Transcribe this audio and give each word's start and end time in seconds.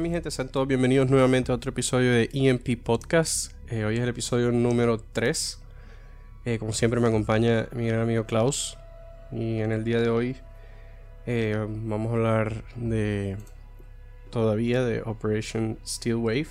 mi 0.00 0.10
gente, 0.10 0.30
sean 0.30 0.48
todos 0.48 0.68
bienvenidos 0.68 1.10
nuevamente 1.10 1.50
a 1.50 1.56
otro 1.56 1.70
episodio 1.70 2.12
de 2.12 2.30
EMP 2.32 2.80
Podcast. 2.80 3.52
Eh, 3.68 3.84
hoy 3.84 3.96
es 3.96 4.00
el 4.00 4.08
episodio 4.08 4.52
número 4.52 5.00
3. 5.00 5.60
Eh, 6.44 6.58
como 6.60 6.72
siempre 6.72 7.00
me 7.00 7.08
acompaña 7.08 7.66
mi 7.72 7.88
gran 7.88 8.02
amigo 8.02 8.24
Klaus. 8.24 8.78
Y 9.32 9.58
en 9.58 9.72
el 9.72 9.82
día 9.82 10.00
de 10.00 10.08
hoy 10.08 10.36
eh, 11.26 11.66
vamos 11.68 12.12
a 12.12 12.14
hablar 12.14 12.62
de 12.76 13.38
todavía 14.30 14.84
de 14.84 15.02
Operation 15.02 15.78
Steel 15.84 16.14
Wave. 16.16 16.48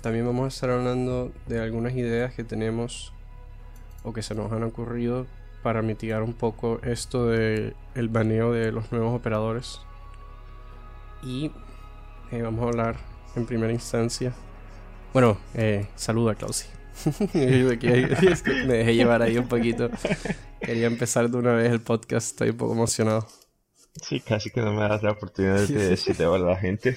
También 0.00 0.24
vamos 0.24 0.46
a 0.46 0.48
estar 0.48 0.70
hablando 0.70 1.30
de 1.46 1.60
algunas 1.60 1.92
ideas 1.92 2.32
que 2.32 2.42
tenemos 2.42 3.12
o 4.02 4.14
que 4.14 4.22
se 4.22 4.34
nos 4.34 4.50
han 4.50 4.62
ocurrido 4.62 5.26
para 5.62 5.82
mitigar 5.82 6.22
un 6.22 6.32
poco 6.32 6.80
esto 6.82 7.26
de 7.26 7.74
el 7.94 8.08
baneo 8.08 8.52
de 8.52 8.72
los 8.72 8.92
nuevos 8.92 9.14
operadores. 9.14 9.78
Y 11.22 11.50
eh, 12.32 12.42
vamos 12.42 12.64
a 12.64 12.68
hablar 12.68 12.96
en 13.36 13.46
primera 13.46 13.72
instancia. 13.72 14.32
Bueno, 15.12 15.38
eh, 15.54 15.86
saluda 15.96 16.34
Clausi. 16.34 16.66
me 17.24 18.74
dejé 18.74 18.94
llevar 18.94 19.22
ahí 19.22 19.38
un 19.38 19.48
poquito. 19.48 19.90
Quería 20.60 20.86
empezar 20.86 21.30
de 21.30 21.36
una 21.36 21.52
vez 21.52 21.70
el 21.70 21.80
podcast, 21.80 22.28
estoy 22.28 22.50
un 22.50 22.56
poco 22.56 22.72
emocionado. 22.72 23.26
Sí, 24.02 24.20
casi 24.20 24.50
que 24.50 24.60
no 24.60 24.72
me 24.72 24.82
das 24.82 25.02
la 25.02 25.12
oportunidad 25.12 25.66
de 25.66 25.88
decirte 25.88 26.24
a 26.24 26.38
la 26.38 26.56
gente. 26.56 26.94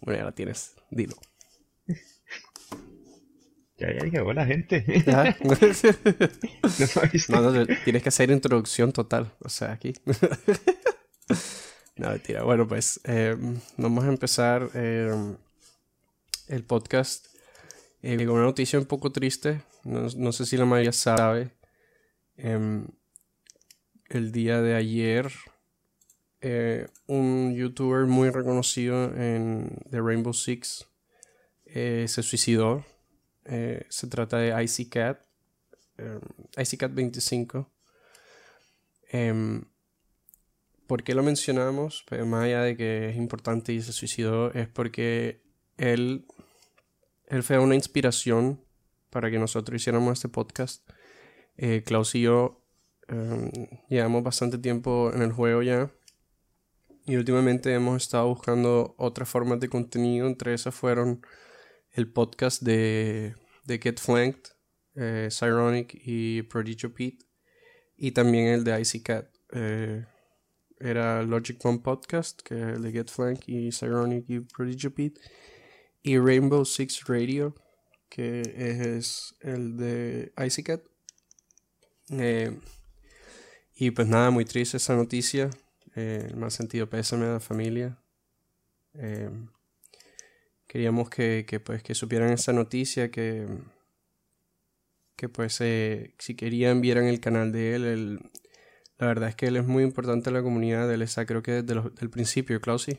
Bueno, 0.00 0.20
ya 0.20 0.24
la 0.24 0.32
tienes, 0.32 0.74
dilo. 0.90 1.16
Ya, 3.78 3.92
ya 3.92 4.06
llegó 4.06 4.32
la 4.32 4.46
gente. 4.46 4.84
no, 7.28 7.40
no, 7.40 7.66
tienes 7.84 8.02
que 8.02 8.08
hacer 8.08 8.30
introducción 8.30 8.92
total. 8.92 9.32
O 9.40 9.48
sea, 9.48 9.72
aquí. 9.72 9.94
No, 11.96 12.10
mentira. 12.10 12.42
Bueno, 12.42 12.66
pues 12.66 13.00
eh, 13.04 13.36
vamos 13.76 14.04
a 14.04 14.08
empezar 14.08 14.70
eh, 14.74 15.34
el 16.48 16.64
podcast 16.64 17.26
eh, 18.02 18.16
con 18.24 18.36
una 18.36 18.44
noticia 18.44 18.78
un 18.78 18.86
poco 18.86 19.12
triste. 19.12 19.62
No, 19.84 20.32
sé 20.32 20.46
si 20.46 20.56
la 20.56 20.64
mayoría 20.64 20.92
sabe. 20.92 21.50
Em, 22.36 22.86
el 24.08 24.32
día 24.32 24.60
de 24.60 24.74
ayer, 24.74 25.32
un 27.06 27.54
youtuber 27.54 28.06
muy 28.06 28.30
reconocido 28.30 29.04
en 29.16 29.78
The 29.90 30.00
Rainbow 30.00 30.32
Six 30.32 30.86
se 31.64 32.22
suicidó 32.22 32.84
eh, 33.48 33.86
se 33.88 34.08
trata 34.08 34.38
de 34.38 34.48
ICCAT, 34.64 35.20
eh, 35.98 36.20
ICCAT 36.56 36.92
25. 36.92 37.70
Eh, 39.12 39.62
¿Por 40.86 41.02
qué 41.02 41.14
lo 41.14 41.22
mencionamos? 41.22 42.04
Pues 42.08 42.24
más 42.24 42.44
allá 42.44 42.62
de 42.62 42.76
que 42.76 43.10
es 43.10 43.16
importante 43.16 43.72
y 43.72 43.82
se 43.82 43.92
suicidó, 43.92 44.52
es 44.52 44.68
porque 44.68 45.42
él, 45.76 46.26
él 47.26 47.42
fue 47.42 47.58
una 47.58 47.74
inspiración 47.74 48.64
para 49.10 49.30
que 49.30 49.38
nosotros 49.38 49.80
hiciéramos 49.80 50.12
este 50.12 50.28
podcast. 50.28 50.88
Eh, 51.56 51.82
Klaus 51.84 52.14
y 52.14 52.22
yo 52.22 52.64
em, 53.08 53.50
llevamos 53.88 54.22
bastante 54.22 54.58
tiempo 54.58 55.10
en 55.12 55.22
el 55.22 55.32
juego 55.32 55.62
ya. 55.62 55.90
Y 57.06 57.16
últimamente 57.16 57.72
hemos 57.72 58.02
estado 58.02 58.28
buscando 58.28 58.94
otras 58.98 59.28
formas 59.28 59.60
de 59.60 59.68
contenido. 59.68 60.26
Entre 60.26 60.54
esas 60.54 60.74
fueron 60.74 61.24
el 61.92 62.12
podcast 62.12 62.62
de, 62.62 63.34
de 63.64 63.78
Get 63.78 63.98
Flanked, 63.98 64.50
eh, 64.96 65.28
y 66.04 66.42
Prodigy 66.42 66.88
Pete. 66.88 67.24
Y 67.96 68.10
también 68.10 68.48
el 68.48 68.64
de 68.64 68.80
Icy 68.80 69.02
Cat. 69.02 69.28
Eh, 69.52 70.04
era 70.78 71.22
Logic 71.22 71.62
One 71.64 71.78
Podcast, 71.78 72.42
que 72.42 72.54
el 72.54 72.82
de 72.82 72.92
Get 72.92 73.08
Flanked 73.08 73.44
y 73.46 73.70
Cyronic 73.70 74.24
y 74.28 74.40
Prodigy 74.40 74.88
Pete. 74.90 75.20
Y 76.02 76.18
Rainbow 76.18 76.64
Six 76.64 77.04
Radio, 77.06 77.54
que 78.08 78.42
es 78.56 79.34
el 79.40 79.76
de 79.76 80.32
Icy 80.44 80.62
Cat. 80.62 80.82
Eh, 82.10 82.58
y 83.74 83.90
pues 83.90 84.06
nada, 84.06 84.30
muy 84.30 84.44
triste 84.44 84.76
esa 84.76 84.94
noticia. 84.94 85.50
Eh, 85.94 86.26
el 86.28 86.36
más 86.36 86.54
sentido 86.54 86.88
pésame 86.88 87.26
a 87.26 87.32
la 87.34 87.40
familia. 87.40 87.98
Eh, 88.94 89.30
queríamos 90.66 91.10
que, 91.10 91.44
pues, 91.64 91.82
que 91.82 91.94
supieran 91.94 92.32
esa 92.32 92.52
noticia, 92.52 93.10
que, 93.10 93.46
que 95.16 95.28
pues 95.28 95.54
si 95.54 96.34
querían 96.36 96.80
vieran 96.80 97.04
el 97.04 97.20
canal 97.20 97.50
de 97.50 97.74
él. 97.74 98.30
La 98.98 99.06
verdad 99.08 99.28
es 99.28 99.34
que 99.34 99.46
él 99.46 99.56
es 99.56 99.66
muy 99.66 99.82
importante 99.84 100.30
en 100.30 100.34
la 100.34 100.42
comunidad, 100.42 100.92
él 100.92 101.02
está 101.02 101.26
creo 101.26 101.42
que 101.42 101.62
desde 101.62 101.82
el 102.00 102.10
principio, 102.10 102.60
Clausi. 102.60 102.98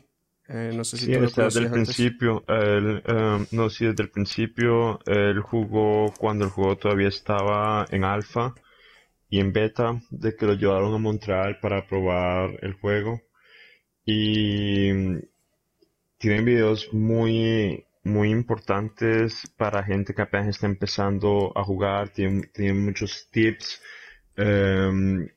Eh, 0.50 0.72
no 0.74 0.82
sé 0.82 0.96
si 0.96 1.06
sí, 1.06 1.12
desde 1.12 1.60
el 1.60 1.70
principio, 1.70 2.42
él, 2.48 3.02
em, 3.04 3.46
no, 3.50 3.68
sí, 3.68 3.84
desde 3.84 4.04
el 4.04 4.10
principio, 4.10 4.98
él 5.04 5.40
jugó 5.40 6.10
cuando 6.16 6.46
el 6.46 6.50
juego 6.50 6.76
todavía 6.76 7.08
estaba 7.08 7.84
en 7.90 8.04
alfa 8.04 8.54
y 9.28 9.40
en 9.40 9.52
beta, 9.52 10.00
de 10.10 10.34
que 10.34 10.46
lo 10.46 10.54
llevaron 10.54 10.94
a 10.94 10.98
Montreal 10.98 11.58
para 11.60 11.86
probar 11.86 12.58
el 12.62 12.72
juego. 12.74 13.20
Y 14.06 14.90
tienen 16.16 16.44
videos 16.46 16.92
muy, 16.94 17.84
muy 18.04 18.30
importantes 18.30 19.52
para 19.56 19.82
gente 19.84 20.14
que 20.14 20.22
apenas 20.22 20.48
está 20.48 20.66
empezando 20.66 21.52
a 21.54 21.62
jugar, 21.62 22.08
tienen, 22.08 22.84
muchos 22.84 23.28
tips. 23.30 23.82
Em, 24.36 25.28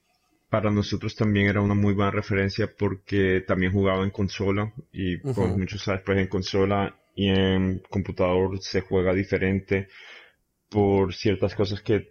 para 0.51 0.69
nosotros 0.69 1.15
también 1.15 1.47
era 1.47 1.61
una 1.61 1.75
muy 1.75 1.93
buena 1.93 2.11
referencia 2.11 2.69
porque 2.77 3.41
también 3.47 3.71
jugaba 3.71 4.03
en 4.03 4.11
consola 4.11 4.73
y 4.91 5.17
con 5.21 5.57
muchos 5.57 5.81
sabes, 5.81 6.01
pues 6.05 6.17
en 6.17 6.27
consola 6.27 6.93
y 7.15 7.29
en 7.29 7.79
computador 7.89 8.61
se 8.61 8.81
juega 8.81 9.13
diferente 9.13 9.87
por 10.69 11.13
ciertas 11.13 11.55
cosas 11.55 11.81
que 11.81 12.09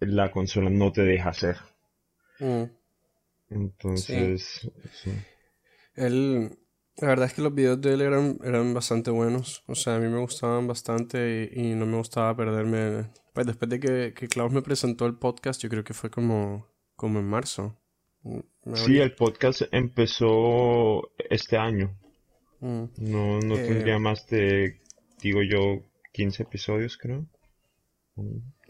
la 0.00 0.30
consola 0.30 0.70
no 0.70 0.90
te 0.92 1.02
deja 1.02 1.28
hacer. 1.28 1.56
Mm. 2.40 2.64
Entonces, 3.50 4.70
sí. 4.94 5.10
La 5.94 7.08
verdad 7.08 7.26
es 7.26 7.34
que 7.34 7.42
los 7.42 7.54
videos 7.54 7.78
de 7.82 7.92
él 7.92 8.00
eran, 8.00 8.38
eran 8.44 8.72
bastante 8.72 9.10
buenos. 9.10 9.62
O 9.66 9.74
sea, 9.74 9.96
a 9.96 9.98
mí 9.98 10.08
me 10.08 10.20
gustaban 10.20 10.66
bastante 10.66 11.50
y, 11.52 11.74
no 11.74 11.84
me 11.84 11.98
gustaba 11.98 12.34
perderme. 12.34 13.10
Pues 13.34 13.46
después 13.46 13.68
de 13.68 13.78
que, 13.78 14.14
que, 14.14 14.28
Klaus 14.28 14.52
me 14.52 14.62
presentó 14.62 15.04
el 15.04 15.18
podcast, 15.18 15.60
yo 15.62 15.68
creo 15.68 15.84
que 15.84 15.92
fue 15.92 16.08
como, 16.08 16.66
como 16.96 17.20
en 17.20 17.26
marzo. 17.26 17.76
Sí, 18.74 18.98
el 18.98 19.14
podcast 19.14 19.62
empezó 19.70 21.12
este 21.30 21.56
año. 21.56 21.96
Mm. 22.60 22.84
No, 22.98 23.40
no 23.40 23.56
eh, 23.56 23.64
tendría 23.66 23.98
más 23.98 24.26
de, 24.26 24.80
digo 25.20 25.42
yo, 25.42 25.82
15 26.12 26.42
episodios, 26.42 26.96
creo. 26.96 27.26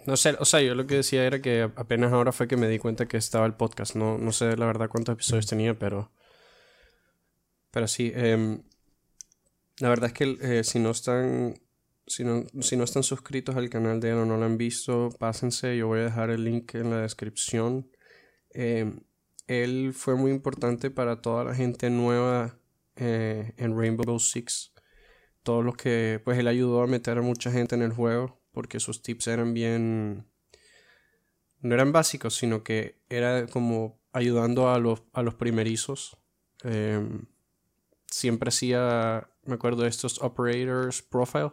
No 0.07 0.17
sé, 0.17 0.37
o 0.39 0.45
sea, 0.45 0.61
yo 0.61 0.75
lo 0.75 0.87
que 0.87 0.97
decía 0.97 1.25
era 1.25 1.41
que 1.41 1.63
apenas 1.63 2.13
ahora 2.13 2.33
fue 2.33 2.47
que 2.47 2.57
me 2.57 2.69
di 2.69 2.79
cuenta 2.79 3.07
que 3.07 3.17
estaba 3.17 3.47
el 3.47 3.55
podcast. 3.55 3.97
No, 3.97 4.19
no 4.19 4.33
sé 4.33 4.57
la 4.57 4.67
verdad 4.67 4.91
cuántos 4.91 5.15
episodios 5.15 5.47
tenía, 5.47 5.79
pero 5.79 6.11
pero 7.77 7.89
sí, 7.89 8.11
em, 8.15 8.63
la 9.81 9.91
verdad 9.91 10.07
es 10.07 10.15
que 10.15 10.39
eh, 10.41 10.65
si 10.65 10.79
no 10.79 10.93
están. 10.93 11.61
Si 12.07 12.25
no, 12.25 12.47
si 12.63 12.75
no 12.75 12.85
están 12.85 13.03
suscritos 13.03 13.55
al 13.55 13.69
canal 13.69 14.01
de 14.01 14.13
él 14.13 14.17
o 14.17 14.25
no 14.25 14.39
lo 14.39 14.47
han 14.47 14.57
visto, 14.57 15.11
pásense. 15.19 15.77
Yo 15.77 15.89
voy 15.89 16.01
a 16.01 16.05
dejar 16.05 16.31
el 16.31 16.43
link 16.43 16.75
en 16.75 16.89
la 16.89 17.03
descripción. 17.03 17.91
Em, 18.59 19.01
él 19.49 19.93
fue 19.95 20.17
muy 20.17 20.31
importante 20.31 20.91
para 20.91 21.21
toda 21.21 21.45
la 21.45 21.55
gente 21.55 21.91
nueva 21.91 22.59
eh, 22.97 23.53
en 23.59 23.79
Rainbow 23.79 24.19
Six. 24.19 24.73
Todos 25.43 25.63
los 25.63 25.77
que, 25.77 26.23
pues 26.25 26.39
él 26.39 26.49
ayudó 26.49 26.81
a 26.81 26.87
meter 26.87 27.19
a 27.19 27.23
mucha 27.23 27.53
gente 27.53 27.75
en 27.75 27.83
el 27.83 27.93
juego 27.93 28.41
porque 28.53 28.81
sus 28.81 29.03
tips 29.03 29.27
eran 29.27 29.53
bien, 29.53 30.27
no 31.61 31.75
eran 31.75 31.93
básicos, 31.93 32.35
sino 32.35 32.65
que 32.65 32.99
era 33.11 33.47
como 33.47 34.01
ayudando 34.13 34.71
a 34.71 34.79
los, 34.79 35.03
a 35.13 35.21
los 35.21 35.35
primerizos. 35.35 36.17
Em, 36.63 37.27
siempre 38.07 38.49
hacía, 38.49 39.29
me 39.45 39.57
acuerdo 39.57 39.83
de 39.83 39.91
estos 39.91 40.23
operators 40.23 41.03
profile, 41.03 41.53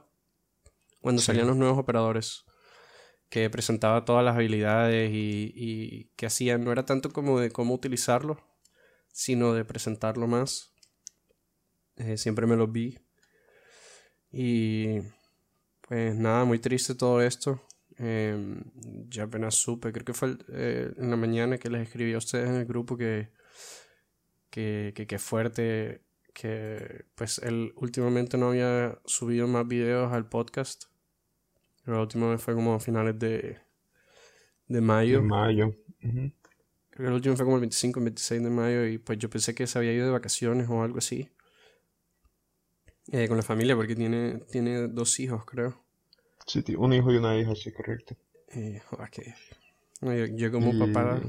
cuando 1.02 1.22
salían 1.22 1.48
los 1.48 1.58
nuevos 1.58 1.78
operadores, 1.78 2.46
que 3.34 3.50
presentaba 3.50 4.06
todas 4.06 4.24
las 4.24 4.36
habilidades 4.36 5.10
y, 5.12 6.12
que 6.16 6.28
hacían, 6.28 6.64
no 6.64 6.72
era 6.72 6.86
tanto 6.86 7.10
como 7.10 7.40
de 7.40 7.50
cómo 7.50 7.74
utilizarlo, 7.74 8.38
sino 9.12 9.56
de 9.56 9.66
presentarlo 9.66 10.28
más. 10.28 10.72
Eh, 11.96 12.18
siempre 12.18 12.46
me 12.46 12.56
los 12.56 12.72
vi. 12.72 13.00
Y 14.32 15.00
pues 15.82 16.16
nada, 16.16 16.46
muy 16.46 16.60
triste 16.60 16.94
todo 16.94 17.24
esto. 17.24 17.60
Em, 17.98 18.66
ya 19.10 19.24
apenas 19.24 19.56
supe, 19.56 19.92
creo 19.92 20.06
que 20.06 20.14
fue 20.14 20.38
eh, 20.50 20.94
en 20.96 21.10
la 21.10 21.16
mañana 21.16 21.58
que 21.58 21.72
les 21.72 21.88
escribí 21.88 22.14
a 22.14 22.20
ustedes 22.20 22.48
en 22.48 22.58
el 22.58 22.66
grupo 22.68 22.98
que, 22.98 23.30
que, 24.52 24.94
que, 24.96 25.08
que 25.08 25.18
fuerte 25.18 26.04
que 26.36 27.06
pues 27.16 27.40
él 27.40 27.74
últimamente 27.78 28.38
no 28.38 28.50
había 28.50 29.00
subido 29.06 29.48
más 29.48 29.68
videos 29.68 30.14
al 30.14 30.30
podcast. 30.30 30.93
La 31.86 32.02
última 32.02 32.30
vez 32.30 32.42
fue 32.42 32.54
como 32.56 32.74
a 32.74 32.80
finales 32.80 33.18
de, 33.20 33.58
de 34.68 34.82
mayo. 34.82 35.20
De 35.20 35.22
mayo. 35.22 35.74
Creo 36.92 37.06
que 37.06 37.08
el 37.08 37.14
último 37.14 37.36
fue 37.36 37.46
como 37.46 37.58
el 37.58 37.62
25, 37.62 38.00
26 38.00 38.44
de 38.44 38.50
mayo 38.50 38.86
y 38.86 38.98
pues 38.98 39.18
yo 39.18 39.30
pensé 39.30 39.56
que 39.56 39.68
se 39.68 39.78
había 39.80 39.94
ido 39.94 40.06
de 40.06 40.12
vacaciones 40.12 40.70
o 40.70 40.84
algo 40.84 41.00
así. 41.00 41.30
Eh, 43.12 43.28
con 43.28 43.38
la 43.38 43.44
familia, 43.44 43.76
porque 43.76 43.96
tiene, 43.96 44.40
tiene 44.52 44.88
dos 44.88 45.20
hijos, 45.20 45.46
creo. 45.46 45.84
Sí, 46.46 46.64
un 46.78 46.94
hijo 46.94 47.12
y 47.12 47.18
una 47.18 47.38
hija, 47.38 47.56
sí, 47.56 47.72
correcto. 47.72 48.16
Eh, 48.56 48.82
yo, 50.36 50.52
como 50.52 50.78
papá, 50.78 51.22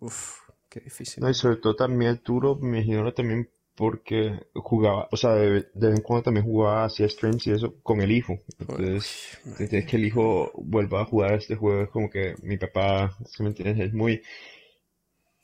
uff, 0.00 0.40
qué 0.68 0.80
difícil. 0.80 1.22
No, 1.22 1.30
y 1.30 1.34
sobre 1.34 1.56
todo 1.56 1.74
también 1.74 2.12
el 2.12 2.22
duro, 2.22 2.56
me 2.56 2.78
imagino 2.78 3.12
también 3.12 3.50
porque 3.78 4.40
jugaba, 4.54 5.08
o 5.12 5.16
sea, 5.16 5.34
de, 5.34 5.50
vez 5.50 5.96
en 5.96 6.02
cuando 6.02 6.24
también 6.24 6.44
jugaba, 6.44 6.86
hacía 6.86 7.08
streams 7.08 7.46
y 7.46 7.52
eso 7.52 7.76
con 7.84 8.00
el 8.00 8.10
hijo. 8.10 8.36
Entonces, 8.58 9.38
desde 9.56 9.86
que 9.86 9.96
el 9.96 10.04
hijo 10.04 10.50
vuelva 10.56 11.02
a 11.02 11.04
jugar 11.04 11.34
este 11.34 11.54
juego, 11.54 11.82
es 11.82 11.88
como 11.90 12.10
que 12.10 12.34
mi 12.42 12.58
papá, 12.58 13.16
si 13.24 13.44
me 13.44 13.50
entiendes, 13.50 13.86
es 13.86 13.94
muy, 13.94 14.20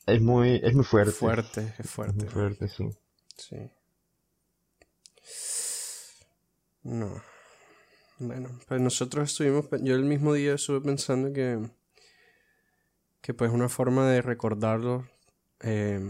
es 0.05 0.21
muy, 0.21 0.59
es 0.61 0.75
muy 0.75 0.83
fuerte. 0.83 1.13
Fuerte, 1.13 1.73
es 1.79 1.89
fuerte. 1.89 2.17
muy 2.17 2.27
fuerte, 2.27 2.67
sí. 2.67 2.89
Sí. 3.37 3.55
No. 6.83 7.23
Bueno, 8.19 8.49
pues 8.67 8.81
nosotros 8.81 9.31
estuvimos, 9.31 9.65
yo 9.81 9.95
el 9.95 10.03
mismo 10.03 10.33
día 10.33 10.55
estuve 10.55 10.81
pensando 10.81 11.31
que, 11.31 11.57
que 13.21 13.33
pues 13.33 13.49
una 13.49 13.69
forma 13.69 14.09
de 14.09 14.21
recordarlo, 14.21 15.07
eh, 15.61 16.01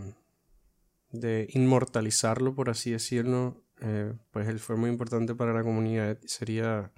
de 1.19 1.47
inmortalizarlo, 1.51 2.55
por 2.55 2.69
así 2.69 2.91
decirlo, 2.91 3.65
eh, 3.81 4.13
pues 4.31 4.47
él 4.47 4.59
fue 4.59 4.77
muy 4.77 4.89
importante 4.89 5.35
para 5.35 5.53
la 5.53 5.63
comunidad 5.63 6.17
sería 6.25 6.93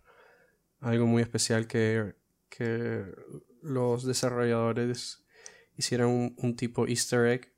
algo 0.80 1.08
muy 1.08 1.24
especial 1.24 1.68
que, 1.68 2.16
que 2.50 3.04
los 3.62 4.06
desarrolladores 4.06 5.26
hicieran 5.76 6.36
un, 6.38 6.56
tipo 6.56 6.88
easter 6.88 7.26
egg 7.28 7.54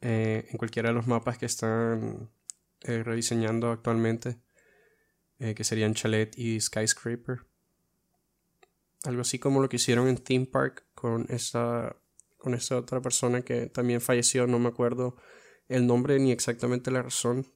eh, 0.00 0.46
en 0.50 0.58
cualquiera 0.58 0.88
de 0.88 0.94
los 0.94 1.06
mapas 1.06 1.38
que 1.38 1.46
están 1.46 2.30
eh, 2.82 3.02
rediseñando 3.02 3.70
actualmente, 3.70 4.38
que 5.38 5.64
serían 5.64 5.94
Chalet 5.94 6.36
y 6.36 6.60
Skyscraper. 6.60 7.46
Algo 9.04 9.22
así 9.22 9.38
como 9.38 9.62
lo 9.62 9.70
que 9.70 9.76
hicieron 9.76 10.06
en 10.06 10.18
Theme 10.18 10.44
Park 10.44 10.84
con 10.94 11.24
esa, 11.30 11.96
con 12.36 12.52
esa 12.52 12.76
otra 12.76 13.00
persona 13.00 13.40
que 13.40 13.64
también 13.64 14.02
falleció, 14.02 14.46
no 14.46 14.58
me 14.58 14.68
acuerdo 14.68 15.16
el 15.70 15.86
nombre 15.86 16.18
ni 16.18 16.32
exactamente 16.32 16.90
la 16.90 17.00
razón, 17.00 17.46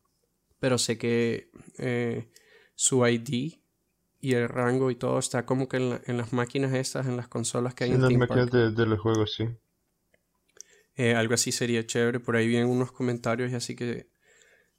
pero 0.61 0.79
sé 0.79 0.97
que 0.97 1.51
eh, 1.79 2.31
su 2.77 3.07
ID 3.07 3.55
y 4.21 4.35
el 4.35 4.49
rango 4.49 4.91
y 4.91 4.95
todo 4.95 5.19
está 5.19 5.45
como 5.45 5.69
que 5.69 5.77
en, 5.77 6.17
las 6.17 6.33
máquinas 6.33 6.73
estas, 6.73 7.07
en 7.07 7.17
las 7.17 7.29
consolas 7.29 7.75
que 7.75 7.85
hay 7.85 7.91
en, 7.91 8.01
las 8.01 8.13
máquinas 8.13 8.51
de, 8.51 8.87
los 8.87 9.01
juegos, 9.01 9.35
sí. 9.35 9.49
Eh, 10.97 11.15
algo 11.15 11.35
así 11.35 11.51
sería 11.51 11.85
chévere. 11.85 12.21
Por 12.21 12.37
ahí 12.37 12.47
vienen 12.47 12.69
unos 12.69 12.93
comentarios 12.93 13.51
y 13.51 13.57
así 13.57 13.75
que, 13.75 14.09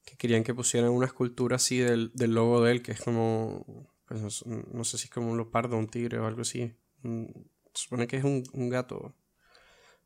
que 0.05 0.15
querían 0.15 0.45
que 0.45 0.53
pusieran 0.53 0.89
una 0.89 1.05
escultura 1.05 1.57
así 1.57 1.77
del, 1.79 2.11
logo 2.15 2.63
de 2.63 2.71
él, 2.71 2.81
que 2.81 2.93
es 2.93 3.01
como, 3.01 3.65
pues 4.07 4.45
no, 4.45 4.83
sé 4.85 4.97
si 4.97 5.03
es 5.03 5.09
como 5.09 5.29
un 5.29 5.37
leopardo, 5.37 5.77
un 5.77 5.87
tigre 5.87 6.19
o 6.19 6.25
algo 6.25 6.41
así. 6.41 6.73
se 7.03 7.33
supone 7.73 8.07
que 8.07 8.15
es 8.15 8.23
un, 8.23 8.43
un 8.53 8.69
gato, 8.69 9.13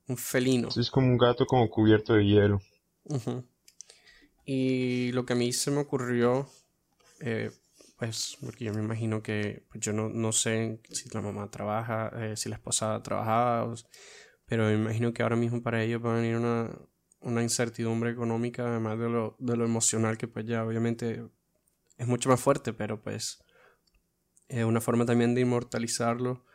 un 0.07 0.17
felino. 0.17 0.71
Sí, 0.71 0.79
es 0.81 0.89
como 0.89 1.07
un 1.07 1.17
gato 1.19 1.45
como 1.45 1.69
cubierto 1.69 2.15
de 2.15 2.25
hielo. 2.25 2.59
Y 4.45 5.11
lo 5.11 5.25
que 5.25 5.33
a 5.33 5.35
mí 5.35 5.53
se 5.53 5.71
me 5.71 5.79
ocurrió, 5.79 6.49
eh, 7.19 7.51
pues, 7.97 8.37
porque 8.41 8.65
yo 8.65 8.73
me 8.73 8.81
imagino 8.81 9.21
que 9.21 9.65
pues, 9.69 9.81
yo 9.81 9.93
no, 9.93 10.09
no, 10.09 10.31
sé 10.31 10.79
si 10.89 11.09
la 11.09 11.21
mamá 11.21 11.51
trabaja, 11.51 12.11
eh, 12.15 12.35
si 12.35 12.49
la 12.49 12.55
esposa 12.55 13.01
trabajaba, 13.03 13.73
pero 14.45 14.65
me 14.65 14.73
imagino 14.73 15.13
que 15.13 15.21
ahora 15.21 15.35
mismo 15.35 15.61
para 15.61 15.83
ellos 15.83 16.03
va 16.03 16.13
a 16.13 16.21
venir 16.21 16.37
una, 16.37 16.71
una 17.19 17.43
incertidumbre 17.43 18.11
económica, 18.11 18.67
además 18.67 18.97
de 18.97 19.09
lo, 19.09 19.35
de 19.39 19.57
lo 19.57 19.65
emocional, 19.65 20.17
que 20.17 20.27
pues 20.27 20.45
ya 20.45 20.65
obviamente 20.65 21.23
es 21.97 22.07
mucho 22.07 22.29
más 22.29 22.39
fuerte, 22.39 22.73
pero 22.73 23.01
pues 23.01 23.43
es 24.47 24.63
una 24.63 24.81
forma 24.81 25.05
también 25.05 25.35
de 25.35 25.41
inmortalizarlo 25.41 26.45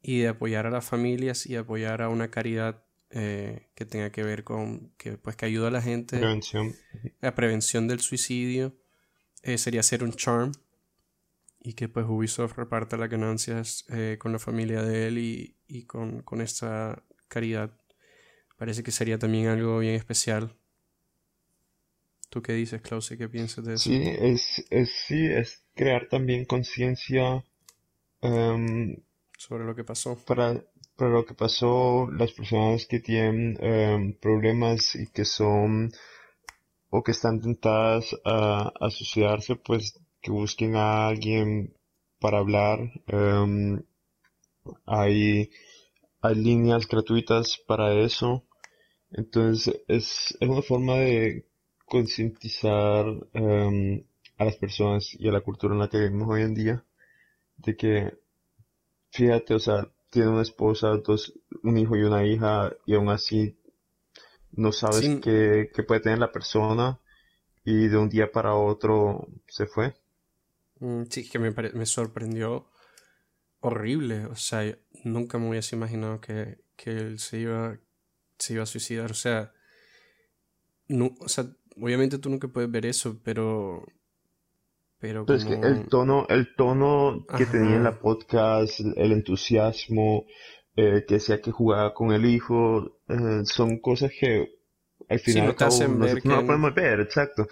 y 0.00 0.20
de 0.20 0.28
apoyar 0.28 0.66
a 0.66 0.70
las 0.70 0.84
familias 0.84 1.46
y 1.46 1.56
apoyar 1.56 2.02
a 2.02 2.08
una 2.08 2.30
caridad 2.30 2.83
eh, 3.16 3.68
que 3.76 3.84
tenga 3.84 4.10
que 4.10 4.24
ver 4.24 4.42
con 4.42 4.90
que 4.96 5.16
pues 5.16 5.36
que 5.36 5.46
ayuda 5.46 5.68
a 5.68 5.70
la 5.70 5.80
gente 5.80 6.18
prevención 6.18 6.74
la 7.20 7.34
prevención 7.34 7.86
del 7.86 8.00
suicidio 8.00 8.74
eh, 9.42 9.56
sería 9.56 9.80
hacer 9.80 10.02
un 10.02 10.12
charm 10.12 10.52
y 11.60 11.74
que 11.74 11.88
pues 11.88 12.06
Ubisoft 12.08 12.56
reparte 12.56 12.96
las 12.96 13.08
ganancias 13.08 13.84
eh, 13.90 14.16
con 14.18 14.32
la 14.32 14.40
familia 14.40 14.82
de 14.82 15.06
él 15.06 15.18
y, 15.18 15.56
y 15.68 15.84
con, 15.84 16.22
con, 16.22 16.40
esta 16.40 17.04
caridad 17.28 17.70
parece 18.56 18.82
que 18.82 18.90
sería 18.90 19.18
también 19.18 19.46
algo 19.46 19.78
bien 19.78 19.94
especial 19.94 20.56
¿Tú 22.34 22.42
qué 22.42 22.52
dices, 22.54 22.82
Klaus? 22.82 23.14
¿Qué 23.16 23.28
piensas 23.28 23.64
de 23.64 23.74
eso? 23.74 23.84
Sí, 23.84 24.02
es, 24.02 24.66
es, 24.68 24.90
sí, 25.06 25.24
es 25.24 25.62
crear 25.72 26.08
también 26.08 26.46
conciencia 26.46 27.44
em, 28.20 28.96
sobre 29.38 29.64
lo 29.64 29.76
que 29.76 29.84
pasó. 29.84 30.16
Para, 30.16 30.60
pero 30.96 31.10
lo 31.10 31.24
que 31.24 31.34
pasó, 31.34 32.08
las 32.10 32.32
personas 32.32 32.86
que 32.86 33.00
tienen 33.00 33.56
em, 33.60 34.14
problemas 34.14 34.94
y 34.94 35.06
que 35.08 35.24
son 35.24 35.92
o 36.90 37.02
que 37.02 37.12
están 37.12 37.40
tentadas 37.40 38.14
a, 38.24 38.72
a, 38.80 38.90
suicidarse, 38.90 39.56
pues 39.56 39.98
que 40.22 40.30
busquen 40.30 40.76
a 40.76 41.08
alguien 41.08 41.74
para 42.20 42.38
hablar. 42.38 42.78
Em, 43.08 43.82
hay, 44.86 45.50
hay 46.20 46.34
líneas 46.36 46.86
gratuitas 46.88 47.58
para 47.66 47.94
eso. 47.94 48.44
Entonces 49.10 49.82
es, 49.88 50.36
es 50.40 50.48
una 50.48 50.62
forma 50.62 50.96
de 50.96 51.46
concientizar 51.86 53.06
em, 53.34 54.04
a 54.38 54.44
las 54.44 54.56
personas 54.56 55.14
y 55.18 55.28
a 55.28 55.32
la 55.32 55.40
cultura 55.40 55.74
en 55.74 55.80
la 55.80 55.88
que 55.88 55.98
vivimos 55.98 56.28
hoy 56.28 56.42
en 56.42 56.54
día 56.54 56.84
de 57.56 57.76
que, 57.76 58.14
fíjate, 59.10 59.54
o 59.54 59.58
sea, 59.58 59.88
tiene 60.14 60.30
una 60.30 60.42
esposa, 60.42 60.96
dos, 61.04 61.34
un 61.62 61.76
hijo 61.76 61.96
y 61.96 62.02
una 62.02 62.24
hija, 62.24 62.72
y 62.86 62.94
aún 62.94 63.10
así 63.10 63.58
no 64.52 64.72
sabes 64.72 65.20
qué, 65.20 65.68
puede 65.86 66.00
tener 66.00 66.18
la 66.18 66.32
persona, 66.32 67.00
y 67.64 67.88
de 67.88 67.96
un 67.98 68.08
día 68.08 68.30
para 68.30 68.54
otro 68.54 69.28
se 69.46 69.66
fue. 69.66 69.94
Mm, 70.80 71.02
sí, 71.10 71.28
que 71.28 71.38
me, 71.38 71.50
me 71.50 71.86
sorprendió 71.86 72.70
horrible. 73.64 74.26
O 74.26 74.36
sea, 74.36 74.78
nunca 75.04 75.38
me 75.38 75.48
hubiese 75.48 75.76
imaginado 75.76 76.20
que, 76.20 76.58
él 76.84 77.18
se 77.18 77.38
iba, 77.38 77.78
se 78.38 78.54
iba 78.54 78.62
a 78.62 78.66
suicidar. 78.66 79.10
O 79.10 79.14
sea, 79.14 79.52
no, 80.86 81.14
o 81.20 81.28
sea, 81.28 81.46
obviamente 81.76 82.18
tú 82.18 82.30
nunca 82.30 82.48
puedes 82.48 82.70
ver 82.70 82.86
eso, 82.86 83.20
pero 83.24 83.86
pero, 85.04 85.26
es 85.34 85.44
que 85.44 85.52
el 85.52 85.86
tono, 85.86 86.26
el 86.30 86.54
tono 86.56 87.26
que 87.36 87.44
tenía 87.44 87.76
en 87.76 87.84
la 87.84 87.98
podcast, 87.98 88.80
el, 88.80 89.12
entusiasmo, 89.12 90.24
eh, 90.76 91.04
que 91.06 91.14
decía 91.14 91.42
que 91.42 91.50
jugaba 91.50 91.92
con 91.92 92.12
el 92.12 92.24
hijo, 92.24 93.00
eh, 93.08 93.42
son 93.44 93.80
cosas 93.80 94.12
que 94.18 94.48
al 95.06 95.18
final 95.18 95.54
no, 96.24 96.46
podemos 96.46 96.74
ver, 96.74 97.00
exacto. 97.00 97.46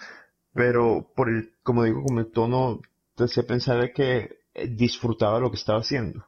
Pero 0.51 1.11
por 1.15 1.29
el, 1.29 1.53
como 1.61 1.83
digo, 1.83 2.01
como 2.01 2.21
el 2.21 2.31
tono 2.31 2.81
te 3.15 3.25
hacía 3.25 3.43
pensar 3.43 3.93
que 3.93 4.39
disfrutaba 4.69 5.39
lo 5.39 5.51
que 5.51 5.57
estaba 5.57 5.79
haciendo. 5.79 6.25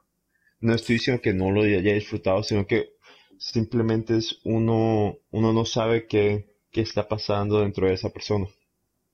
No 0.59 0.75
estoy 0.75 0.97
diciendo 0.97 1.23
que 1.23 1.33
no 1.33 1.49
lo 1.49 1.63
haya 1.63 1.93
disfrutado, 1.93 2.43
sino 2.43 2.67
que 2.67 2.97
simplemente 3.39 4.17
es 4.17 4.41
uno, 4.43 5.17
uno 5.31 5.53
no 5.53 5.65
sabe 5.65 6.05
qué, 6.05 6.55
qué 6.71 6.81
está 6.81 7.07
pasando 7.07 7.61
dentro 7.61 7.87
de 7.87 7.93
esa 7.93 8.11
persona. 8.11 8.45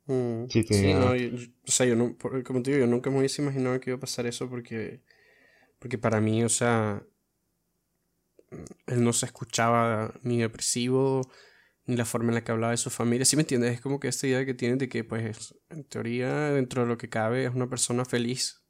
Mm, 0.05 0.45
sí, 0.49 0.93
no, 0.93 1.11
o 1.11 1.71
sea, 1.71 1.85
yo 1.85 1.95
no, 1.95 2.17
como 2.17 2.61
te 2.63 2.71
digo, 2.71 2.85
yo 2.85 2.87
nunca 2.87 3.09
me 3.09 3.19
hubiese 3.19 3.41
imaginado 3.41 3.79
que 3.79 3.91
iba 3.91 3.97
a 3.97 4.01
pasar 4.01 4.25
eso 4.25 4.49
porque, 4.49 5.01
porque 5.79 5.97
para 5.97 6.19
mí, 6.19 6.43
o 6.43 6.49
sea, 6.49 7.03
él 8.87 9.03
no 9.03 9.13
se 9.13 9.25
escuchaba 9.25 10.13
ni 10.23 10.39
depresivo, 10.39 11.21
ni 11.85 11.95
la 11.95 12.05
forma 12.05 12.29
en 12.29 12.35
la 12.35 12.43
que 12.43 12.51
hablaba 12.51 12.71
de 12.71 12.77
su 12.77 12.89
familia. 12.89 13.25
¿Sí 13.25 13.35
me 13.35 13.43
entiendes? 13.43 13.73
Es 13.73 13.81
como 13.81 13.99
que 13.99 14.07
esta 14.07 14.27
idea 14.27 14.45
que 14.45 14.53
tiene 14.53 14.75
de 14.75 14.89
que, 14.89 15.03
pues, 15.03 15.55
en 15.69 15.83
teoría, 15.85 16.51
dentro 16.51 16.83
de 16.83 16.87
lo 16.87 16.97
que 16.97 17.09
cabe, 17.09 17.45
es 17.45 17.53
una 17.53 17.69
persona 17.69 18.05
feliz. 18.05 18.63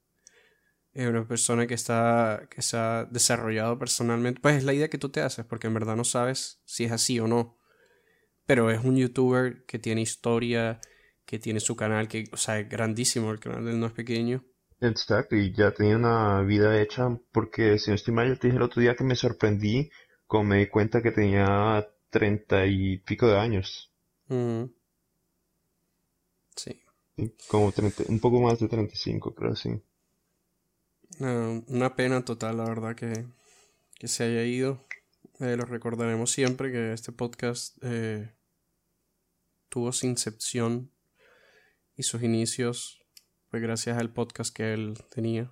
Es 0.93 1.07
una 1.07 1.25
persona 1.27 1.67
que 1.67 1.73
está, 1.73 2.47
que 2.49 2.61
se 2.61 2.77
ha 2.77 3.05
desarrollado 3.05 3.79
personalmente. 3.79 4.41
Pues 4.41 4.57
es 4.57 4.63
la 4.63 4.73
idea 4.73 4.89
que 4.89 4.97
tú 4.97 5.09
te 5.09 5.21
haces, 5.21 5.45
porque 5.45 5.67
en 5.67 5.73
verdad 5.73 5.95
no 5.95 6.03
sabes 6.03 6.61
si 6.65 6.83
es 6.85 6.91
así 6.91 7.19
o 7.19 7.27
no. 7.27 7.57
Pero 8.45 8.71
es 8.71 8.83
un 8.83 8.97
youtuber 8.97 9.65
que 9.65 9.79
tiene 9.79 10.01
historia, 10.01 10.81
que 11.31 11.39
tiene 11.39 11.61
su 11.61 11.77
canal, 11.77 12.09
que, 12.09 12.25
o 12.33 12.35
sea, 12.35 12.59
es 12.59 12.67
grandísimo, 12.67 13.31
el 13.31 13.39
canal 13.39 13.63
de 13.63 13.71
él 13.71 13.79
no 13.79 13.85
es 13.85 13.93
pequeño. 13.93 14.43
Exacto, 14.81 15.37
y 15.37 15.53
ya 15.53 15.71
tenía 15.71 15.95
una 15.95 16.41
vida 16.41 16.81
hecha, 16.81 17.07
porque 17.31 17.79
si 17.79 17.89
no 17.89 17.95
estoy 17.95 18.13
mal, 18.13 18.27
yo 18.27 18.37
te 18.37 18.47
dije 18.47 18.57
el 18.57 18.63
otro 18.63 18.81
día 18.81 18.97
que 18.97 19.05
me 19.05 19.15
sorprendí 19.15 19.89
cuando 20.27 20.49
me 20.49 20.57
di 20.57 20.67
cuenta 20.67 21.01
que 21.01 21.11
tenía 21.11 21.87
treinta 22.09 22.65
y 22.65 22.97
pico 22.97 23.27
de 23.27 23.37
años. 23.39 23.93
Mm. 24.27 24.65
Sí. 26.53 26.81
Como 27.47 27.71
un 28.09 28.19
poco 28.19 28.41
más 28.41 28.59
de 28.59 28.67
35, 28.67 29.33
creo, 29.33 29.55
sí. 29.55 29.81
una 31.19 31.95
pena 31.95 32.25
total, 32.25 32.57
la 32.57 32.65
verdad, 32.65 32.93
que, 32.93 33.25
que 33.97 34.09
se 34.09 34.25
haya 34.25 34.43
ido. 34.43 34.85
Eh, 35.39 35.55
lo 35.55 35.63
recordaremos 35.63 36.29
siempre 36.29 36.73
que 36.73 36.91
este 36.91 37.13
podcast 37.13 37.77
eh, 37.83 38.33
tuvo 39.69 39.93
su 39.93 40.07
incepción 40.07 40.91
y 42.01 42.03
sus 42.03 42.23
inicios, 42.23 43.05
pues 43.51 43.61
gracias 43.61 43.95
al 43.95 44.11
podcast 44.11 44.51
que 44.51 44.73
él 44.73 44.97
tenía. 45.11 45.51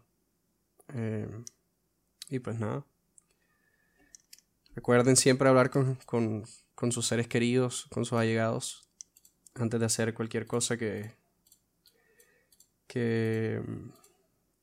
Eh, 0.95 1.29
y 2.27 2.39
pues 2.39 2.59
nada. 2.59 2.83
Recuerden 4.73 5.15
siempre 5.15 5.47
hablar 5.47 5.69
con, 5.69 5.99
con, 6.07 6.91
sus 6.91 7.05
seres 7.05 7.27
queridos, 7.27 7.85
con 7.91 8.03
sus 8.03 8.17
allegados, 8.17 8.89
antes 9.53 9.79
de 9.79 9.85
hacer 9.85 10.15
cualquier 10.15 10.47
cosa 10.47 10.75
que, 10.75 11.11
que, 12.87 13.61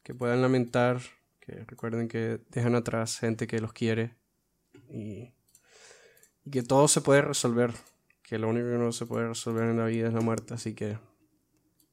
que 0.02 0.12
puedan 0.12 0.42
lamentar. 0.42 1.00
Que 1.38 1.64
recuerden 1.66 2.08
que 2.08 2.40
dejan 2.50 2.74
atrás 2.74 3.20
gente 3.20 3.46
que 3.46 3.60
los 3.60 3.72
quiere 3.72 4.16
y, 4.90 5.30
y 6.44 6.50
que 6.50 6.64
todo 6.64 6.88
se 6.88 7.00
puede 7.00 7.22
resolver. 7.22 7.74
Que 8.24 8.40
lo 8.40 8.48
único 8.48 8.66
que 8.70 8.78
no 8.78 8.90
se 8.90 9.06
puede 9.06 9.28
resolver 9.28 9.68
en 9.68 9.78
la 9.78 9.86
vida 9.86 10.08
es 10.08 10.14
la 10.14 10.20
muerte. 10.20 10.54
Así 10.54 10.74
que 10.74 10.98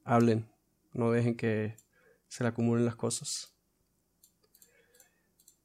hablen, 0.04 0.50
no 0.94 1.12
dejen 1.12 1.36
que 1.36 1.76
se 2.28 2.44
le 2.44 2.50
acumulen 2.50 2.86
las 2.86 2.96
cosas. 2.96 3.56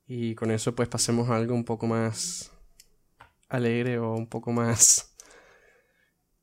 Y 0.07 0.35
con 0.35 0.50
eso 0.50 0.75
pues 0.75 0.88
pasemos 0.88 1.28
a 1.28 1.37
algo 1.37 1.54
un 1.54 1.64
poco 1.64 1.87
más 1.87 2.50
alegre 3.49 3.99
o 3.99 4.12
un 4.14 4.26
poco 4.26 4.52
más 4.52 5.14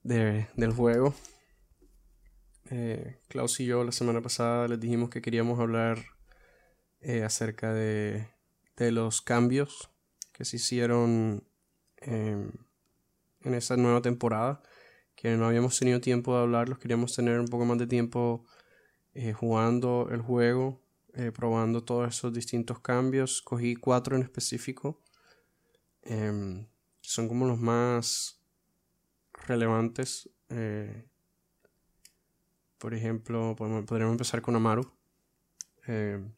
de, 0.03 0.47
del 0.55 0.71
juego. 0.71 1.13
Eh, 2.69 3.19
Klaus 3.27 3.59
y 3.59 3.65
yo 3.65 3.83
la 3.83 3.91
semana 3.91 4.21
pasada 4.21 4.67
les 4.67 4.79
dijimos 4.79 5.09
que 5.09 5.21
queríamos 5.21 5.59
hablar 5.59 6.03
eh, 7.01 7.23
acerca 7.23 7.73
de, 7.73 8.27
de, 8.75 8.91
los 8.91 9.21
cambios 9.21 9.91
que 10.31 10.45
se 10.45 10.55
hicieron 10.55 11.47
em, 11.97 12.51
en 13.41 13.53
esta 13.53 13.77
nueva 13.77 14.01
temporada, 14.01 14.63
que 15.25 15.35
no 15.37 15.47
habíamos 15.47 15.79
tenido 15.79 15.99
tiempo 16.01 16.35
de 16.35 16.43
hablarlos, 16.43 16.77
queríamos 16.77 17.15
tener 17.15 17.39
un 17.39 17.47
poco 17.47 17.65
más 17.65 17.79
de 17.79 17.87
tiempo 17.87 18.45
eh, 19.15 19.33
jugando 19.33 20.07
el 20.11 20.21
juego 20.21 20.83
eh, 21.15 21.31
probando 21.31 21.83
todos 21.83 22.07
esos 22.09 22.31
distintos 22.31 22.79
cambios. 22.79 23.41
Cogí 23.41 23.75
cuatro 23.75 24.15
en 24.15 24.21
específico. 24.21 25.01
Em, 26.03 26.67
son 27.01 27.27
como 27.27 27.47
los 27.47 27.59
más 27.59 28.39
relevantes. 29.47 30.29
Eh, 30.49 31.07
por 32.77 32.93
ejemplo, 32.93 33.55
podríamos 33.55 34.11
empezar 34.11 34.43
con 34.43 34.55
Amaru. 34.55 34.91
Em, 35.87 36.35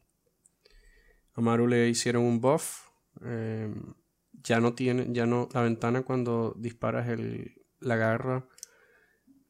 Amaru 1.34 1.66
le 1.66 1.90
hicieron 1.90 2.22
un 2.22 2.40
buff. 2.40 2.88
Em, 3.20 3.92
ya 4.32 4.60
no 4.60 4.72
tiene, 4.72 5.08
ya 5.10 5.26
no, 5.26 5.46
la 5.52 5.60
ventana 5.60 6.04
cuando 6.04 6.54
disparas 6.56 7.06
el, 7.10 7.66
la 7.80 7.96
garra 7.96 8.48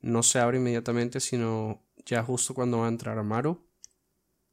no 0.00 0.22
se 0.22 0.38
abre 0.38 0.58
inmediatamente, 0.58 1.20
sino 1.20 1.82
ya 2.04 2.22
justo 2.22 2.54
cuando 2.54 2.78
va 2.78 2.86
a 2.86 2.90
entrar 2.90 3.18
Amaru. 3.18 3.66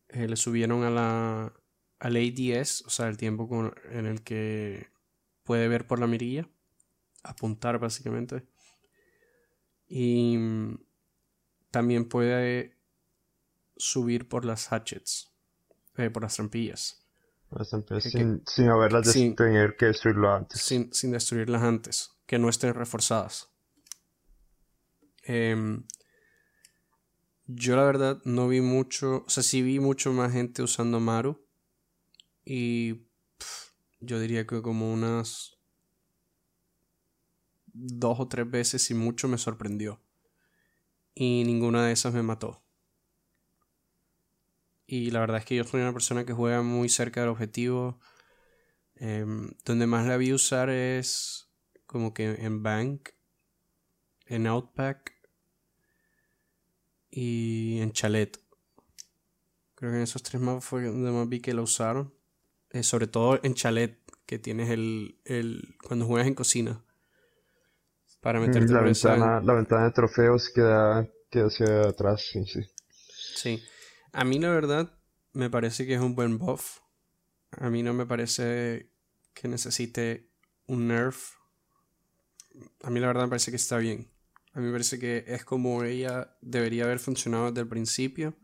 Eh, 0.09 0.27
le 0.27 0.35
subieron 0.35 0.83
a 0.83 0.89
la 0.89 1.53
al 1.99 2.15
ADS, 2.17 2.83
o 2.85 2.89
sea, 2.89 3.07
el 3.07 3.17
tiempo 3.17 3.73
en 3.89 4.05
el 4.05 4.21
que 4.21 4.89
puede 5.43 5.67
ver 5.67 5.87
por 5.87 5.99
la 5.99 6.07
mirilla, 6.07 6.47
apuntar 7.23 7.79
básicamente. 7.79 8.45
Y 9.87 10.37
mm, 10.37 10.79
también 11.71 12.07
puede 12.07 12.77
subir 13.77 14.27
por 14.27 14.45
las 14.45 14.71
hatchets, 14.71 15.31
eh, 15.97 16.09
por 16.09 16.23
las 16.23 16.35
trampillas. 16.35 17.05
sin, 17.99 18.43
sin, 18.45 18.69
haberlas 18.69 19.13
tener 19.13 19.75
que 19.77 19.87
destruirlo 19.87 20.33
antes. 20.33 20.61
Sin, 20.61 20.93
sin, 20.93 21.11
destruirlas 21.11 21.63
antes, 21.63 22.11
que 22.25 22.39
no 22.39 22.49
estén 22.49 22.73
reforzadas. 22.73 23.54
Eh, 25.25 25.79
yo 27.47 27.75
la 27.75 27.83
verdad 27.83 28.21
no 28.25 28.47
vi 28.47 28.61
mucho, 28.61 29.23
o 29.25 29.29
sea, 29.29 29.43
sí 29.43 29.61
vi 29.61 29.79
mucho 29.79 30.11
más 30.13 30.31
gente 30.31 30.63
usando 30.63 30.99
Maru. 30.99 31.45
Y 32.43 33.05
yo 33.99 34.19
diría 34.19 34.47
que 34.47 34.61
como 34.61 34.91
unas 34.91 35.57
dos 37.67 38.19
o 38.19 38.27
tres 38.27 38.49
veces 38.49 38.89
y 38.89 38.93
mucho 38.95 39.27
me 39.27 39.37
sorprendió. 39.37 40.01
Y 41.13 41.43
ninguna 41.45 41.85
de 41.85 41.93
esas 41.93 42.13
me 42.13 42.23
mató. 42.23 42.63
Y 44.87 45.11
la 45.11 45.19
verdad 45.19 45.37
es 45.37 45.45
que 45.45 45.55
yo 45.55 45.63
soy 45.63 45.81
una 45.81 45.93
persona 45.93 46.25
que 46.25 46.33
juega 46.33 46.61
muy 46.61 46.89
cerca 46.89 47.21
del 47.21 47.29
objetivo. 47.29 47.99
Em, 48.95 49.51
donde 49.65 49.87
más 49.87 50.07
la 50.07 50.17
vi 50.17 50.33
usar 50.33 50.69
es 50.69 51.49
como 51.85 52.13
que 52.13 52.31
en 52.33 52.63
Bank, 52.63 53.09
en 54.25 54.47
Outpack 54.47 55.14
y 57.15 57.79
en 57.79 57.93
Chalet. 57.93 58.37
Creo 59.75 59.91
que 59.91 59.97
en 59.97 60.03
esos 60.03 60.21
tres 60.21 60.41
mapas 60.41 60.65
fue 60.65 60.83
donde 60.83 61.11
más 61.11 61.29
vi 61.29 61.39
que 61.39 61.53
lo 61.53 61.63
usaron. 61.63 62.13
Eh, 62.71 62.83
sobre 62.83 63.07
todo 63.07 63.39
en 63.41 63.53
Chalet, 63.53 63.97
que 64.25 64.37
tienes 64.37 64.69
el, 64.69 65.17
el. 65.23 65.77
cuando 65.87 66.05
juegas 66.05 66.27
en 66.27 66.35
cocina. 66.35 66.83
Para 68.19 68.39
mm, 68.39 68.43
meterte 68.43 68.73
la 68.73 68.81
ventana, 68.81 69.41
la 69.41 69.53
ventana 69.53 69.85
de 69.85 69.91
trofeos 69.91 70.49
queda, 70.53 71.09
queda 71.29 71.47
hacia 71.47 71.87
atrás, 71.87 72.21
sí, 72.21 72.45
sí. 72.45 72.59
Sí. 72.89 73.63
A 74.11 74.25
mí 74.25 74.37
la 74.37 74.49
verdad 74.49 74.91
me 75.31 75.49
parece 75.49 75.85
que 75.85 75.93
es 75.93 76.01
un 76.01 76.15
buen 76.15 76.37
buff. 76.37 76.79
A 77.51 77.69
mí 77.69 77.81
no 77.81 77.93
me 77.93 78.05
parece 78.05 78.91
que 79.33 79.47
necesite 79.47 80.29
un 80.67 80.89
nerf. 80.89 81.35
A 82.83 82.89
mí 82.89 82.99
la 82.99 83.07
verdad 83.07 83.23
me 83.23 83.29
parece 83.29 83.51
que 83.51 83.57
está 83.57 83.77
bien. 83.77 84.14
A 84.55 84.59
mí 84.59 84.67
me 84.67 84.71
parece 84.71 84.97
que 84.97 85.25
es 85.27 85.43
como 85.43 85.83
ella 85.83 86.33
debería 86.41 86.85
haber 86.85 86.99
funcionado 86.99 87.49
desde 87.49 87.61
el 87.61 87.67
principio. 87.67 88.35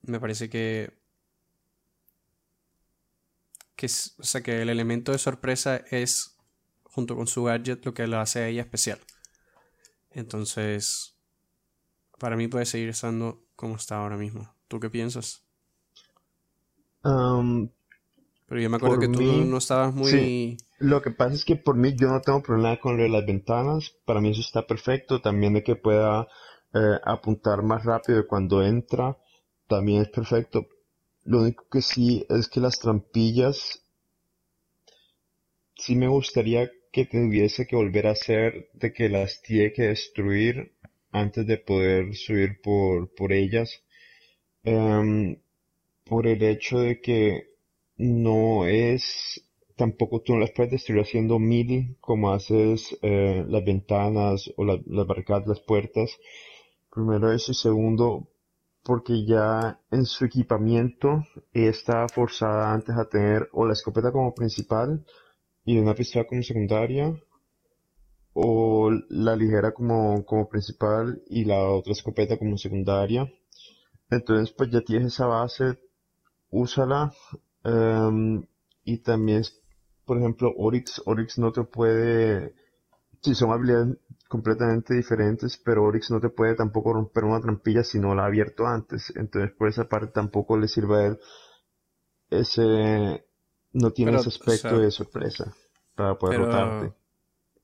Me 0.00 0.18
parece 0.18 0.48
que. 0.48 0.98
o 3.82 4.22
sea, 4.24 4.42
que 4.42 4.62
el 4.62 4.70
elemento 4.70 5.12
de 5.12 5.18
sorpresa 5.18 5.76
es, 5.90 6.38
junto 6.84 7.16
con 7.16 7.26
su 7.26 7.44
gadget, 7.44 7.84
lo 7.84 7.92
que 7.92 8.06
la 8.06 8.22
hace 8.22 8.40
a 8.40 8.48
ella 8.48 8.62
especial. 8.62 8.98
Entonces, 10.10 11.18
para 12.18 12.36
mí 12.36 12.48
puede 12.48 12.64
seguir 12.64 12.88
estando 12.88 13.46
como 13.56 13.76
está 13.76 13.98
ahora 13.98 14.16
mismo. 14.16 14.54
¿Tú 14.68 14.80
qué 14.80 14.88
piensas? 14.88 15.44
Um, 17.04 17.68
Pero 18.50 18.62
yo 18.62 18.68
me 18.68 18.78
acuerdo 18.78 18.98
que 18.98 19.06
tú 19.06 19.22
no 19.22 19.58
estabas 19.58 19.94
muy. 19.94 20.58
Lo 20.80 21.00
que 21.00 21.12
pasa 21.12 21.34
es 21.34 21.44
que 21.44 21.54
por 21.54 21.76
mí 21.76 21.94
yo 21.94 22.08
no 22.08 22.20
tengo 22.20 22.42
problema 22.42 22.80
con 22.80 22.96
lo 22.96 23.04
de 23.04 23.08
las 23.08 23.24
ventanas. 23.24 23.94
Para 24.04 24.20
mí 24.20 24.32
eso 24.32 24.40
está 24.40 24.66
perfecto. 24.66 25.20
También 25.20 25.54
de 25.54 25.62
que 25.62 25.76
pueda 25.76 26.26
eh, 26.74 26.98
apuntar 27.04 27.62
más 27.62 27.84
rápido 27.84 28.26
cuando 28.26 28.64
entra. 28.64 29.16
También 29.68 30.02
es 30.02 30.08
perfecto. 30.08 30.66
Lo 31.22 31.42
único 31.42 31.68
que 31.70 31.80
sí 31.80 32.26
es 32.28 32.48
que 32.48 32.58
las 32.58 32.80
trampillas 32.80 33.84
sí 35.76 35.94
me 35.94 36.08
gustaría 36.08 36.68
que 36.90 37.04
tuviese 37.04 37.68
que 37.68 37.76
volver 37.76 38.08
a 38.08 38.12
hacer 38.18 38.68
de 38.72 38.92
que 38.92 39.08
las 39.08 39.42
tiene 39.42 39.72
que 39.72 39.82
destruir 39.82 40.74
antes 41.12 41.46
de 41.46 41.56
poder 41.56 42.16
subir 42.16 42.60
por, 42.60 43.14
por 43.14 43.32
ellas. 43.32 43.80
Em, 44.64 45.36
por 46.04 46.26
el 46.26 46.42
hecho 46.42 46.80
de 46.80 47.00
que 47.00 47.49
no 48.00 48.64
es 48.66 49.44
tampoco 49.76 50.22
tú 50.22 50.32
no 50.32 50.40
las 50.40 50.52
puedes 50.52 50.72
destruir 50.72 51.02
haciendo 51.02 51.38
mili 51.38 51.96
como 52.00 52.32
haces 52.32 52.98
eh, 53.02 53.44
las 53.46 53.64
ventanas 53.64 54.50
o 54.56 54.64
las 54.64 55.06
barricadas, 55.06 55.46
las 55.46 55.60
puertas. 55.60 56.10
Primero 56.90 57.30
eso 57.30 57.52
y 57.52 57.54
segundo 57.54 58.28
porque 58.82 59.26
ya 59.26 59.80
en 59.90 60.06
su 60.06 60.24
equipamiento 60.24 61.24
está 61.52 62.08
forzada 62.08 62.72
antes 62.72 62.96
a 62.96 63.08
tener 63.08 63.50
o 63.52 63.66
la 63.66 63.74
escopeta 63.74 64.10
como 64.12 64.34
principal 64.34 65.04
y 65.66 65.78
una 65.78 65.94
pistola 65.94 66.26
como 66.26 66.42
secundaria 66.42 67.14
o 68.32 68.90
la 69.10 69.36
ligera 69.36 69.72
como, 69.72 70.24
como 70.24 70.48
principal 70.48 71.22
y 71.28 71.44
la 71.44 71.62
otra 71.68 71.92
escopeta 71.92 72.38
como 72.38 72.56
secundaria. 72.56 73.30
Entonces 74.08 74.54
pues 74.56 74.70
ya 74.70 74.80
tienes 74.80 75.12
esa 75.12 75.26
base, 75.26 75.78
úsala 76.50 77.12
em, 77.64 78.44
y 78.84 78.98
también 78.98 79.42
por 80.10 80.18
ejemplo, 80.18 80.52
Oryx, 80.56 81.02
Oryx 81.06 81.38
no 81.38 81.52
te 81.52 81.62
puede, 81.62 82.52
sí, 83.22 83.32
son 83.32 83.52
habilidades 83.52 83.96
completamente 84.26 84.92
diferentes, 84.92 85.56
pero 85.56 85.84
Oryx 85.84 86.10
no 86.10 86.18
te 86.18 86.30
puede 86.30 86.56
tampoco 86.56 86.92
romper 86.92 87.22
una 87.22 87.40
trampilla 87.40 87.84
si 87.84 88.00
no 88.00 88.12
la 88.16 88.24
ha 88.24 88.26
abierto 88.26 88.66
antes. 88.66 89.12
Entonces, 89.14 89.52
por 89.56 89.68
esa 89.68 89.88
parte 89.88 90.10
tampoco 90.12 90.58
le 90.58 90.66
sirve 90.66 90.96
a 90.96 91.06
él 91.06 91.18
ese, 92.28 93.24
no 93.72 93.92
tiene 93.92 94.16
ese 94.16 94.30
aspecto 94.30 94.80
de 94.80 94.90
sorpresa 94.90 95.54
para 95.94 96.18
poder 96.18 96.40
pero, 96.40 96.46
rotarte. 96.46 96.92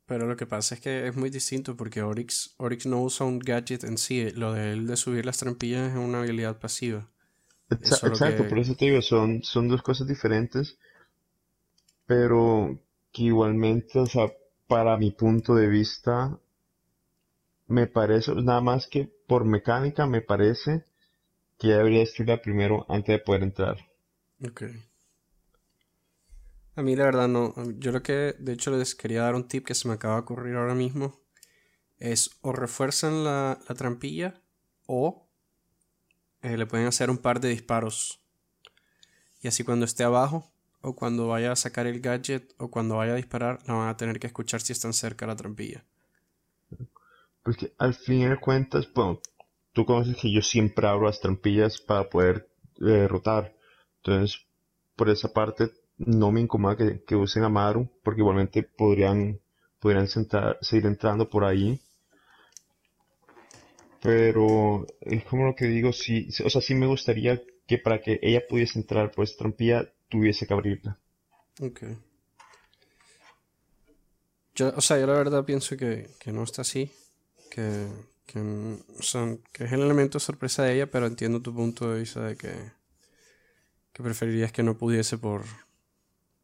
Pero 0.06 0.26
lo 0.28 0.36
que 0.36 0.46
pasa 0.46 0.76
es 0.76 0.80
que 0.80 1.08
es 1.08 1.16
muy 1.16 1.30
distinto 1.30 1.76
porque 1.76 2.02
Oryx, 2.02 2.54
Oryx 2.58 2.86
no 2.86 3.02
usa 3.02 3.26
un 3.26 3.40
gadget 3.40 3.82
en 3.82 3.98
sí. 3.98 4.30
Lo 4.30 4.52
de 4.52 4.72
él 4.72 4.86
de 4.86 4.96
subir 4.96 5.26
las 5.26 5.38
trampillas 5.38 5.90
es 5.90 5.98
una 5.98 6.20
habilidad 6.20 6.60
pasiva. 6.60 7.08
Exacto, 7.70 8.48
por 8.48 8.58
eso 8.58 8.74
te 8.74 8.86
digo, 8.86 9.02
son, 9.02 9.42
son 9.42 9.68
dos 9.68 9.82
cosas 9.82 10.06
diferentes 10.06 10.78
pero 12.06 12.78
que 13.12 13.24
igualmente, 13.24 13.98
o 13.98 14.06
sea, 14.06 14.32
para 14.68 14.96
mi 14.96 15.10
punto 15.10 15.54
de 15.54 15.66
vista, 15.66 16.38
me 17.66 17.86
parece, 17.86 18.34
nada 18.36 18.60
más 18.60 18.86
que 18.86 19.10
por 19.26 19.44
mecánica 19.44 20.06
me 20.06 20.22
parece 20.22 20.84
que 21.58 21.68
debería 21.68 22.00
destruirla 22.00 22.40
primero 22.40 22.86
antes 22.88 23.18
de 23.18 23.24
poder 23.24 23.42
entrar. 23.42 23.76
Ok. 24.46 24.64
A 26.76 26.82
mí 26.82 26.94
la 26.94 27.04
verdad 27.04 27.28
no. 27.28 27.54
Yo 27.78 27.90
lo 27.90 28.02
que 28.02 28.36
de 28.38 28.52
hecho 28.52 28.70
les 28.70 28.94
quería 28.94 29.22
dar 29.22 29.34
un 29.34 29.48
tip 29.48 29.66
que 29.66 29.74
se 29.74 29.88
me 29.88 29.94
acaba 29.94 30.16
de 30.16 30.20
ocurrir 30.20 30.56
ahora 30.56 30.74
mismo. 30.74 31.20
Es 31.98 32.30
o 32.42 32.52
refuerzan 32.52 33.24
la, 33.24 33.58
trampilla 33.76 34.42
o 34.86 35.25
eh, 36.46 36.56
le 36.56 36.66
pueden 36.66 36.86
hacer 36.86 37.10
un 37.10 37.18
par 37.18 37.40
de 37.40 37.48
disparos. 37.48 38.20
Y 39.42 39.48
así 39.48 39.64
cuando 39.64 39.84
esté 39.84 40.04
abajo 40.04 40.48
o 40.80 40.94
cuando 40.94 41.26
vaya 41.26 41.50
a 41.50 41.56
sacar 41.56 41.88
el 41.88 42.00
gadget 42.00 42.54
o 42.58 42.70
cuando 42.70 42.96
vaya 42.96 43.14
a 43.14 43.16
disparar, 43.16 43.58
la 43.66 43.74
van 43.74 43.88
a 43.88 43.96
tener 43.96 44.20
que 44.20 44.28
escuchar 44.28 44.60
si 44.60 44.72
están 44.72 44.92
cerca 44.92 45.26
la 45.26 45.34
trampilla. 45.34 45.84
Porque 47.42 47.72
al 47.78 47.94
fin 47.94 48.28
de 48.28 48.36
cuentas, 48.36 48.88
bueno, 48.94 49.20
tú 49.72 49.84
conoces 49.84 50.16
que 50.16 50.32
yo 50.32 50.40
siempre 50.40 50.86
abro 50.86 51.06
las 51.06 51.20
trampillas 51.20 51.80
para 51.80 52.08
poder 52.08 52.48
eh, 52.80 53.08
rotar. 53.08 53.52
Entonces, 53.96 54.46
por 54.94 55.08
esa 55.08 55.32
parte 55.32 55.72
no 55.98 56.30
me 56.30 56.40
incomoda 56.40 56.76
que, 56.76 57.16
usen 57.16 57.42
Amaru, 57.42 57.88
porque 58.04 58.20
igualmente 58.20 58.62
podrían, 58.62 59.40
podrían 59.80 60.06
seguir 60.06 60.86
entrando 60.86 61.28
por 61.28 61.44
ahí. 61.44 61.80
Pero 64.06 64.86
es 65.00 65.24
como 65.24 65.46
lo 65.46 65.54
que 65.54 65.66
digo, 65.66 65.92
sí, 65.92 66.28
o 66.44 66.50
sea, 66.50 66.60
sí 66.60 66.74
me 66.74 66.86
gustaría 66.86 67.42
que 67.66 67.78
para 67.78 68.00
que 68.00 68.18
ella 68.22 68.46
pudiese 68.48 68.78
entrar 68.78 69.10
por 69.10 69.24
esta 69.24 69.38
trampilla, 69.38 69.92
tuviese 70.08 70.46
que 70.46 70.54
abrirla. 70.54 70.98
Ok. 71.60 71.82
Yo, 74.54 74.72
o 74.74 74.80
sea, 74.80 74.98
yo 74.98 75.06
la 75.06 75.14
verdad 75.14 75.44
pienso 75.44 75.76
que, 75.76 76.08
no 76.26 76.44
está 76.44 76.62
así. 76.62 76.90
Que, 77.50 77.86
que, 78.26 78.78
son, 79.00 79.42
que 79.52 79.64
es 79.64 79.72
el 79.72 79.82
elemento 79.82 80.20
sorpresa 80.20 80.62
de 80.62 80.74
ella, 80.74 80.90
pero 80.90 81.06
entiendo 81.06 81.42
tu 81.42 81.54
punto 81.54 81.92
de 81.92 82.00
vista 82.00 82.24
de 82.24 82.36
que, 82.36 82.54
que 83.92 84.02
preferirías 84.02 84.52
que 84.52 84.62
no 84.62 84.78
pudiese 84.78 85.18
por, 85.18 85.42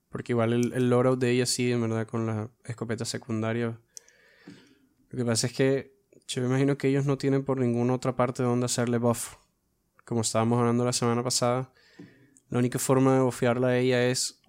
porque 0.09 0.33
igual 0.33 0.53
el, 0.53 0.73
el 0.73 0.91
loadout 0.91 1.19
de 1.19 1.31
ella 1.31 1.47
sí, 1.47 1.73
en 1.73 1.83
verdad, 1.83 2.07
con 2.07 2.27
la 2.27 2.51
escopeta 2.65 3.05
secundaria. 3.05 3.79
Lo 5.11 5.19
que 5.19 5.25
pasa 5.25 5.47
es 5.47 5.53
que 5.53 5.92
yo 6.27 6.43
me 6.43 6.49
imagino 6.49 6.79
que 6.79 6.89
ellos 6.89 7.07
no 7.07 7.19
tienen 7.19 7.45
por 7.45 7.59
ninguna 7.59 7.95
otra 7.95 8.17
parte 8.17 8.43
donde 8.43 8.67
hacerle 8.67 8.99
buff. 8.99 9.35
Como 10.05 10.23
estábamos 10.23 10.59
hablando 10.59 10.85
la 10.85 10.93
semana 10.93 11.23
pasada, 11.23 11.73
la 12.49 12.59
única 12.59 12.79
forma 12.79 13.15
de 13.15 13.21
buffearla 13.21 13.69
a 13.69 13.79
ella 13.79 14.07
es 14.09 14.41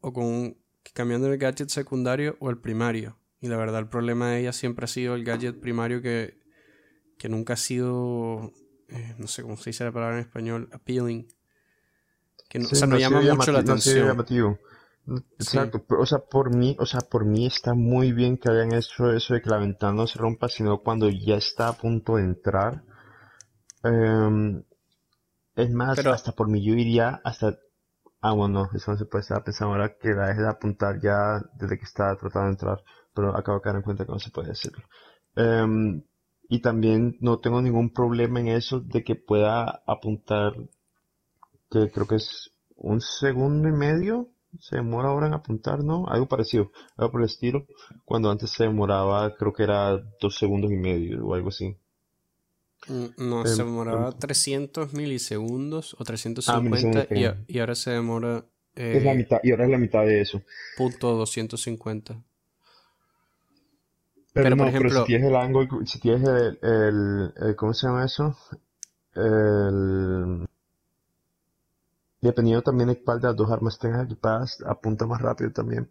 o 0.00 0.12
con 0.12 0.56
cambiando 0.94 1.30
el 1.32 1.38
gadget 1.38 1.68
secundario 1.68 2.36
o 2.40 2.50
el 2.50 2.58
primario. 2.58 3.18
Y 3.40 3.48
la 3.48 3.56
verdad, 3.56 3.80
el 3.80 3.88
problema 3.88 4.30
de 4.30 4.40
ella 4.40 4.52
siempre 4.52 4.84
ha 4.84 4.88
sido 4.88 5.14
el 5.14 5.24
gadget 5.24 5.60
primario 5.60 6.02
que, 6.02 6.40
que 7.18 7.28
nunca 7.28 7.52
ha 7.52 7.56
sido, 7.56 8.52
eh, 8.88 9.14
no 9.18 9.28
sé 9.28 9.42
cómo 9.42 9.56
se 9.56 9.70
dice 9.70 9.84
la 9.84 9.92
palabra 9.92 10.16
en 10.16 10.22
español, 10.22 10.68
appealing 10.72 11.28
que 12.48 12.58
no, 12.58 12.68
o 12.68 12.74
sea, 12.74 12.86
no, 12.86 12.98
llama 12.98 13.20
mucho 13.20 13.52
la 13.52 13.60
atención. 13.60 14.16
Exacto, 15.38 15.84
o 15.88 16.06
sea, 16.06 16.18
por 16.18 16.54
mí, 16.54 16.76
o 16.78 16.84
sea, 16.84 17.00
por 17.00 17.24
mí 17.24 17.46
está 17.46 17.74
muy 17.74 18.12
bien 18.12 18.36
que 18.36 18.50
hayan 18.50 18.72
hecho 18.72 19.10
eso 19.10 19.34
de 19.34 19.40
que 19.40 19.48
la 19.48 19.58
ventana 19.58 19.94
no 19.94 20.06
se 20.06 20.18
rompa, 20.18 20.48
sino 20.48 20.78
cuando 20.78 21.08
ya 21.08 21.36
está 21.36 21.68
a 21.68 21.72
punto 21.72 22.16
de 22.16 22.24
entrar. 22.24 22.82
Em, 23.82 24.62
es 25.56 25.70
más, 25.70 25.98
hasta 26.06 26.32
por 26.32 26.48
mí 26.48 26.64
yo 26.64 26.74
iría 26.74 27.20
hasta... 27.24 27.56
Ah, 28.20 28.32
bueno, 28.32 28.68
eso 28.74 28.90
no 28.90 28.98
se 28.98 29.06
puede 29.06 29.22
estar 29.22 29.42
pensando 29.44 29.72
ahora 29.72 29.96
que 29.96 30.10
la 30.10 30.28
deje 30.28 30.42
de 30.42 30.48
apuntar 30.48 31.00
ya 31.00 31.40
desde 31.54 31.78
que 31.78 31.84
está 31.84 32.14
tratando 32.16 32.46
de 32.46 32.52
entrar, 32.52 32.84
pero 33.14 33.36
acabo 33.36 33.58
de 33.58 33.62
caer 33.62 33.76
en 33.76 33.82
cuenta 33.82 34.04
que 34.04 34.12
no 34.12 34.18
se 34.18 34.30
puede 34.30 34.50
hacerlo. 34.50 34.84
Em, 35.36 36.02
y 36.48 36.60
también 36.60 37.16
no 37.20 37.38
tengo 37.38 37.62
ningún 37.62 37.92
problema 37.92 38.40
en 38.40 38.48
eso 38.48 38.80
de 38.80 39.04
que 39.04 39.14
pueda 39.14 39.82
apuntar 39.86 40.54
que 41.70 41.90
creo 41.90 42.06
que 42.06 42.16
es 42.16 42.50
un 42.76 43.00
segundo 43.00 43.68
y 43.68 43.72
medio, 43.72 44.28
se 44.58 44.76
demora 44.76 45.08
ahora 45.08 45.26
en 45.26 45.34
apuntar, 45.34 45.84
¿no? 45.84 46.06
Algo 46.08 46.26
parecido, 46.26 46.72
algo 46.96 47.12
por 47.12 47.20
el 47.20 47.26
estilo, 47.26 47.66
cuando 48.04 48.30
antes 48.30 48.50
se 48.50 48.64
demoraba, 48.64 49.34
creo 49.36 49.52
que 49.52 49.62
era 49.62 49.98
dos 50.20 50.36
segundos 50.36 50.72
y 50.72 50.76
medio 50.76 51.24
o 51.26 51.34
algo 51.34 51.48
así. 51.48 51.76
Mm, 52.88 53.28
no, 53.28 53.44
se 53.44 53.60
em, 53.60 53.66
demoraba 53.66 54.12
300 54.12 54.92
em. 54.92 54.98
milisegundos 54.98 55.94
o 55.98 56.04
350 56.04 57.00
ah, 57.00 57.36
y, 57.46 57.58
ahora 57.58 57.74
se 57.74 57.90
demora... 57.90 58.44
es 58.74 59.04
la 59.04 59.12
eh, 59.12 59.16
mitad, 59.16 59.40
y 59.42 59.50
ahora 59.50 59.64
es 59.64 59.70
la 59.70 59.78
mitad 59.78 60.06
de 60.06 60.20
eso. 60.20 60.42
Punto 60.76 61.14
250. 61.16 62.22
Pero, 64.32 64.50
no, 64.50 64.56
por 64.56 64.68
ejemplo, 64.68 64.90
pero 64.90 65.00
si 65.00 65.06
tienes 65.06 65.28
el 65.28 65.36
ángulo, 65.36 65.86
si 65.86 66.00
tienes 66.00 66.28
el, 66.28 67.32
el, 67.40 67.56
¿cómo 67.56 67.74
se 67.74 67.86
llama 67.86 68.04
eso? 68.04 68.36
El, 69.14 70.47
Dependiendo 72.20 72.62
también 72.62 72.88
de 72.88 73.02
cuál 73.02 73.20
de 73.20 73.28
las 73.28 73.36
dos 73.36 73.50
armas 73.50 73.78
tengas 73.78 74.04
equipadas, 74.04 74.58
apunta 74.66 75.06
más 75.06 75.20
rápido 75.20 75.52
también. 75.52 75.90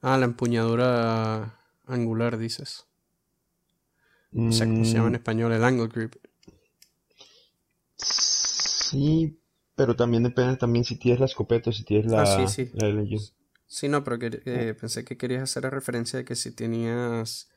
Ah, 0.00 0.18
la 0.18 0.24
empuñadura 0.24 1.60
angular, 1.86 2.38
dices. 2.38 2.86
O 4.32 4.52
sea, 4.52 4.66
¿cómo 4.66 4.84
se 4.84 4.94
llama 4.94 5.06
en 5.06 5.12
mm. 5.12 5.16
español? 5.16 5.52
El 5.52 5.64
angle 5.64 5.88
grip. 5.88 6.16
Sí, 7.96 9.40
pero 9.74 9.96
también 9.96 10.22
depende 10.22 10.56
también 10.56 10.84
si 10.84 10.96
tienes 10.96 11.20
la 11.20 11.26
escopeta 11.26 11.70
o 11.70 11.72
si 11.72 11.84
tienes 11.84 12.10
la, 12.10 12.22
ah, 12.22 12.46
sí, 12.48 12.66
sí. 12.66 12.72
Sí, 13.66 13.88
no, 13.88 14.04
pero 14.04 14.18
eh, 14.20 14.74
pensé 14.78 15.04
que 15.04 15.16
querías 15.16 15.42
hacer 15.42 15.64
la 15.64 15.70
referencia 15.70 16.18
de 16.18 16.24
que 16.24 16.36
si 16.36 16.52
tenías 16.52 17.50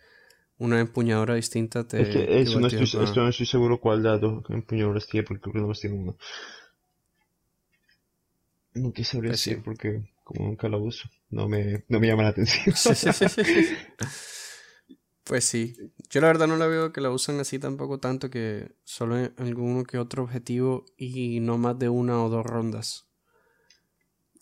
una 0.57 0.79
empuñadura 0.79 1.35
distinta 1.35 1.87
te... 1.87 2.01
Es 2.01 2.09
que 2.09 2.41
eso 2.41 2.59
no, 2.59 2.67
estoy, 2.67 2.83
esto 2.83 3.21
no 3.21 3.29
estoy 3.29 3.45
seguro 3.45 3.79
cuál 3.79 4.03
de 4.03 4.09
las 4.09 4.21
dos 4.21 4.43
empuñaduras 4.49 5.07
tiene 5.07 5.25
porque 5.25 5.41
creo 5.41 5.53
que 5.53 5.59
no 5.61 5.67
más 5.67 5.79
tiene 5.79 5.97
una. 5.97 6.15
Nunca 8.73 9.03
sabría 9.03 9.31
pues 9.31 9.43
decir 9.43 9.63
porque 9.63 10.03
como 10.23 10.45
nunca 10.45 10.69
lo 10.69 10.79
uso, 10.79 11.09
no 11.29 11.47
me, 11.47 11.85
no 11.87 11.99
me 11.99 12.07
llama 12.07 12.23
la 12.23 12.29
atención. 12.29 12.75
pues 15.23 15.43
sí, 15.43 15.75
yo 16.09 16.21
la 16.21 16.27
verdad 16.27 16.47
no 16.47 16.55
la 16.55 16.67
veo 16.67 16.93
que 16.93 17.01
la 17.01 17.09
usan 17.09 17.39
así 17.39 17.57
tampoco 17.57 17.99
tanto 17.99 18.29
que 18.29 18.75
solo 18.83 19.17
en 19.17 19.33
alguno 19.37 19.83
que 19.85 19.97
otro 19.97 20.23
objetivo 20.23 20.85
y 20.97 21.39
no 21.39 21.57
más 21.57 21.79
de 21.79 21.89
una 21.89 22.23
o 22.23 22.29
dos 22.29 22.45
rondas. 22.45 23.07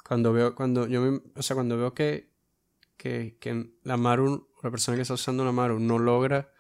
Cuando 0.05 0.33
veo, 0.33 0.55
cuando 0.55 0.87
yo 0.87 1.01
me, 1.01 1.21
o 1.35 1.41
sea, 1.41 1.55
cuando 1.55 1.77
veo 1.77 1.93
que, 1.93 2.29
que, 2.97 3.37
que 3.39 3.71
la 3.83 3.95
Maru, 3.95 4.49
la 4.61 4.71
persona 4.71 4.97
que 4.97 5.03
está 5.03 5.13
usando 5.13 5.45
la 5.45 5.51
Maru 5.53 5.79
no 5.79 5.99
logra 5.99 6.51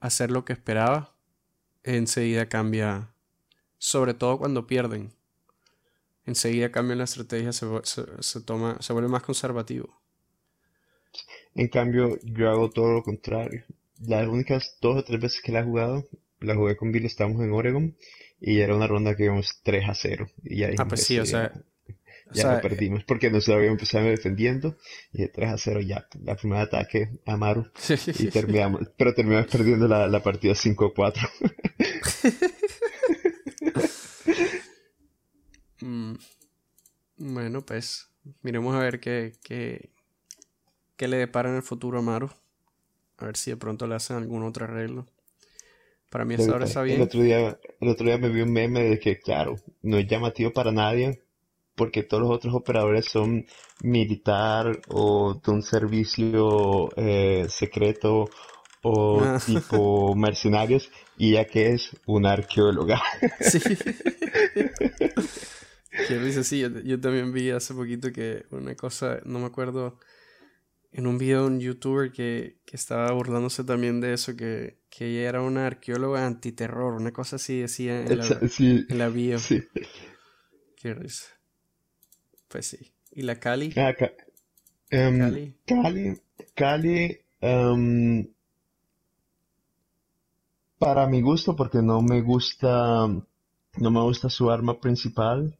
hacer 0.00 0.30
lo 0.30 0.44
que 0.44 0.52
esperaba, 0.52 1.14
enseguida 1.82 2.48
cambia, 2.48 3.14
sobre 3.78 4.12
todo 4.14 4.38
cuando 4.38 4.66
pierden 4.66 5.14
enseguida 6.30 6.72
cambia 6.72 6.96
la 6.96 7.04
estrategia, 7.04 7.52
se, 7.52 7.66
se, 8.20 8.40
toma, 8.40 8.76
se 8.80 8.92
vuelve 8.92 9.08
más 9.08 9.22
conservativo. 9.22 10.00
En 11.54 11.68
cambio, 11.68 12.18
yo 12.22 12.50
hago 12.50 12.70
todo 12.70 12.92
lo 12.92 13.02
contrario. 13.02 13.64
Las 14.00 14.26
únicas 14.26 14.76
dos 14.80 14.98
o 14.98 15.04
tres 15.04 15.20
veces 15.20 15.42
que 15.42 15.52
la 15.52 15.60
he 15.60 15.64
jugado, 15.64 16.08
la 16.40 16.54
jugué 16.54 16.76
con 16.76 16.92
Bill, 16.92 17.04
estábamos 17.04 17.42
en 17.42 17.52
Oregon, 17.52 17.96
y 18.40 18.60
era 18.60 18.74
una 18.74 18.86
ronda 18.86 19.14
que 19.14 19.24
íbamos 19.24 19.60
3 19.62 19.88
a 19.88 19.94
0. 19.94 20.30
Y 20.44 20.64
ah, 20.64 20.86
pues 20.88 21.04
sí, 21.04 21.18
o 21.18 21.26
sea... 21.26 21.52
Ya 22.32 22.54
lo 22.54 22.60
perdimos 22.60 23.02
porque 23.02 23.28
nosotros 23.28 23.56
habíamos 23.56 23.80
empezado 23.80 24.06
defendiendo 24.06 24.76
y 25.12 25.22
de 25.22 25.28
3 25.28 25.50
a 25.50 25.58
0 25.58 25.80
ya, 25.80 26.06
la 26.22 26.36
primera 26.36 26.62
ataque 26.62 27.18
a 27.26 27.36
Maru 27.36 27.66
y 28.20 28.26
terminamos, 28.30 28.82
pero 28.96 29.12
terminamos 29.14 29.50
perdiendo 29.50 29.88
la, 29.88 30.06
la 30.06 30.22
partida 30.22 30.54
5 30.54 30.84
a 30.84 30.94
4. 30.94 31.28
Mm, 35.80 36.14
bueno, 37.16 37.62
pues 37.62 38.08
miremos 38.42 38.74
a 38.74 38.80
ver 38.80 39.00
qué, 39.00 39.32
qué, 39.42 39.90
qué 40.96 41.08
le 41.08 41.16
depara 41.16 41.50
en 41.50 41.56
el 41.56 41.62
futuro 41.62 41.98
a 41.98 42.02
Maru. 42.02 42.30
A 43.18 43.26
ver 43.26 43.36
si 43.36 43.50
de 43.50 43.56
pronto 43.56 43.86
le 43.86 43.94
hacen 43.94 44.16
algún 44.16 44.42
otro 44.42 44.64
arreglo. 44.64 45.06
Para 46.08 46.24
mí 46.24 46.34
hasta 46.34 46.50
ahora 46.50 46.64
está 46.64 46.82
bien. 46.82 46.96
El 46.96 47.02
otro, 47.02 47.22
día, 47.22 47.58
el 47.80 47.88
otro 47.88 48.06
día 48.06 48.18
me 48.18 48.30
vi 48.30 48.40
un 48.40 48.52
meme 48.52 48.82
de 48.82 48.98
que, 48.98 49.18
claro, 49.18 49.56
no 49.82 49.98
es 49.98 50.06
llamativo 50.06 50.52
para 50.52 50.72
nadie 50.72 51.22
porque 51.80 52.02
todos 52.02 52.22
los 52.22 52.32
otros 52.32 52.54
operadores 52.54 53.06
son 53.06 53.46
militar 53.82 54.82
o 54.88 55.40
de 55.42 55.50
un 55.50 55.62
servicio 55.62 56.90
eh, 56.96 57.46
secreto 57.48 58.28
o 58.82 59.22
ah. 59.22 59.40
tipo 59.44 60.14
mercenarios 60.16 60.90
y 61.16 61.32
ya 61.32 61.46
que 61.46 61.70
es 61.70 61.90
una 62.06 62.32
arqueóloga. 62.32 63.00
Sí. 63.40 63.60
Qué 65.90 66.18
risa, 66.18 66.44
sí, 66.44 66.60
yo, 66.60 67.00
también 67.00 67.32
vi 67.32 67.50
hace 67.50 67.74
poquito 67.74 68.12
que 68.12 68.46
una 68.50 68.76
cosa, 68.76 69.20
no 69.24 69.40
me 69.40 69.46
acuerdo, 69.46 69.98
en 70.92 71.06
un 71.06 71.18
video 71.18 71.42
de 71.42 71.46
un 71.48 71.60
youtuber 71.60 72.12
que, 72.12 72.58
estaba 72.70 73.10
burlándose 73.12 73.64
también 73.64 74.00
de 74.00 74.12
eso, 74.14 74.36
que, 74.36 74.78
ella 74.98 75.28
era 75.28 75.42
una 75.42 75.66
arqueóloga 75.66 76.26
antiterror, 76.26 76.94
una 76.94 77.12
cosa 77.12 77.36
así 77.36 77.60
decía 77.60 78.02
en 78.02 78.98
la, 78.98 79.08
bio. 79.08 79.38
Sí. 79.38 79.62
Qué 80.76 80.94
risa. 80.94 81.26
Pues 82.48 82.66
sí. 82.66 82.92
¿Y 83.12 83.22
la 83.22 83.40
Cali? 83.40 83.72
Ah, 83.76 83.94
Cali. 84.90 85.54
Cali. 85.66 86.20
Cali. 86.54 87.18
Em, 87.40 88.28
para 90.78 91.06
mi 91.06 91.20
gusto, 91.20 91.56
porque 91.56 91.82
no 91.82 92.02
me 92.02 92.20
gusta, 92.22 93.06
no 93.06 93.90
me 93.90 94.02
gusta 94.02 94.28
su 94.28 94.50
arma 94.50 94.80
principal, 94.80 95.58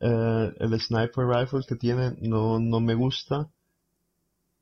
eh, 0.00 0.54
el 0.58 0.80
sniper 0.80 1.26
rifle 1.26 1.60
que 1.66 1.76
tiene, 1.76 2.16
no, 2.20 2.58
no 2.58 2.80
me 2.80 2.94
gusta. 2.94 3.48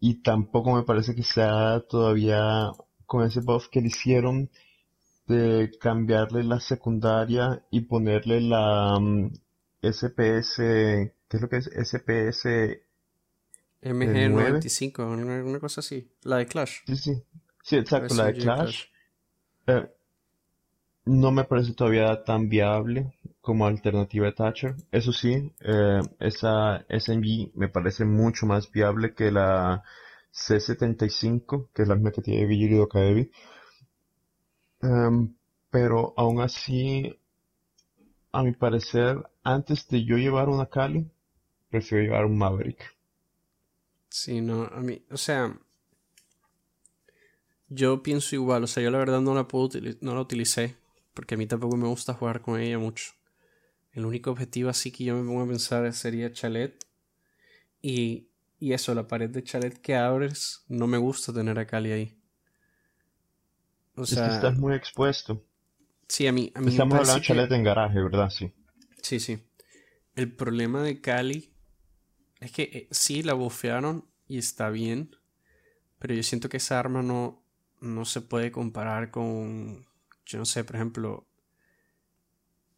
Y 0.00 0.22
tampoco 0.22 0.74
me 0.74 0.82
parece 0.82 1.14
que 1.14 1.22
sea 1.22 1.80
todavía 1.88 2.70
con 3.06 3.24
ese 3.24 3.40
buff 3.40 3.68
que 3.68 3.80
le 3.80 3.88
hicieron 3.88 4.50
de 5.26 5.70
cambiarle 5.80 6.44
la 6.44 6.60
secundaria 6.60 7.64
y 7.70 7.80
ponerle 7.82 8.40
la 8.40 8.98
mm, 9.00 9.32
SPS, 9.82 10.56
¿qué 10.58 11.36
es 11.36 11.40
lo 11.40 11.48
que 11.48 11.56
es? 11.56 11.66
SPS 11.66 12.46
MG95, 13.82 15.44
una, 15.44 15.60
cosa 15.60 15.80
así. 15.80 16.08
La 16.22 16.38
de 16.38 16.46
Clash. 16.46 16.78
Sí, 16.86 16.96
sí. 16.96 17.22
Sí, 17.62 17.76
exacto, 17.76 18.14
la 18.14 18.26
de 18.26 18.34
Clash. 18.34 18.84
Eh, 19.66 19.90
no 21.04 21.30
me 21.30 21.44
parece 21.44 21.72
todavía 21.72 22.22
tan 22.24 22.48
viable 22.48 23.12
como 23.46 23.64
alternativa 23.68 24.26
de 24.26 24.32
Thatcher. 24.32 24.74
Eso 24.90 25.12
sí, 25.12 25.52
eh, 25.60 26.00
esa 26.18 26.84
SMG 26.88 27.52
me 27.54 27.68
parece 27.68 28.04
mucho 28.04 28.44
más 28.44 28.72
viable 28.72 29.14
que 29.14 29.30
la 29.30 29.84
C75, 30.32 31.68
que 31.72 31.82
es 31.82 31.88
la 31.88 31.94
misma 31.94 32.10
que 32.10 32.22
tiene 32.22 32.44
Vigilio 32.46 32.82
Academy. 32.82 33.30
Em, 34.82 35.36
pero 35.70 36.12
aún 36.16 36.40
así, 36.40 37.16
a 38.32 38.42
mi 38.42 38.52
parecer, 38.52 39.22
antes 39.44 39.86
de 39.86 40.04
yo 40.04 40.16
llevar 40.16 40.48
una 40.48 40.66
Kali, 40.66 41.08
prefiero 41.70 42.02
llevar 42.02 42.24
un 42.24 42.36
Maverick. 42.36 42.96
Sí, 44.08 44.40
no, 44.40 44.64
a 44.64 44.80
mí, 44.80 45.04
o 45.08 45.16
sea, 45.16 45.56
yo 47.68 48.02
pienso 48.02 48.34
igual, 48.34 48.64
o 48.64 48.66
sea, 48.66 48.82
yo 48.82 48.90
la 48.90 48.98
verdad 48.98 49.20
no 49.20 49.34
la 49.36 49.46
puedo 49.46 49.68
no 50.00 50.14
la 50.16 50.20
utilicé, 50.20 50.76
porque 51.14 51.36
a 51.36 51.38
mí 51.38 51.46
tampoco 51.46 51.76
me 51.76 51.86
gusta 51.86 52.14
jugar 52.14 52.40
con 52.40 52.60
ella 52.60 52.78
mucho. 52.78 53.15
El 53.96 54.04
único 54.04 54.30
objetivo 54.30 54.68
así 54.68 54.92
que 54.92 55.04
yo 55.04 55.16
me 55.16 55.26
pongo 55.26 55.42
a 55.42 55.48
pensar 55.48 55.90
sería 55.94 56.30
Chalet. 56.30 56.84
Y, 57.80 58.28
y 58.60 58.74
eso, 58.74 58.94
la 58.94 59.08
pared 59.08 59.30
de 59.30 59.42
Chalet 59.42 59.80
que 59.80 59.96
abres, 59.96 60.66
no 60.68 60.86
me 60.86 60.98
gusta 60.98 61.32
tener 61.32 61.58
a 61.58 61.66
Cali 61.66 61.92
ahí. 61.92 62.20
O 63.94 64.04
sea, 64.04 64.34
estás 64.34 64.58
muy 64.58 64.74
expuesto. 64.74 65.42
Sí, 66.08 66.26
a 66.26 66.32
mí, 66.32 66.52
a 66.54 66.60
mí 66.60 66.68
Estamos 66.68 66.98
hablando 66.98 67.14
de 67.14 67.26
Chalet 67.26 67.52
en 67.52 67.62
garaje, 67.64 68.02
¿verdad? 68.02 68.28
Sí. 68.28 68.52
Sí, 69.00 69.18
sí. 69.18 69.38
El 70.14 70.30
problema 70.30 70.82
de 70.82 71.00
Cali 71.00 71.54
es 72.40 72.52
que 72.52 72.64
eh, 72.64 72.88
sí 72.90 73.22
la 73.22 73.32
bufearon 73.32 74.04
y 74.28 74.36
está 74.36 74.68
bien, 74.68 75.16
pero 75.98 76.12
yo 76.12 76.22
siento 76.22 76.50
que 76.50 76.58
esa 76.58 76.78
arma 76.78 77.02
no, 77.02 77.42
no 77.80 78.04
se 78.04 78.20
puede 78.20 78.52
comparar 78.52 79.10
con, 79.10 79.86
yo 80.26 80.38
no 80.38 80.44
sé, 80.44 80.64
por 80.64 80.76
ejemplo, 80.76 81.25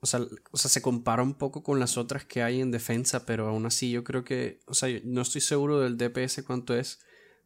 o 0.00 0.06
sea, 0.06 0.20
o 0.50 0.56
sea, 0.56 0.70
se 0.70 0.82
compara 0.82 1.22
un 1.22 1.34
poco 1.34 1.62
con 1.62 1.80
las 1.80 1.96
otras 1.96 2.24
que 2.24 2.42
hay 2.42 2.60
en 2.60 2.70
defensa, 2.70 3.26
pero 3.26 3.48
aún 3.48 3.66
así 3.66 3.90
yo 3.90 4.04
creo 4.04 4.24
que, 4.24 4.60
o 4.66 4.74
sea, 4.74 4.88
no 5.04 5.22
estoy 5.22 5.40
seguro 5.40 5.80
del 5.80 5.96
DPS 5.96 6.42
cuánto 6.46 6.74
es, 6.74 7.00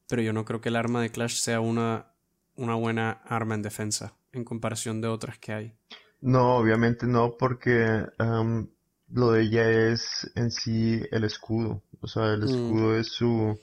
pero 0.09 0.23
yo 0.23 0.33
no 0.33 0.45
creo 0.45 0.61
que 0.61 0.69
el 0.69 0.77
arma 0.77 1.01
de 1.01 1.11
Clash 1.11 1.37
sea 1.37 1.61
una, 1.61 2.13
una 2.55 2.75
buena 2.75 3.11
arma 3.11 3.55
en 3.55 3.63
defensa 3.63 4.15
en 4.33 4.45
comparación 4.45 5.01
de 5.01 5.09
otras 5.09 5.39
que 5.39 5.53
hay. 5.53 5.75
No, 6.21 6.57
obviamente 6.57 7.07
no, 7.07 7.37
porque 7.37 8.07
lo 9.09 9.33
de 9.33 9.43
ella 9.43 9.91
es 9.93 10.31
en 10.35 10.51
sí 10.51 11.03
el 11.11 11.25
escudo. 11.25 11.83
O 12.01 12.07
sea, 12.07 12.33
el 12.35 12.43
mm. 12.43 12.45
escudo 12.45 12.97
es 12.97 13.09
su, 13.09 13.59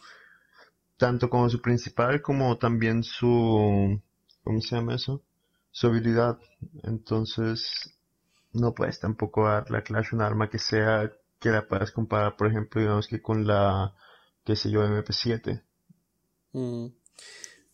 tanto 0.97 1.29
como 1.29 1.49
su 1.49 1.61
principal 1.61 2.21
como 2.21 2.57
también 2.57 3.03
su, 3.03 4.01
¿cómo 4.43 4.61
se 4.61 4.75
llama 4.75 4.95
eso? 4.95 5.23
Su 5.71 5.87
habilidad. 5.87 6.37
Entonces, 6.83 7.98
no 8.53 8.73
puedes 8.73 8.99
tampoco 8.99 9.47
darle 9.47 9.77
a 9.77 9.83
Clash 9.83 10.13
un 10.13 10.21
arma 10.21 10.49
que 10.49 10.59
sea, 10.59 11.11
que 11.39 11.49
la 11.49 11.67
puedas 11.67 11.91
comparar, 11.91 12.35
por 12.35 12.47
ejemplo, 12.47 12.81
digamos 12.81 13.07
que 13.07 13.21
con 13.21 13.45
la, 13.45 13.95
qué 14.43 14.55
sé 14.55 14.71
yo, 14.71 14.83
MP7. 14.83 15.61
Mm. 16.53 16.87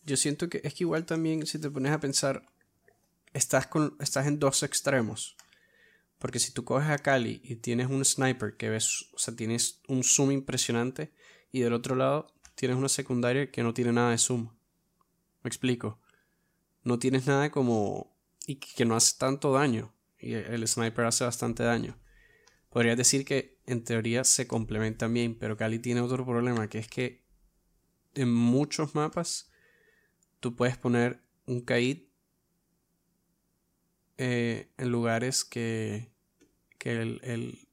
Yo 0.04 0.16
siento 0.16 0.48
que 0.48 0.60
es 0.62 0.74
que 0.74 0.84
igual 0.84 1.04
también, 1.04 1.46
si 1.46 1.58
te 1.58 1.70
pones 1.70 1.92
a 1.92 2.00
pensar, 2.00 2.46
estás, 3.32 3.66
con, 3.66 3.96
estás 4.00 4.26
en 4.26 4.38
dos 4.38 4.62
extremos. 4.62 5.36
Porque 6.18 6.38
si 6.38 6.52
tú 6.52 6.64
coges 6.64 6.88
a 6.88 6.98
Cali 6.98 7.40
y 7.44 7.56
tienes 7.56 7.88
un 7.88 8.04
sniper 8.04 8.56
que 8.56 8.70
ves, 8.70 9.10
o 9.12 9.18
sea, 9.18 9.34
tienes 9.34 9.80
un 9.88 10.02
zoom 10.02 10.30
impresionante 10.32 11.12
y 11.52 11.60
del 11.60 11.74
otro 11.74 11.94
lado 11.94 12.32
tienes 12.54 12.76
una 12.78 12.88
secundaria 12.88 13.50
que 13.50 13.62
no 13.62 13.74
tiene 13.74 13.92
nada 13.92 14.10
de 14.10 14.18
zoom. 14.18 14.48
Me 15.42 15.48
explico. 15.48 15.98
No 16.84 16.98
tienes 16.98 17.26
nada 17.26 17.50
como... 17.50 18.16
y 18.46 18.56
que 18.56 18.84
no 18.84 18.96
hace 18.96 19.16
tanto 19.18 19.52
daño. 19.52 19.92
Y 20.18 20.34
el 20.34 20.66
sniper 20.66 21.04
hace 21.04 21.24
bastante 21.24 21.62
daño. 21.62 21.96
Podrías 22.70 22.96
decir 22.96 23.24
que 23.24 23.58
en 23.66 23.84
teoría 23.84 24.24
se 24.24 24.46
complementan 24.46 25.12
bien, 25.12 25.36
pero 25.38 25.56
Cali 25.56 25.78
tiene 25.78 26.00
otro 26.00 26.24
problema, 26.24 26.68
que 26.68 26.78
es 26.78 26.88
que 26.88 27.24
en 28.14 28.32
muchos 28.32 28.94
mapas 28.94 29.50
tú 30.40 30.56
puedes 30.56 30.76
poner 30.76 31.20
un 31.46 31.60
Kaid 31.60 32.02
eh, 34.18 34.68
en 34.78 34.90
lugares 34.90 35.44
que, 35.44 36.10
que 36.78 36.92
el, 37.02 37.68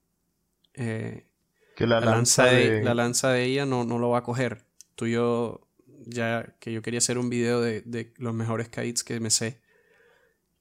eh, 0.73 1.27
que 1.75 1.87
la, 1.87 1.99
lanza, 2.01 2.45
de, 2.45 2.83
la 2.83 2.93
lanza 2.93 3.31
de 3.31 3.45
ella 3.45 3.65
no, 3.65 3.85
no, 3.85 3.97
lo 3.97 4.09
va 4.09 4.19
a 4.19 4.23
coger. 4.23 4.65
Tú 4.95 5.05
y 5.05 5.13
yo, 5.13 5.67
ya 6.05 6.55
que 6.59 6.71
yo 6.71 6.81
quería 6.81 6.97
hacer 6.97 7.17
un 7.17 7.29
video 7.29 7.61
de, 7.61 7.81
de 7.81 8.13
los 8.17 8.33
mejores 8.33 8.69
kites 8.69 9.03
que 9.03 9.19
me 9.19 9.29
sé, 9.29 9.61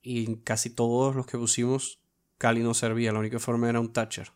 y 0.03 0.37
casi 0.39 0.71
todos 0.71 1.15
los 1.15 1.27
que 1.27 1.39
pusimos, 1.39 2.01
Cali 2.39 2.63
no 2.63 2.75
servía, 2.75 3.13
la 3.13 3.21
única 3.21 3.39
forma 3.39 3.69
era 3.69 3.81
un 3.81 3.93
Thatcher. 3.93 4.33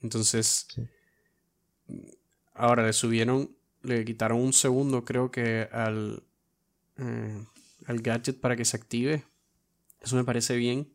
Entonces, 0.00 0.66
ahora 2.54 2.86
le 2.86 2.92
subieron, 2.92 3.56
le 3.82 4.04
quitaron 4.04 4.40
un 4.40 4.52
segundo, 4.52 5.04
creo 5.04 5.30
que 5.30 5.68
al, 5.72 6.22
eh, 6.98 7.44
al 7.86 8.00
gadget 8.00 8.40
para 8.40 8.56
que 8.56 8.64
se 8.64 8.76
active 8.76 9.24
eso 10.00 10.16
me 10.16 10.24
parece 10.24 10.56
bien. 10.56 10.92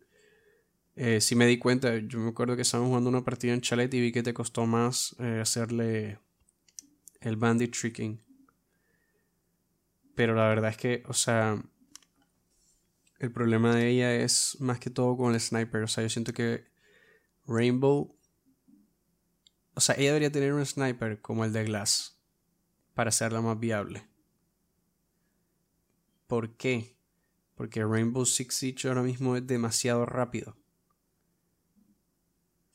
Eh, 0.95 1.21
si 1.21 1.35
me 1.35 1.47
di 1.47 1.57
cuenta, 1.57 1.97
yo 1.97 2.19
me 2.19 2.29
acuerdo 2.29 2.55
que 2.55 2.61
estábamos 2.61 2.89
jugando 2.89 3.09
una 3.09 3.23
partida 3.23 3.53
en 3.53 3.61
Chalet 3.61 3.93
y 3.93 4.01
vi 4.01 4.11
que 4.11 4.23
te 4.23 4.33
costó 4.33 4.65
más 4.65 5.15
eh, 5.19 5.39
hacerle 5.41 6.19
el 7.21 7.35
bandit 7.35 7.75
tricking. 7.75 8.21
Pero 10.15 10.35
la 10.35 10.47
verdad 10.47 10.69
es 10.69 10.77
que, 10.77 11.03
o 11.07 11.13
sea, 11.13 11.61
el 13.19 13.31
problema 13.31 13.75
de 13.75 13.89
ella 13.89 14.15
es 14.15 14.57
más 14.59 14.79
que 14.79 14.89
todo 14.89 15.15
con 15.17 15.33
el 15.33 15.39
sniper. 15.39 15.83
O 15.83 15.87
sea, 15.87 16.03
yo 16.03 16.09
siento 16.09 16.33
que 16.33 16.65
Rainbow, 17.45 18.15
o 19.73 19.79
sea, 19.79 19.95
ella 19.95 20.07
debería 20.07 20.31
tener 20.31 20.53
un 20.53 20.65
sniper 20.65 21.21
como 21.21 21.45
el 21.45 21.53
de 21.53 21.63
Glass 21.65 22.19
para 22.93 23.09
hacerla 23.09 23.41
más 23.41 23.59
viable. 23.59 24.07
¿Por 26.27 26.55
qué? 26.55 26.97
Porque 27.55 27.85
Rainbow 27.85 28.25
Six 28.25 28.55
Siege 28.55 28.87
ahora 28.87 29.03
mismo 29.03 29.35
es 29.35 29.45
demasiado 29.45 30.05
rápido. 30.05 30.57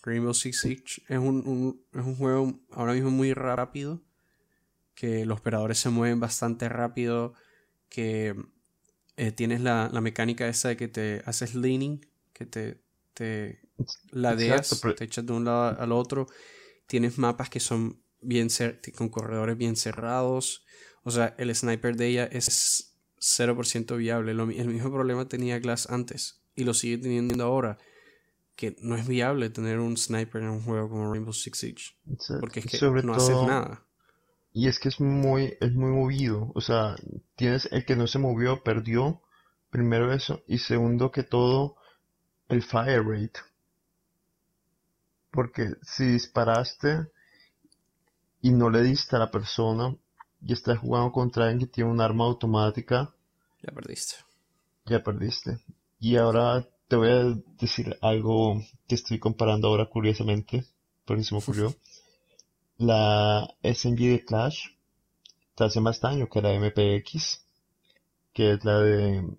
Rainbow 0.03 0.35
Six 0.35 0.61
Siege 0.61 1.03
es 1.09 1.19
un, 1.19 1.83
es 1.93 2.05
un 2.05 2.17
juego 2.17 2.61
ahora 2.71 2.93
mismo 2.93 3.11
muy 3.11 3.35
rápido. 3.35 4.01
Que 4.95 5.25
los 5.27 5.39
operadores 5.41 5.79
se 5.79 5.91
mueven 5.91 6.21
bastante 6.21 6.69
rápido. 6.69 7.35
Que 7.89 8.35
eh, 9.19 9.33
tienes 9.33 9.61
la, 9.61 9.91
mecánica 10.01 10.49
esa 10.49 10.69
de 10.69 10.77
que 10.77 10.89
te 10.89 11.23
haces 11.27 11.55
leaning. 11.55 12.07
Que 12.33 12.47
te, 12.47 12.81
te 13.15 13.61
ladeas, 14.13 14.81
te 14.97 15.05
echas 15.05 15.27
de 15.27 15.33
un 15.33 15.45
lado 15.45 15.81
al 15.81 15.91
otro. 15.91 16.29
Tienes 16.87 17.19
mapas 17.19 17.51
que 17.51 17.59
son 17.59 18.01
bien 18.21 18.49
con 18.97 19.09
corredores 19.09 19.59
bien 19.59 19.75
cerrados. 19.75 20.65
O 21.03 21.11
sea, 21.11 21.35
el 21.37 21.55
sniper 21.55 21.97
de 21.97 22.07
ella 22.07 22.25
es 22.31 22.95
0% 23.19 23.97
viable. 23.97 24.33
el 24.33 24.69
mismo 24.69 24.93
problema 24.93 25.29
tenía 25.29 25.59
Glass 25.59 25.91
antes 25.91 26.41
y 26.55 26.63
lo 26.63 26.73
sigue 26.73 26.99
teniendo 26.99 27.43
ahora. 27.43 27.77
Que 28.55 28.77
no 28.81 28.97
es 28.97 29.07
viable 29.07 29.51
tener 29.51 29.81
un 29.81 29.97
sniper 29.97 30.43
en 30.43 30.51
un 30.51 30.63
juego 30.63 30.89
como 30.89 31.13
Rainbow 31.13 31.33
Six 31.33 31.59
Siege. 31.59 31.97
Porque 32.41 32.61
es 32.61 32.67
que 32.67 32.81
no 33.03 33.15
haces 33.15 33.37
nada. 33.47 33.85
Y 34.59 34.67
es 34.67 34.81
que 34.81 34.89
es 34.89 34.99
muy, 34.99 35.57
es 35.61 35.73
muy 35.73 35.93
movido. 35.93 36.51
O 36.53 36.61
sea, 36.61 36.97
tienes 37.37 37.69
el 37.71 37.85
que 37.85 37.95
no 37.95 38.09
se 38.09 38.19
movió, 38.19 38.65
perdió. 38.65 39.23
Primero 39.71 40.13
eso. 40.13 40.43
Y 40.49 40.59
segundo 40.59 41.13
que 41.13 41.23
todo, 41.23 41.77
el 42.49 42.65
fire 42.65 43.05
rate. 43.07 43.39
Porque 45.31 45.75
si 45.83 46.07
disparaste 46.07 47.07
y 48.43 48.51
no 48.51 48.69
le 48.69 48.83
diste 48.83 49.15
a 49.15 49.21
la 49.21 49.31
persona, 49.31 49.95
y 50.43 50.53
estás 50.55 50.79
jugando 50.79 51.13
contra 51.13 51.45
alguien 51.45 51.61
que 51.61 51.75
tiene 51.75 51.93
un 51.93 52.01
arma 52.01 52.25
automática, 52.25 53.15
ya 53.63 53.73
perdiste. 53.73 54.17
Ya 54.87 55.05
perdiste. 55.05 55.61
Y 56.01 56.17
ahora 56.17 56.67
te 56.89 56.97
voy 56.97 57.11
a 57.11 57.39
decir 57.61 57.97
algo 58.03 58.61
que 58.89 58.97
estoy 58.97 59.21
comparando 59.21 59.69
ahora 59.69 59.87
curiosamente, 59.87 60.65
por 61.05 61.17
eso 61.17 61.37
me 61.37 61.43
ocurrió. 61.43 61.73
La 62.79 63.49
SMG 63.63 63.99
de 63.99 64.25
Clash 64.25 64.69
te 65.55 65.65
hace 65.65 65.81
más 65.81 66.01
daño 66.01 66.29
que 66.29 66.41
la 66.41 66.53
MPX, 66.53 67.45
que 68.33 68.53
es 68.53 68.65
la 68.65 68.79
de 68.81 69.37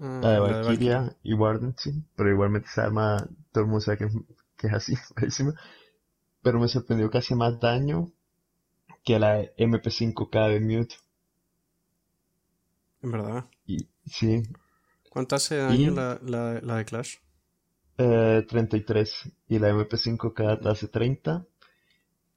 Ah, 0.00 0.20
la 0.20 0.32
de 0.32 0.40
Valkyria 0.40 1.16
y 1.22 1.34
Warden, 1.34 1.74
sí, 1.76 2.02
pero 2.16 2.30
igualmente 2.30 2.66
esa 2.68 2.84
arma, 2.84 3.24
todo 3.52 3.64
el 3.64 3.70
mundo 3.70 3.80
sabe 3.82 3.98
que, 3.98 4.66
es 4.66 4.72
así, 4.72 4.94
Pero 6.42 6.58
me 6.58 6.66
sorprendió 6.66 7.08
que 7.08 7.18
hace 7.18 7.36
más 7.36 7.60
daño 7.60 8.10
que 9.04 9.18
la 9.18 9.42
MP5K 9.56 10.48
de 10.48 10.60
Mute. 10.60 10.96
En 13.02 13.12
verdad. 13.12 13.44
Y, 13.64 13.86
sí. 14.06 14.42
¿Cuánto 15.08 15.36
hace 15.36 15.58
daño 15.58 15.92
la, 15.92 16.18
la, 16.22 16.60
la, 16.60 16.76
de 16.78 16.84
Clash? 16.84 17.18
Eh, 17.98 18.44
33. 18.48 19.30
Y 19.48 19.58
la 19.60 19.70
MP5K 19.70 20.66
hace 20.66 20.88
30. 20.88 21.46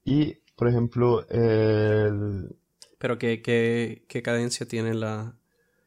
Y, 0.06 0.38
por 0.56 0.68
ejemplo, 0.68 1.28
el... 1.28 2.56
¿Pero 2.96 3.18
qué, 3.18 3.42
qué, 3.42 4.06
qué 4.08 4.22
cadencia 4.22 4.66
tiene 4.66 4.94
la, 4.94 5.36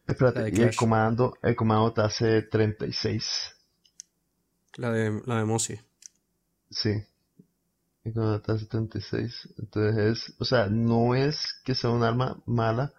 Espérate, 0.09 0.49
y 0.51 0.61
el 0.61 0.75
comando, 0.75 1.37
el 1.43 1.55
comando 1.55 1.93
te 1.93 2.01
hace 2.01 2.41
36. 2.41 3.55
La 4.77 4.91
de, 4.91 5.21
la 5.25 5.37
de 5.37 5.45
Mosi. 5.45 5.79
Sí. 6.71 6.89
El 8.03 8.13
comando 8.13 8.41
te 8.41 8.51
hace 8.53 8.65
36. 8.65 9.49
Entonces 9.59 9.97
es, 9.97 10.35
o 10.39 10.45
sea, 10.45 10.65
no 10.67 11.13
es 11.13 11.61
que 11.63 11.75
sea 11.75 11.91
un 11.91 12.03
arma 12.03 12.41
mala, 12.47 12.91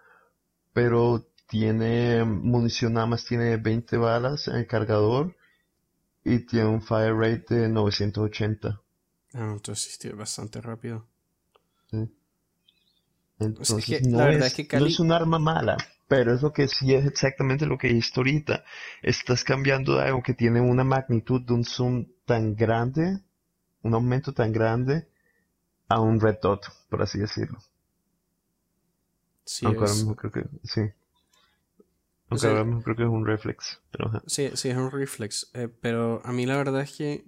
pero 0.71 1.27
tiene 1.47 2.23
munición 2.23 2.93
nada 2.93 3.07
más 3.07 3.25
tiene 3.25 3.57
20 3.57 3.97
balas 3.97 4.47
en 4.47 4.55
el 4.55 4.67
cargador 4.67 5.35
y 6.23 6.39
tiene 6.45 6.67
un 6.67 6.81
fire 6.81 7.13
rate 7.13 7.55
de 7.55 7.67
980. 7.67 8.81
Ah, 9.33 9.51
entonces 9.51 9.97
sí, 9.99 10.07
es 10.07 10.15
bastante 10.15 10.61
rápido. 10.61 11.10
Sí. 11.91 12.09
Entonces, 13.39 14.07
no, 14.07 14.27
es, 14.27 14.53
que 14.53 14.79
no 14.79 14.85
es 14.85 14.99
un 14.99 15.11
arma 15.11 15.39
mala, 15.39 15.77
pero 16.07 16.33
es 16.33 16.41
lo 16.41 16.53
que 16.53 16.67
sí 16.67 16.93
es 16.93 17.05
exactamente 17.05 17.65
lo 17.65 17.77
que 17.77 17.87
dijiste 17.87 18.19
ahorita. 18.19 18.63
Estás 19.01 19.43
cambiando 19.43 19.95
de 19.95 20.03
algo 20.03 20.21
que 20.21 20.33
tiene 20.33 20.61
una 20.61 20.83
magnitud 20.83 21.41
de 21.41 21.53
un 21.53 21.65
zoom 21.65 22.05
tan 22.25 22.55
grande, 22.55 23.19
un 23.81 23.93
aumento 23.93 24.31
tan 24.33 24.51
grande, 24.51 25.07
a 25.87 25.99
un 25.99 26.19
red 26.19 26.37
dot, 26.41 26.65
por 26.89 27.01
así 27.01 27.17
decirlo. 27.17 27.59
Sí, 29.43 29.65
Aunque 29.65 29.85
ahora 29.85 30.15
creo 30.15 30.31
que 30.31 30.43
sí. 30.63 30.81
Aunque 32.29 32.47
ahora 32.47 32.63
mismo 32.63 32.83
creo 32.83 32.95
que 32.95 33.03
es 33.03 33.09
un 33.09 33.25
reflex. 33.25 33.81
Pero, 33.91 34.21
sí, 34.27 34.51
sí, 34.53 34.69
es 34.69 34.77
un 34.77 34.91
reflex. 34.91 35.49
Eh, 35.53 35.67
pero 35.67 36.21
a 36.23 36.31
mí 36.31 36.45
la 36.45 36.55
verdad 36.57 36.81
es 36.81 36.95
que, 36.95 37.25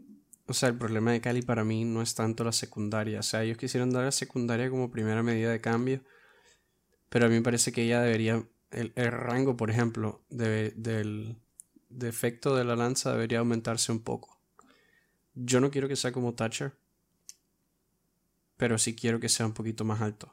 o 0.48 0.54
sea, 0.54 0.70
el 0.70 0.78
problema 0.78 1.12
de 1.12 1.22
Cali 1.22 1.42
para 1.42 1.64
mí 1.64 1.86
no 1.86 2.02
es 2.02 2.16
tanto 2.16 2.44
la 2.44 2.52
secundaria. 2.52 3.20
O 3.20 3.24
sea, 3.24 3.44
ellos 3.44 3.58
quisieron 3.58 3.92
dar 3.92 4.04
la 4.04 4.12
secundaria 4.12 4.70
como 4.70 4.92
primera 4.92 5.24
medida 5.24 5.52
de 5.52 5.62
cambio. 5.62 6.02
Pero 7.10 7.26
a 7.26 7.30
mí 7.30 7.36
me 7.36 7.42
parece 7.42 7.72
que 7.72 7.84
ella 7.84 8.02
debería 8.02 8.44
el, 8.74 8.94
rango, 9.12 9.56
por 9.56 9.70
ejemplo, 9.70 10.24
del 10.30 11.38
efecto 12.02 12.56
de 12.56 12.64
la 12.64 12.76
lanza 12.76 13.12
debería 13.12 13.40
aumentarse 13.40 13.92
un 13.92 14.00
poco. 14.00 14.40
Yo 15.36 15.60
no 15.60 15.72
quiero 15.72 15.88
que 15.88 15.96
sea 15.96 16.12
como 16.12 16.34
Thatcher, 16.34 16.74
pero 18.58 18.78
sí 18.78 18.96
quiero 18.96 19.20
que 19.20 19.30
sea 19.30 19.46
un 19.46 19.54
poquito 19.54 19.86
más 19.86 20.02
alto. 20.02 20.32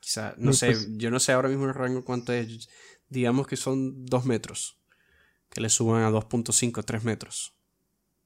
Quizá, 0.00 0.34
no, 0.38 0.52
sé, 0.52 0.66
pues 0.66 0.88
yo 0.96 1.10
no 1.10 1.20
sé 1.20 1.32
ahora 1.32 1.48
mismo 1.48 1.64
el 1.66 1.74
rango 1.74 2.04
cuánto 2.04 2.32
es. 2.32 2.68
Digamos 3.08 3.46
que 3.46 3.56
son 3.56 4.06
2 4.06 4.26
metros. 4.26 4.78
Que 5.50 5.60
le 5.60 5.70
suban 5.70 6.02
a 6.02 6.10
2.5, 6.10 6.84
3 6.84 7.04
metros. 7.04 7.57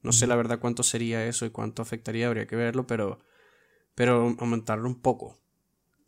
No 0.02 0.12
sé 0.12 0.26
la 0.26 0.36
verdad 0.36 0.58
cuánto 0.58 0.82
sería 0.82 1.24
eso 1.26 1.46
y 1.46 1.50
cuánto 1.50 1.82
afectaría, 1.82 2.26
habría 2.26 2.46
que 2.46 2.56
verlo, 2.56 2.86
pero, 2.86 3.20
pero 3.94 4.34
aumentarlo 4.38 4.88
un 4.88 5.00
poco. 5.00 5.38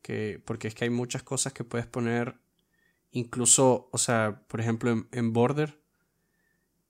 Que, 0.03 0.43
porque 0.45 0.69
es 0.69 0.75
que 0.75 0.85
hay 0.85 0.91
muchas 0.91 1.23
cosas 1.23 1.53
que 1.53 1.65
puedes 1.65 1.87
poner 1.87 2.39
Incluso, 3.17 3.89
o 3.93 3.99
sea, 3.99 4.43
por 4.49 4.61
ejemplo, 4.61 5.07
en, 5.13 5.33
Border, 5.33 5.79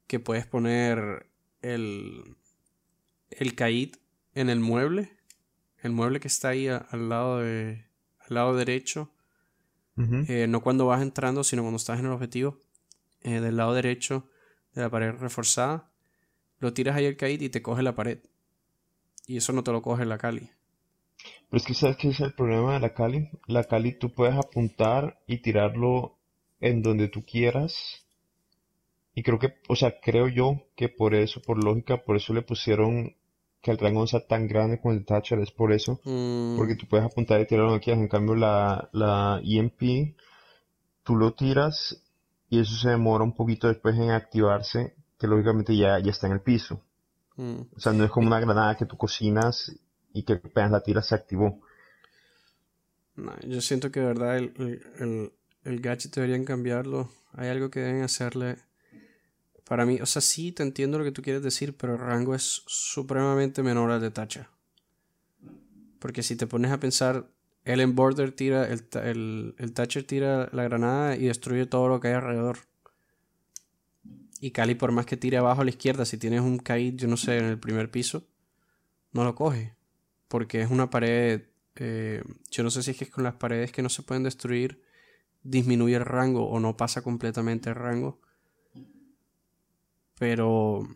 que 0.07 0.19
puedes 0.19 0.47
poner 0.47 1.27
el, 1.61 2.39
el 3.29 3.55
kait 3.55 3.99
en 4.33 4.49
el 4.49 4.59
mueble, 4.59 5.19
el 5.83 5.93
mueble 5.93 6.21
que 6.21 6.29
está 6.29 6.49
ahí 6.49 6.67
al 6.67 7.11
lado 7.11 7.41
de, 7.41 7.85
al 8.21 8.35
lado 8.35 8.57
derecho, 8.57 9.13
eh, 9.99 10.47
no 10.49 10.63
cuando 10.63 10.87
vas 10.87 11.03
entrando, 11.03 11.45
sino 11.45 11.61
cuando 11.61 11.77
estás 11.77 12.01
en 12.01 12.07
el 12.07 12.13
objetivo, 12.13 12.59
eh, 13.21 13.41
del 13.41 13.59
lado 13.59 13.75
derecho 13.75 14.27
de 14.73 14.81
la 14.81 14.89
pared 14.89 15.13
reforzada, 15.13 15.91
lo 16.65 16.73
tiras 16.73 16.97
ahí 16.97 17.05
el 17.05 17.19
kait 17.19 17.43
y 17.43 17.51
te 17.51 17.61
coge 17.61 17.83
la 17.83 17.95
pared. 17.95 18.21
Y 19.27 19.37
eso 19.37 19.53
no 19.53 19.63
te 19.63 19.71
lo 19.71 19.83
coge 19.83 20.07
la 20.07 20.17
Cali. 20.17 20.49
Pero 21.51 21.59
es 21.59 21.65
que 21.65 21.75
sabes 21.75 21.99
que 21.99 22.09
es 22.09 22.21
el 22.21 22.33
problema 22.33 22.73
de 22.73 22.81
la 22.81 22.95
Cali. 22.95 23.29
La 23.47 23.65
Cali 23.65 23.99
tú 23.99 24.15
puedes 24.15 24.35
apuntar 24.35 25.21
y 25.27 25.43
tirarlo 25.43 26.17
en 26.61 26.83
donde 26.83 27.09
tú 27.09 27.23
quieras. 27.23 28.07
Y 29.15 29.23
creo 29.23 29.39
que, 29.39 29.55
o 29.69 29.77
sea, 29.77 30.01
creo 30.01 30.29
yo 30.29 30.63
que 30.75 30.89
por 30.89 31.15
eso, 31.15 31.43
por 31.43 31.63
lógica, 31.63 31.99
por 31.99 32.17
eso 32.17 32.33
le 32.33 32.41
pusieron 32.41 33.15
que 33.61 33.71
el 33.71 33.79
rango 33.79 34.07
sea 34.07 34.27
tan 34.27 34.49
grande 34.49 34.81
con 34.81 34.95
el 34.95 35.05
Thatcher, 35.05 35.39
es 35.41 35.51
por 35.51 35.73
eso. 35.73 36.01
Mm. 36.05 36.57
Porque 36.57 36.77
tú 36.77 36.87
puedes 36.89 37.05
apuntar 37.05 37.43
y 37.43 37.47
tirar 37.47 37.67
donde 37.67 37.81
quieras. 37.81 38.01
En 38.01 38.09
cambio, 38.09 38.35
la, 38.37 38.89
la 38.93 39.41
EMP, 39.45 40.17
tú 41.03 41.17
lo 41.17 41.35
tiras 41.35 42.03
y 42.49 42.61
eso 42.61 42.75
se 42.75 42.89
demora 42.89 43.23
un 43.23 43.35
poquito 43.35 43.69
después 43.69 43.97
en 43.97 44.11
activarse, 44.11 44.95
que 45.19 45.27
lógicamente 45.27 45.77
ya, 45.77 45.99
ya 45.99 46.11
está 46.11 46.27
en 46.27 46.35
el 46.35 46.41
piso. 46.41 46.83
Mm. 47.37 47.61
O 47.77 47.81
sea, 47.81 47.93
no 47.93 48.05
es 48.05 48.11
como 48.11 48.27
una 48.27 48.41
granada 48.41 48.77
que 48.77 48.87
tú 48.87 48.97
cocinas 48.97 49.73
y 50.13 50.23
que 50.23 50.35
apenas 50.35 50.71
la 50.71 50.83
tiras 50.83 51.07
se 51.07 51.15
activó. 51.15 51.61
yo 53.47 53.61
siento 53.61 53.91
que 53.91 54.01
de 54.01 54.07
verdad 54.07 54.37
el, 54.37 55.33
el, 55.65 55.81
gadget 55.81 56.15
deberían 56.15 56.45
cambiarlo. 56.45 57.11
Hay 57.33 57.49
algo 57.49 57.71
que 57.71 57.81
deben 57.81 58.03
hacerle. 58.03 58.57
Para 59.65 59.87
mí, 59.87 60.01
o 60.01 60.07
sea, 60.07 60.23
sí 60.23 60.53
te 60.53 60.63
entiendo 60.63 60.99
lo 60.99 61.05
que 61.05 61.13
tú 61.13 61.23
quieres 61.23 61.43
decir, 61.43 61.77
pero 61.77 61.95
el 61.95 62.01
rango 62.01 62.35
es 62.35 62.63
supremamente 62.67 63.63
menor 63.63 63.91
al 63.91 64.01
de 64.01 64.11
Tacha. 64.11 64.51
Porque 65.99 66.23
si 66.23 66.37
te 66.37 66.47
pones 66.47 66.71
a 66.71 66.79
pensar, 66.79 67.27
el 67.65 67.85
border 67.93 68.33
tira, 68.33 68.69
el, 68.69 68.87
el, 69.03 69.55
el 69.59 69.73
Thatcher 69.73 70.05
tira 70.05 70.51
la 70.53 70.65
granada 70.65 71.17
y 71.17 71.27
destruye 71.27 71.67
todo 71.67 71.89
lo 71.89 71.99
que 71.99 72.09
hay 72.09 72.15
alrededor. 72.15 72.59
Y 74.45 74.51
Cali, 74.51 74.75
por 74.75 74.93
más 74.93 75.07
que 75.07 75.17
tire 75.17 75.39
abajo 75.39 75.63
a 75.63 75.65
la 75.65 75.71
izquierda, 75.71 76.05
si 76.05 76.19
tienes 76.19 76.41
un 76.41 76.59
Kaid, 76.59 76.97
yo 76.97 77.09
no 77.09 77.17
sé, 77.17 77.39
en 77.39 77.47
el 77.47 77.59
primer 77.59 77.91
piso, 77.91 78.27
no 79.13 79.25
lo 79.25 79.35
coge 79.35 79.75
porque 80.35 80.63
es 80.63 80.69
una 80.69 80.91
pared, 80.91 81.43
eh, 81.77 82.21
yo 82.51 82.65
no 82.65 82.71
sé 82.71 82.83
si 82.83 82.91
es 82.91 82.97
que 82.97 83.09
con 83.09 83.23
las 83.23 83.35
paredes 83.35 83.71
que 83.71 83.83
no 83.83 83.89
se 83.89 84.03
pueden 84.03 84.25
destruir 84.25 84.83
disminuye 85.45 85.95
el 85.95 86.05
rango 86.05 86.49
o 86.49 86.59
no 86.59 86.77
pasa 86.77 87.03
completamente 87.03 87.69
el 87.69 87.77
rango. 87.77 88.21
Pero, 90.19 90.89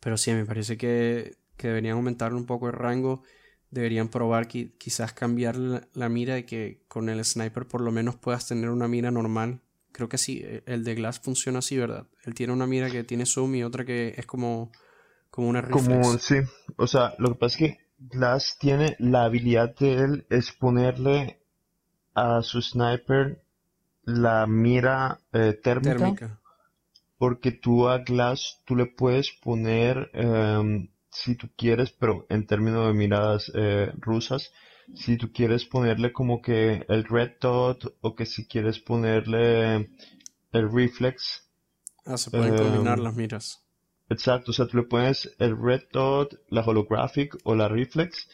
pero 0.00 0.18
sí, 0.18 0.32
me 0.32 0.44
parece 0.44 0.76
que, 0.76 1.36
que 1.56 1.68
deberían 1.68 1.96
aumentar 1.96 2.34
un 2.34 2.44
poco 2.44 2.66
el 2.66 2.74
rango. 2.74 3.22
Deberían 3.70 4.08
probar 4.08 4.48
quizás 4.48 5.14
cambiar 5.14 5.56
la, 5.56 6.08
mira 6.10 6.38
y 6.38 6.44
que 6.44 6.82
con 6.88 7.08
el 7.08 7.24
sniper 7.24 7.66
por 7.66 7.80
lo 7.80 7.90
menos 7.90 8.16
puedas 8.16 8.46
tener 8.46 8.68
una 8.68 8.86
mira 8.86 9.10
normal. 9.10 9.62
Creo 9.96 10.10
que 10.10 10.18
sí, 10.18 10.42
e, 10.44 10.62
el 10.66 10.84
de 10.84 10.94
Glass 10.94 11.20
funciona 11.20 11.60
así, 11.60 11.78
¿verdad? 11.78 12.06
Él 12.24 12.34
tiene 12.34 12.52
una 12.52 12.66
mira 12.66 12.90
que 12.90 13.02
tiene 13.02 13.24
zoom 13.24 13.54
y 13.54 13.64
otra 13.64 13.86
que 13.86 14.12
es 14.14 14.26
como, 14.26 14.70
como 15.30 15.48
una 15.48 15.62
reflex. 15.62 15.86
Como, 15.86 16.18
sí, 16.18 16.34
o 16.76 16.86
sea, 16.86 17.14
lo 17.16 17.30
que 17.30 17.36
pasa 17.36 17.54
es 17.54 17.58
que 17.58 17.80
Glass 17.98 18.58
tiene 18.60 18.94
la 18.98 19.24
habilidad 19.24 19.74
de 19.74 19.94
él 19.94 20.26
es 20.28 20.52
ponerle 20.52 21.40
a 22.12 22.42
su 22.42 22.60
sniper 22.60 23.42
la 24.02 24.46
mira 24.46 25.18
eh, 25.32 25.58
térmica, 25.62 26.40
Porque 27.16 27.52
tú 27.52 27.88
a 27.88 28.00
Glass 28.00 28.60
tú 28.66 28.76
le 28.76 28.84
puedes 28.84 29.32
poner, 29.42 30.10
em, 30.12 30.90
si 31.08 31.36
tú 31.36 31.48
quieres, 31.56 31.90
pero 31.92 32.26
en 32.28 32.46
términos 32.46 32.86
de 32.86 32.92
miradas 32.92 33.50
eh, 33.54 33.90
rusas, 33.98 34.52
si 34.94 35.16
tú 35.16 35.32
quieres 35.32 35.64
ponerle 35.64 36.12
como 36.12 36.40
que 36.40 36.84
el 36.88 37.04
red 37.04 37.32
dot 37.40 37.96
o 38.00 38.14
que 38.14 38.26
si 38.26 38.46
quieres 38.46 38.78
ponerle 38.78 39.90
el 40.52 40.72
reflex. 40.72 41.48
Ah, 42.04 42.16
se 42.16 42.30
pueden 42.30 42.56
combinar 42.56 42.98
em, 42.98 43.04
las 43.04 43.14
miras. 43.14 43.62
Exacto, 44.08 44.52
o 44.52 44.54
sea, 44.54 44.66
tú 44.66 44.76
le 44.76 44.84
pones 44.84 45.34
el 45.38 45.60
red 45.60 45.82
dot, 45.92 46.38
la 46.48 46.62
holographic 46.62 47.36
o 47.44 47.54
la 47.54 47.68
reflex 47.68 48.28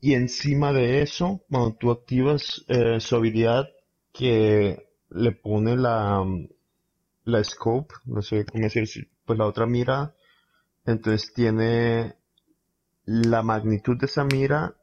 y 0.00 0.14
encima 0.14 0.72
de 0.72 1.02
eso, 1.02 1.42
cuando 1.50 1.74
tú 1.74 1.90
activas 1.90 2.64
eh, 2.68 3.00
su 3.00 3.16
habilidad 3.16 3.68
que 4.12 4.88
le 5.10 5.32
pone 5.32 5.76
la, 5.76 6.24
la 7.24 7.44
scope, 7.44 7.94
no 8.04 8.22
sé 8.22 8.44
cómo 8.44 8.68
decir, 8.68 9.10
pues 9.24 9.38
la 9.38 9.46
otra 9.46 9.66
mira, 9.66 10.14
entonces 10.84 11.32
tiene 11.32 12.14
la 13.04 13.42
magnitud 13.42 13.96
de 13.96 14.06
esa 14.06 14.24
mira 14.24 14.76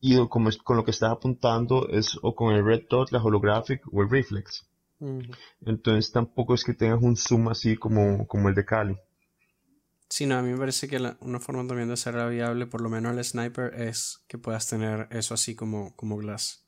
y 0.00 0.26
como 0.28 0.48
es, 0.48 0.56
con 0.58 0.76
lo 0.76 0.84
que 0.84 0.90
estás 0.90 1.10
apuntando 1.10 1.88
es 1.88 2.18
o 2.22 2.34
con 2.34 2.54
el 2.54 2.64
red 2.64 2.84
dot, 2.88 3.10
la 3.12 3.22
holographic 3.22 3.82
o 3.92 4.02
el 4.02 4.10
reflex. 4.10 4.66
Entonces 5.64 6.12
tampoco 6.12 6.54
es 6.54 6.64
que 6.64 6.74
tengas 6.74 7.02
un 7.02 7.16
zoom 7.16 7.48
así 7.48 7.76
como, 7.76 8.26
como 8.26 8.48
el 8.48 8.54
de 8.54 8.64
Cali. 8.64 8.96
Sí, 10.08 10.26
no, 10.26 10.36
a 10.36 10.42
mí 10.42 10.50
me 10.50 10.58
parece 10.58 10.88
que 10.88 10.98
una 11.20 11.38
forma 11.38 11.66
también 11.66 11.88
de 11.88 11.96
ser 11.96 12.14
viable, 12.28 12.66
por 12.66 12.80
lo 12.80 12.88
menos 12.88 13.16
el 13.16 13.24
sniper, 13.24 13.74
es 13.80 14.24
que 14.26 14.38
puedas 14.38 14.66
tener 14.66 15.06
eso 15.10 15.34
así 15.34 15.54
como, 15.54 15.94
como 15.94 16.16
glass. 16.16 16.66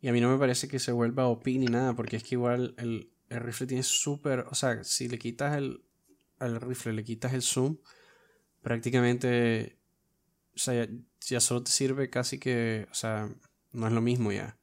Y 0.00 0.08
a 0.08 0.12
mí 0.12 0.20
no 0.20 0.30
me 0.30 0.38
parece 0.38 0.68
que 0.68 0.78
se 0.78 0.92
vuelva 0.92 1.26
OP 1.26 1.46
ni 1.46 1.66
nada, 1.66 1.96
porque 1.96 2.16
es 2.16 2.22
que 2.22 2.34
igual 2.34 2.74
el, 2.76 3.10
el 3.30 3.40
rifle 3.40 3.66
tiene 3.66 3.82
súper, 3.82 4.40
o 4.40 4.54
sea, 4.54 4.84
si 4.84 5.08
le 5.08 5.18
quitas 5.18 5.56
el, 5.56 5.82
al 6.38 6.60
rifle, 6.60 6.92
le 6.92 7.02
quitas 7.02 7.32
el 7.32 7.42
zoom, 7.42 7.78
prácticamente, 8.62 9.77
o 10.58 10.60
sea, 10.60 10.88
ya, 11.20 11.38
solo 11.38 11.62
te 11.62 11.70
sirve 11.70 12.10
casi 12.10 12.40
que, 12.40 12.88
o 12.90 12.94
sea, 12.94 13.30
no 13.70 13.86
es 13.86 13.92
lo 13.92 14.00
mismo 14.00 14.32
ya. 14.32 14.58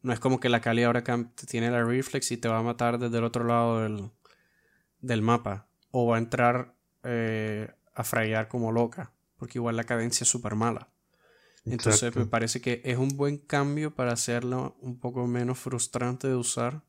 No 0.00 0.14
es 0.14 0.18
como 0.18 0.40
que 0.40 0.48
la 0.48 0.62
Cali 0.62 0.82
ahora 0.82 1.04
tiene 1.46 1.70
la 1.70 1.84
reflex 1.84 2.32
y 2.32 2.38
te 2.38 2.48
va 2.48 2.58
a 2.58 2.62
matar 2.62 2.98
desde 2.98 3.18
el 3.18 3.24
otro 3.24 3.44
lado 3.44 3.82
del, 3.82 4.10
del 5.00 5.20
mapa. 5.20 5.68
O 5.90 6.06
va 6.06 6.16
a 6.16 6.20
entrar 6.20 6.74
eh, 7.02 7.70
a 7.94 8.02
frayar 8.02 8.48
como 8.48 8.72
loca. 8.72 9.12
Porque 9.36 9.58
igual 9.58 9.76
la 9.76 9.84
cadencia 9.84 10.24
es 10.24 10.30
súper 10.30 10.54
mala. 10.54 10.88
Entonces 11.66 12.16
me 12.16 12.24
parece 12.24 12.62
que 12.62 12.80
es 12.86 12.96
un 12.96 13.10
buen 13.10 13.36
cambio 13.36 13.94
para 13.94 14.14
hacerlo 14.14 14.78
un 14.80 14.98
poco 14.98 15.26
menos 15.26 15.58
frustrante 15.58 16.28
de 16.28 16.34
usar. 16.34 16.82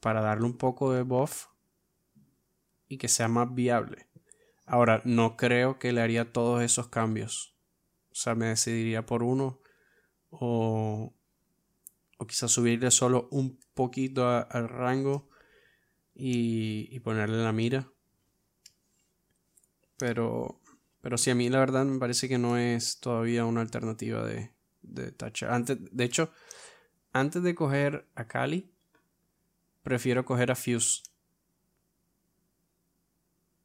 Para 0.00 0.20
darle 0.20 0.46
un 0.46 0.56
poco 0.56 0.92
de 0.92 1.02
buff. 1.02 1.46
Y 2.88 2.98
que 2.98 3.06
sea 3.06 3.28
más 3.28 3.54
viable. 3.54 4.09
Ahora, 4.70 5.02
no 5.04 5.36
creo 5.36 5.80
que 5.80 5.92
le 5.92 6.00
haría 6.00 6.32
todos 6.32 6.62
esos 6.62 6.86
cambios. 6.86 7.56
O 8.12 8.14
sea, 8.14 8.36
me 8.36 8.46
decidiría 8.46 9.04
por 9.04 9.24
uno. 9.24 9.60
O, 10.30 11.12
o 12.18 12.26
quizás 12.28 12.52
subirle 12.52 12.92
solo 12.92 13.26
un 13.32 13.58
poquito 13.74 14.28
al 14.28 14.68
rango 14.68 15.28
y, 16.14 17.00
ponerle 17.00 17.42
la 17.42 17.50
mira. 17.50 17.88
Pero, 19.96 20.60
pero 21.00 21.18
sí, 21.18 21.30
a 21.30 21.34
mí 21.34 21.48
la 21.48 21.58
verdad 21.58 21.84
me 21.84 21.98
parece 21.98 22.28
que 22.28 22.38
no 22.38 22.56
es 22.56 23.00
todavía 23.00 23.46
una 23.46 23.62
alternativa 23.62 24.24
de, 24.24 24.52
de 24.82 25.12
de 25.12 26.04
hecho, 26.04 26.30
antes 27.12 27.42
de 27.42 27.54
coger 27.56 28.06
a 28.14 28.28
Cali, 28.28 28.70
prefiero 29.82 30.24
coger 30.24 30.52
a 30.52 30.54
Fuse. 30.54 31.09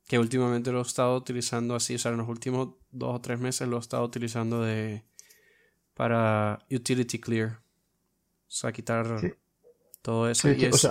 Que 0.07 0.19
últimamente 0.19 0.71
lo 0.71 0.79
he 0.79 0.81
estado 0.81 1.15
utilizando 1.17 1.75
así, 1.75 1.95
o 1.95 1.99
sea, 1.99 2.11
en 2.11 2.17
los 2.17 2.29
últimos 2.29 2.75
dos 2.91 3.15
o 3.15 3.21
tres 3.21 3.39
meses 3.39 3.67
lo 3.67 3.77
he 3.77 3.79
estado 3.79 4.03
utilizando 4.03 4.61
de 4.61 5.03
para 5.95 6.59
utility 6.69 7.19
clear. 7.19 7.59
O 8.47 8.51
sea, 8.51 8.71
quitar 8.71 9.19
todo 10.01 10.29
eso. 10.29 10.51
y 10.51 10.65
es, 10.65 10.87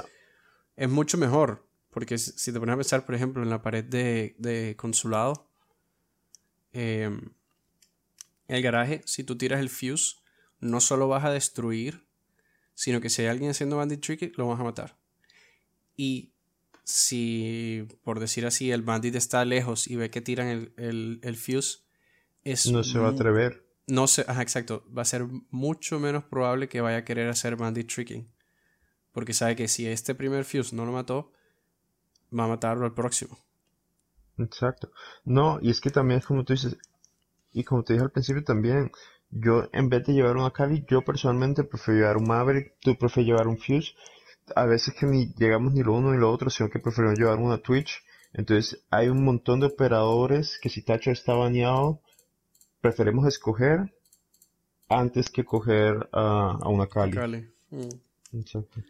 es, 0.77 0.89
mucho 0.89 1.17
mejor. 1.17 1.65
Porque 1.91 2.19
si 2.19 2.53
te 2.53 2.59
pones 2.59 2.73
a 2.73 2.77
pensar, 2.77 3.07
por 3.07 3.15
ejemplo, 3.15 3.43
en 3.43 3.51
la 3.51 3.63
pared 3.63 3.85
de, 3.85 4.75
consulado, 4.77 5.49
em, 6.73 7.31
el 8.49 8.63
garaje, 8.63 9.03
si 9.07 9.23
tú 9.23 9.39
tiras 9.39 9.61
el 9.61 9.71
fuse, 9.71 10.17
no 10.59 10.81
solo 10.81 11.07
vas 11.07 11.25
a 11.25 11.31
destruir, 11.31 12.05
sino 12.75 13.01
que 13.01 13.11
si 13.11 13.23
hay 13.23 13.29
alguien 13.29 13.53
haciendo 13.53 13.77
bandit 13.77 14.01
tricky, 14.01 14.33
lo 14.37 14.49
vas 14.49 14.59
a 14.59 14.65
matar. 14.65 14.99
Y 15.97 16.34
si, 16.85 17.89
por 18.05 18.21
decir 18.21 18.47
así, 18.47 18.71
el 18.71 18.83
bandit 18.83 19.15
está 19.15 19.45
lejos 19.45 19.89
y 19.89 19.97
ve 19.97 20.11
que 20.11 20.21
tiran 20.21 20.47
el, 20.77 21.21
el, 21.23 21.37
fuse, 21.37 21.81
es 22.45 22.71
no 22.71 22.85
se 22.85 22.99
va 22.99 23.09
a 23.09 23.13
atrever. 23.13 23.65
No 23.87 24.07
sé, 24.07 24.25
ajá, 24.29 24.43
exacto. 24.43 24.85
Va 24.97 25.03
a 25.03 25.07
ser 25.07 25.27
mucho 25.51 25.99
menos 25.99 26.25
probable 26.25 26.69
que 26.69 26.81
vaya 26.81 26.99
a 26.99 27.05
querer 27.05 27.29
hacer 27.29 27.57
bandit 27.57 27.93
tricking. 27.93 28.31
Porque 29.13 29.33
sabe 29.33 29.57
que 29.57 29.69
si 29.69 29.87
este 29.87 30.15
primer 30.15 30.45
fuse 30.45 30.75
no 30.77 30.85
lo 30.85 30.93
mató, 30.93 31.33
va 32.39 32.45
a 32.45 32.49
matarlo 32.49 32.85
al 32.85 32.95
próximo. 32.95 33.39
Exacto. 34.39 34.91
No, 35.25 35.59
y 35.63 35.71
es 35.71 35.81
que 35.81 35.91
también 35.91 36.19
es 36.19 36.27
como 36.27 36.45
tú 36.45 36.53
dices, 36.53 36.77
y 37.53 37.65
como 37.65 37.85
te 37.85 37.95
dije 37.95 38.05
al 38.05 38.11
principio 38.11 38.43
también, 38.43 38.91
yo 39.31 39.69
en 39.73 39.89
vez 39.89 40.05
de 40.05 40.13
llevar 40.13 40.37
una 40.37 40.51
Kali, 40.51 40.85
yo 40.89 41.03
personalmente 41.03 41.65
prefiero 41.65 42.01
llevar 42.01 42.17
un 42.17 42.29
Maverick, 42.29 42.75
tú 42.81 42.97
prefieres 42.97 43.29
llevar 43.29 43.49
un 43.49 43.59
Fuse. 43.59 43.95
A 44.55 44.67
veces 44.67 44.95
que 44.95 45.07
ni 45.07 45.33
llegamos 45.35 45.73
ni 45.73 45.83
lo 45.83 45.95
uno 45.95 46.13
ni 46.13 46.19
lo 46.19 46.31
otro, 46.31 46.51
sino 46.51 46.69
que 46.69 46.79
prefiero 46.79 47.13
llevar 47.15 47.39
una 47.39 47.59
Twitch. 47.59 48.03
Entonces 48.33 48.85
hay 48.91 49.09
un 49.09 49.25
montón 49.25 49.61
de 49.61 49.67
operadores 49.67 50.59
que 50.61 50.69
si 50.69 50.83
Tacho 50.83 51.11
está 51.11 51.35
baneado, 51.35 52.01
preferimos 52.81 53.27
escoger 53.27 53.95
antes 54.89 55.31
que 55.31 55.45
coger 55.45 56.09
a 56.13 56.69
una 56.69 56.87
Cali. 56.87 57.49
Mm. 57.71 58.39
Exacto. 58.39 58.81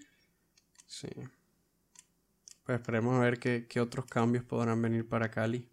Sí. 0.87 1.09
Pues 2.65 2.81
esperemos 2.81 3.15
a 3.17 3.19
ver 3.19 3.39
qué, 3.39 3.81
otros 3.81 4.07
cambios 4.07 4.45
podrán 4.45 4.81
venir 4.81 5.07
para 5.07 5.31
Cali. 5.31 5.69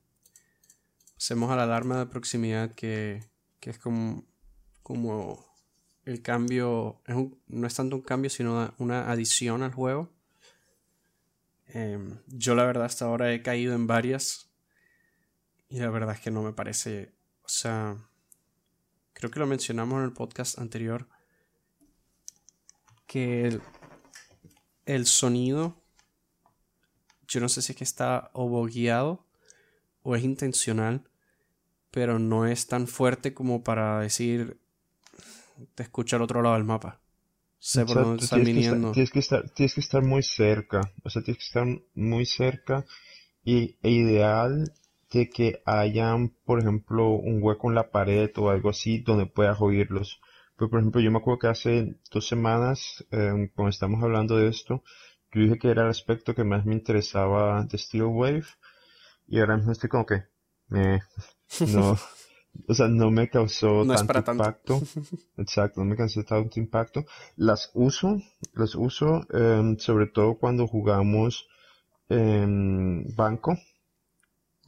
Pasemos 1.13 1.49
a 1.49 1.55
la 1.55 1.63
alarma 1.63 1.99
de 1.99 2.05
proximidad 2.07 2.75
que, 2.75 3.23
es 3.61 3.79
como, 3.79 4.25
como 4.83 5.45
el 6.05 6.21
cambio, 6.21 7.01
no 7.47 7.67
es 7.67 7.75
tanto 7.75 7.95
un 7.95 8.01
cambio 8.01 8.29
sino 8.29 8.73
una 8.77 9.09
adición 9.11 9.63
al 9.63 9.73
juego. 9.73 10.11
Em, 11.67 12.19
yo 12.27 12.55
la 12.55 12.65
verdad 12.65 12.85
hasta 12.85 13.05
ahora 13.05 13.33
he 13.33 13.41
caído 13.41 13.73
en 13.73 13.87
varias 13.87 14.51
y 15.69 15.79
la 15.79 15.89
verdad 15.89 16.15
es 16.15 16.21
que 16.21 16.31
no 16.31 16.43
me 16.43 16.51
parece, 16.51 17.13
o 17.43 17.47
sea, 17.47 17.95
creo 19.13 19.31
que 19.31 19.39
lo 19.39 19.47
mencionamos 19.47 19.99
en 19.99 20.03
el 20.03 20.13
podcast 20.13 20.59
anterior, 20.59 21.07
que 23.07 23.59
el, 24.85 25.05
sonido, 25.05 25.81
yo 27.27 27.39
no 27.39 27.49
sé 27.49 27.61
si 27.61 27.71
es 27.71 27.77
que 27.77 27.83
está 27.83 28.31
o 28.33 28.49
bogueado 28.49 29.25
o 30.01 30.15
es 30.15 30.23
intencional, 30.23 31.09
pero 31.89 32.19
no 32.19 32.47
es 32.47 32.67
tan 32.67 32.87
fuerte 32.87 33.33
como 33.33 33.63
para 33.63 33.99
decir, 33.99 34.60
te 35.75 35.83
escucha 35.83 36.15
al 36.15 36.21
otro 36.21 36.41
lado 36.41 36.55
del 36.55 36.63
mapa. 36.63 37.01
Sé 37.59 37.85
por 37.85 37.95
dónde 37.95 38.23
están 38.23 38.43
viniendo. 38.43 38.91
tienes, 38.91 39.11
que 39.11 39.19
estar, 39.19 39.49
tienes 39.51 39.75
que 39.75 39.81
estar 39.81 40.03
muy 40.03 40.23
cerca, 40.23 40.81
o 41.03 41.09
sea, 41.09 41.21
tienes 41.21 41.37
que 41.37 41.47
estar 41.47 41.67
muy 41.93 42.25
cerca 42.25 42.85
y 43.43 43.77
e 43.83 43.91
ideal 43.91 44.73
de 45.11 45.29
que 45.29 45.61
hayan, 45.65 46.29
por 46.45 46.59
ejemplo, 46.59 47.09
un 47.09 47.39
hueco 47.43 47.69
en 47.69 47.75
la 47.75 47.91
pared 47.91 48.31
o 48.37 48.49
algo 48.49 48.69
así 48.69 48.99
donde 48.99 49.25
puedas 49.25 49.61
oírlos. 49.61 50.19
Pues, 50.55 50.69
por 50.69 50.79
ejemplo, 50.79 51.01
yo 51.01 51.11
me 51.11 51.17
acuerdo 51.19 51.39
que 51.39 51.47
hace 51.47 51.95
dos 52.11 52.27
semanas, 52.27 53.05
eh, 53.11 53.51
cuando 53.55 53.69
estamos 53.69 54.01
hablando 54.03 54.37
de 54.37 54.47
esto, 54.47 54.83
yo 55.33 55.41
dije 55.41 55.59
que 55.59 55.69
era 55.69 55.83
el 55.83 55.89
aspecto 55.89 56.33
que 56.33 56.43
más 56.43 56.65
me 56.65 56.73
interesaba 56.73 57.63
de 57.63 57.77
Steel 57.77 58.03
Wave 58.03 58.45
y 59.27 59.39
ahora 59.39 59.57
mismo 59.57 59.71
estoy 59.71 59.89
como 59.89 60.05
que, 60.05 60.23
no, 60.69 60.99
o 62.67 62.73
sea, 62.73 62.87
no 62.87 63.11
me 63.11 63.29
causó 63.29 63.85
tanto 63.85 64.31
impacto. 64.31 64.81
Exacto, 65.37 65.81
no 65.81 65.85
me 65.85 65.95
causó 65.95 66.23
tanto 66.23 66.59
impacto. 66.59 67.05
Las 67.35 67.71
uso, 67.73 68.17
las 68.53 68.75
uso, 68.75 69.21
em, 69.31 69.77
sobre 69.77 70.07
todo 70.07 70.35
cuando 70.35 70.67
jugamos 70.67 71.47
en 72.09 73.05
banco 73.15 73.57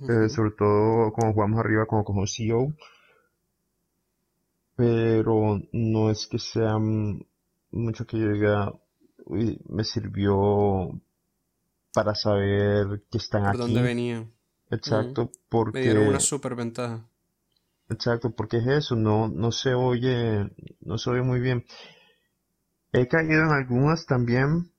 eh, 0.02 0.28
sobre 0.28 0.52
todo 0.52 1.14
cuando 1.14 1.34
jugamos 1.34 1.60
arriba 1.60 1.86
como 1.86 2.04
como 2.04 2.28
CEO. 2.28 2.74
Pero 4.76 5.62
no 5.72 6.10
es 6.10 6.28
que 6.28 6.40
sea 6.40 6.78
mucho 7.72 8.06
que 8.06 8.20
yo 8.20 8.30
diga, 8.30 8.74
me 9.28 9.84
sirvió 9.84 11.00
para 11.94 12.16
saber 12.16 13.04
que 13.12 13.20
están 13.20 13.46
aquí. 13.46 13.58
¿Por 13.58 13.68
dónde 13.68 13.82
venía? 13.84 14.28
Exacto, 14.72 15.32
porque... 15.48 15.80
Me 15.80 15.82
dieron 15.86 16.08
una 16.08 16.20
super 16.20 16.56
ventaja. 16.56 17.08
Exacto, 17.90 18.32
porque 18.36 18.58
es 18.58 18.68
eso, 18.68 18.96
no, 18.96 19.28
no 19.30 19.52
se 19.52 19.74
oye, 19.74 20.50
no 20.82 20.98
se 20.98 21.10
oye 21.12 21.22
muy 21.22 21.40
bien. 21.40 21.66
He 22.94 23.10
caído 23.10 23.44
en 23.44 23.52
algunas 23.52 24.06
también, 24.06 24.72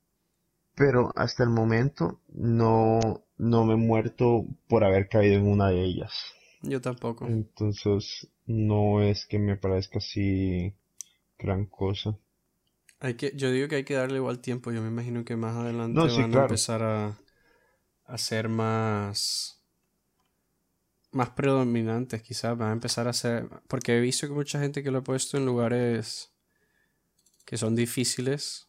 pero 0.75 1.11
hasta 1.15 1.43
el 1.43 1.49
momento 1.51 2.21
no, 2.29 2.99
no 3.37 3.65
me 3.65 3.75
he 3.75 3.77
muerto 3.77 4.45
por 4.67 4.83
haber 4.83 5.09
caído 5.09 5.35
en 5.37 5.47
una 5.47 5.69
de 5.69 5.83
ellas. 5.83 6.13
Yo 6.61 6.81
tampoco. 6.81 7.31
Entonces, 7.31 8.29
no 8.45 9.01
es 9.01 9.25
que 9.27 9.39
me 9.39 9.57
parezca 9.57 9.99
así 9.99 10.73
gran 11.39 11.65
cosa. 11.67 12.17
Hay 12.99 13.15
que, 13.15 13.31
yo 13.35 13.51
digo 13.51 13.67
que 13.67 13.75
hay 13.77 13.83
que 13.85 13.93
darle 13.95 14.17
igual 14.17 14.39
tiempo. 14.39 14.71
Yo 14.71 14.81
me 14.81 14.87
imagino 14.87 15.25
que 15.25 15.35
más 15.35 15.55
adelante 15.55 16.09
van 16.11 16.33
a 16.33 16.37
empezar 16.37 16.81
a, 16.83 17.17
a 18.05 18.17
ser 18.17 18.49
más 18.49 19.63
más 21.15 21.29
predominantes, 21.29 22.21
quizás 22.21 22.57
van 22.57 22.69
a 22.69 22.73
empezar 22.73 23.07
a 23.07 23.13
ser, 23.13 23.47
porque 23.67 23.97
he 23.97 24.01
visto 24.01 24.27
que 24.27 24.33
mucha 24.33 24.59
gente 24.59 24.83
que 24.83 24.91
lo 24.91 24.99
ha 24.99 25.03
puesto 25.03 25.37
en 25.37 25.45
lugares 25.45 26.33
que 27.45 27.57
son 27.57 27.75
difíciles, 27.75 28.67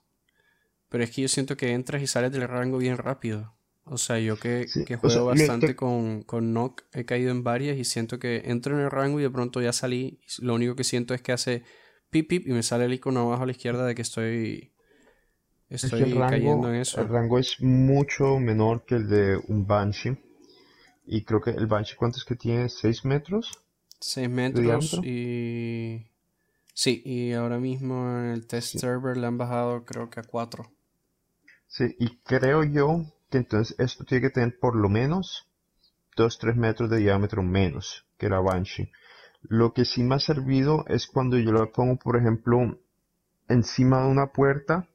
pero 0.88 1.02
es 1.02 1.10
que 1.10 1.22
yo 1.22 1.28
siento 1.28 1.56
que 1.56 1.72
entras 1.72 2.02
y 2.02 2.06
sales 2.06 2.30
del 2.30 2.46
rango 2.46 2.78
bien 2.78 2.98
rápido. 2.98 3.54
O 3.84 3.98
sea, 3.98 4.18
yo 4.18 4.36
que, 4.36 4.66
juego 5.00 5.26
bastante 5.26 5.76
con, 5.76 6.22
con 6.22 6.52
Nock, 6.52 6.82
he 6.92 7.04
caído 7.04 7.30
en 7.30 7.44
varias 7.44 7.78
y 7.78 7.84
siento 7.84 8.18
que 8.18 8.42
entro 8.46 8.76
en 8.76 8.84
el 8.84 8.90
rango 8.90 9.20
y 9.20 9.22
de 9.22 9.30
pronto 9.30 9.60
ya 9.60 9.72
salí. 9.72 10.20
lo 10.40 10.54
único 10.54 10.74
que 10.74 10.84
siento 10.84 11.14
es 11.14 11.22
que 11.22 11.32
hace 11.32 11.62
pip 12.10 12.28
pip 12.28 12.46
y 12.46 12.52
me 12.52 12.62
sale 12.62 12.84
el 12.84 12.94
icono 12.94 13.20
abajo 13.20 13.42
a 13.44 13.46
la 13.46 13.52
izquierda 13.52 13.86
de 13.86 13.94
que 13.94 14.02
estoy, 14.02 14.72
estoy 15.68 16.14
cayendo 16.14 16.68
en 16.68 16.76
eso. 16.76 17.00
El 17.00 17.08
rango 17.08 17.38
es 17.38 17.60
mucho 17.60 18.38
menor 18.38 18.84
que 18.84 18.96
el 18.96 19.08
de 19.08 19.36
un 19.48 19.66
Banshee. 19.66 20.25
Y 21.06 21.24
creo 21.24 21.40
que 21.40 21.50
el 21.50 21.66
Banshee, 21.66 21.96
¿cuántos 21.96 22.24
que 22.24 22.34
tiene? 22.34 22.66
¿6 22.66 23.04
metros? 23.04 23.52
6 24.00 24.28
metros 24.28 24.94
y... 25.02 26.06
Sí, 26.74 27.00
y 27.06 27.32
ahora 27.32 27.58
mismo 27.58 28.10
en 28.18 28.26
el 28.26 28.46
test 28.46 28.76
server 28.76 29.16
le 29.16 29.26
han 29.26 29.38
bajado 29.38 29.84
creo 29.86 30.10
que 30.10 30.20
a 30.20 30.24
4. 30.24 30.70
Sí, 31.68 31.96
y 31.98 32.18
creo 32.18 32.64
yo 32.64 33.04
que 33.30 33.38
entonces 33.38 33.74
esto 33.78 34.04
tiene 34.04 34.28
que 34.28 34.34
tener 34.34 34.58
por 34.58 34.76
lo 34.76 34.88
menos 34.88 35.48
2-3 36.16 36.54
metros 36.54 36.90
de 36.90 36.98
diámetro 36.98 37.42
menos 37.42 38.04
que 38.18 38.28
la 38.28 38.40
Banshee. 38.40 38.90
Lo 39.42 39.72
que 39.72 39.84
sí 39.84 40.02
me 40.02 40.16
ha 40.16 40.18
servido 40.18 40.84
es 40.88 41.06
cuando 41.06 41.38
yo 41.38 41.52
lo 41.52 41.70
pongo, 41.72 41.96
por 41.96 42.16
ejemplo, 42.16 42.78
encima 43.48 44.02
de 44.02 44.08
una 44.08 44.32
puerta, 44.32 44.88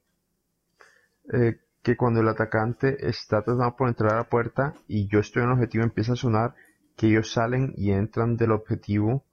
eh, 1.32 1.58
que 1.82 1.96
cuando 1.96 2.20
el 2.20 2.28
atacante 2.28 3.08
está 3.08 3.42
tratando 3.42 3.76
por 3.76 3.88
entrar 3.88 4.14
a 4.14 4.16
la 4.18 4.28
puerta 4.28 4.74
y 4.86 5.08
yo 5.08 5.18
estoy 5.18 5.42
en 5.42 5.48
el 5.48 5.54
objetivo 5.54 5.84
empieza 5.84 6.12
a 6.12 6.16
sonar, 6.16 6.54
que 6.96 7.08
ellos 7.08 7.32
salen 7.32 7.74
y 7.76 7.90
entran 7.90 8.36
del 8.36 8.52
objetivo 8.52 9.24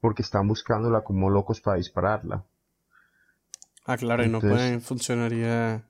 porque 0.00 0.22
están 0.22 0.48
buscándola 0.48 1.02
como 1.02 1.30
locos 1.30 1.60
para 1.60 1.78
dispararla. 1.78 2.44
Ah, 3.86 3.96
claro, 3.96 4.24
y 4.24 4.28
no 4.28 4.40
pueden, 4.40 4.80
funcionaría 4.80 5.88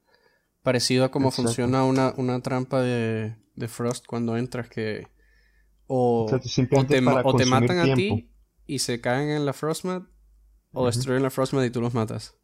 parecido 0.63 1.05
a 1.05 1.11
como 1.11 1.31
funciona 1.31 1.85
una, 1.85 2.15
una 2.17 2.41
trampa 2.41 2.81
de, 2.81 3.35
de, 3.57 3.69
Frost 3.69 4.07
cuando 4.07 4.37
entras 4.37 4.69
que 4.69 5.09
o, 5.87 6.27
o 6.27 6.87
te, 6.87 7.01
matan 7.01 7.79
a 7.79 7.95
ti 7.95 8.31
y 8.67 8.79
se 8.79 9.01
caen 9.01 9.31
en 9.31 9.45
la 9.45 9.53
Frostmat 9.53 10.05
o 10.73 10.87
destruyen 10.87 11.23
la 11.23 11.31
Frostmat 11.31 11.67
y 11.67 11.71
tú 11.71 11.81
los 11.81 11.93
matas. 11.93 12.35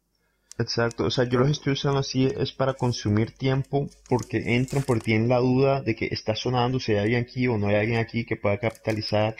Exacto, 0.59 1.05
o 1.05 1.09
sea, 1.09 1.23
yo 1.23 1.39
los 1.39 1.49
estoy 1.51 1.71
usando 1.71 1.99
así 1.99 2.25
es 2.25 2.51
para 2.51 2.73
consumir 2.73 3.31
tiempo 3.31 3.87
porque 4.09 4.57
entran 4.57 4.83
porque 4.83 5.05
tienen 5.05 5.29
la 5.29 5.37
duda 5.37 5.81
de 5.81 5.95
que 5.95 6.07
está 6.11 6.35
sonando 6.35 6.81
si 6.81 6.91
hay 6.91 6.99
alguien 6.99 7.21
aquí 7.21 7.47
o 7.47 7.57
no 7.57 7.67
hay 7.67 7.75
alguien 7.75 7.99
aquí 7.99 8.25
que 8.25 8.35
pueda 8.35 8.57
capitalizar 8.57 9.37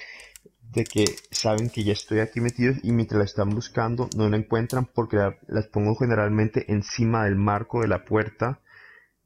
de 0.61 0.85
que 0.85 1.03
saben 1.29 1.69
que 1.69 1.83
ya 1.83 1.91
estoy 1.91 2.19
aquí 2.19 2.39
metido 2.39 2.73
y 2.83 2.93
mientras 2.93 3.19
la 3.19 3.25
están 3.25 3.49
buscando 3.49 4.09
no 4.15 4.29
la 4.29 4.37
encuentran 4.37 4.85
porque 4.85 5.17
las 5.47 5.67
pongo 5.67 5.93
generalmente 5.95 6.71
encima 6.71 7.25
del 7.25 7.35
marco 7.35 7.81
de 7.81 7.89
la 7.89 8.05
puerta. 8.05 8.61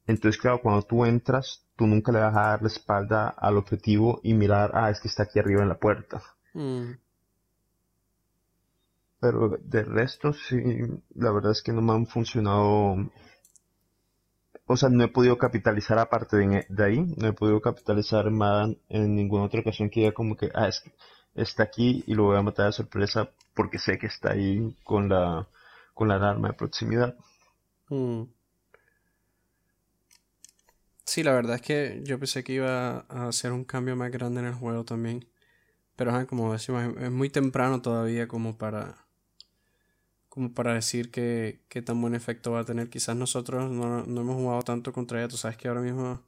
Entonces, 0.07 0.41
claro, 0.41 0.61
cuando 0.63 0.81
tú 0.81 1.05
entras, 1.05 1.67
tú 1.77 1.85
nunca 1.85 2.11
le 2.11 2.19
vas 2.19 2.35
a 2.35 2.41
dar 2.49 2.61
la 2.63 2.69
espalda 2.69 3.29
al 3.29 3.57
objetivo 3.57 4.19
y 4.23 4.33
mirar, 4.33 4.71
ah, 4.73 4.89
es 4.89 4.99
que 4.99 5.07
está 5.09 5.23
aquí 5.23 5.37
arriba 5.37 5.61
en 5.61 5.69
la 5.69 5.77
puerta. 5.79 6.23
Mm. 6.55 6.93
Pero 9.23 9.57
de 9.57 9.83
resto, 9.85 10.33
sí, 10.33 10.57
la 11.15 11.31
verdad 11.31 11.53
es 11.53 11.61
que 11.61 11.71
no 11.71 11.81
me 11.81 11.93
han 11.93 12.07
funcionado. 12.07 12.97
O 14.65 14.75
sea, 14.75 14.89
no 14.89 15.01
he 15.01 15.07
podido 15.07 15.37
capitalizar 15.37 15.97
aparte 15.97 16.35
de, 16.35 16.65
de 16.67 16.83
ahí, 16.83 16.99
no 17.15 17.29
he 17.29 17.31
podido 17.31 17.61
capitalizar 17.61 18.29
más 18.31 18.69
en 18.89 19.15
ninguna 19.15 19.45
otra 19.45 19.61
ocasión 19.61 19.89
que 19.89 20.01
ya 20.01 20.11
como 20.11 20.35
que, 20.35 20.51
ah, 20.53 20.67
es 20.67 20.81
que 20.81 20.91
está 21.35 21.63
aquí 21.63 22.03
y 22.05 22.15
lo 22.15 22.23
voy 22.25 22.37
a 22.37 22.41
matar 22.41 22.65
de 22.65 22.73
sorpresa 22.73 23.29
porque 23.55 23.79
sé 23.79 23.97
que 23.97 24.07
está 24.07 24.31
ahí 24.33 24.75
con 24.83 25.07
la, 25.07 25.47
con 25.93 26.09
la 26.09 26.15
alarma 26.15 26.49
de 26.49 26.55
proximidad. 26.55 27.15
Mm. 27.87 28.23
Sí, 31.05 31.23
la 31.23 31.31
verdad 31.31 31.55
es 31.55 31.61
que 31.61 32.01
yo 32.03 32.19
pensé 32.19 32.43
que 32.43 32.53
iba 32.55 33.05
a 33.07 33.27
hacer 33.29 33.53
un 33.53 33.63
cambio 33.63 33.95
más 33.95 34.11
grande 34.11 34.41
en 34.41 34.47
el 34.47 34.53
juego 34.53 34.83
también. 34.83 35.25
Pero 35.95 36.27
como 36.27 36.51
decimos, 36.51 36.83
es 36.99 37.11
muy 37.11 37.29
temprano 37.29 37.81
todavía 37.81 38.27
como 38.27 38.57
para 38.57 39.03
como 40.33 40.51
para 40.51 40.73
decir 40.73 41.11
que, 41.11 41.59
qué 41.69 41.83
tan 41.83 42.01
buen 42.01 42.15
efecto 42.15 42.53
va 42.53 42.61
a 42.61 42.65
tener. 42.65 42.89
Quizás 42.89 43.15
nosotros 43.15 43.69
no, 43.69 44.03
no, 44.03 44.21
hemos 44.21 44.35
jugado 44.35 44.63
tanto 44.63 44.91
contra 44.91 45.19
ella. 45.19 45.27
Tú 45.27 45.37
sabes 45.37 45.57
que 45.57 45.67
ahora 45.67 45.81
mismo 45.81 46.23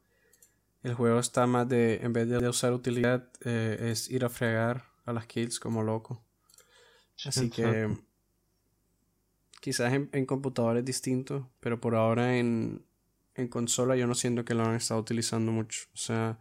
el 0.84 0.94
juego 0.94 1.18
está 1.18 1.48
más 1.48 1.68
de, 1.68 1.96
en 1.96 2.12
vez 2.12 2.28
de 2.28 2.48
usar 2.48 2.72
utilidad, 2.72 3.28
eh, 3.44 3.88
es 3.90 4.08
ir 4.08 4.24
a 4.24 4.28
fregar 4.28 4.84
a 5.06 5.12
las 5.12 5.26
kills 5.26 5.58
como 5.58 5.82
loco. 5.82 6.22
Así 7.24 7.50
que 7.50 7.98
quizás 9.60 9.92
en, 9.92 10.24
computador 10.24 10.76
es 10.76 10.84
distinto, 10.84 11.50
pero 11.58 11.80
por 11.80 11.96
ahora 11.96 12.36
en, 12.36 12.86
en 13.34 13.48
consola 13.48 13.96
yo 13.96 14.06
no 14.06 14.14
siento 14.14 14.44
que 14.44 14.54
lo 14.54 14.66
han 14.66 14.76
estado 14.76 15.00
utilizando 15.00 15.50
mucho. 15.50 15.88
O 15.94 15.96
sea, 15.96 16.38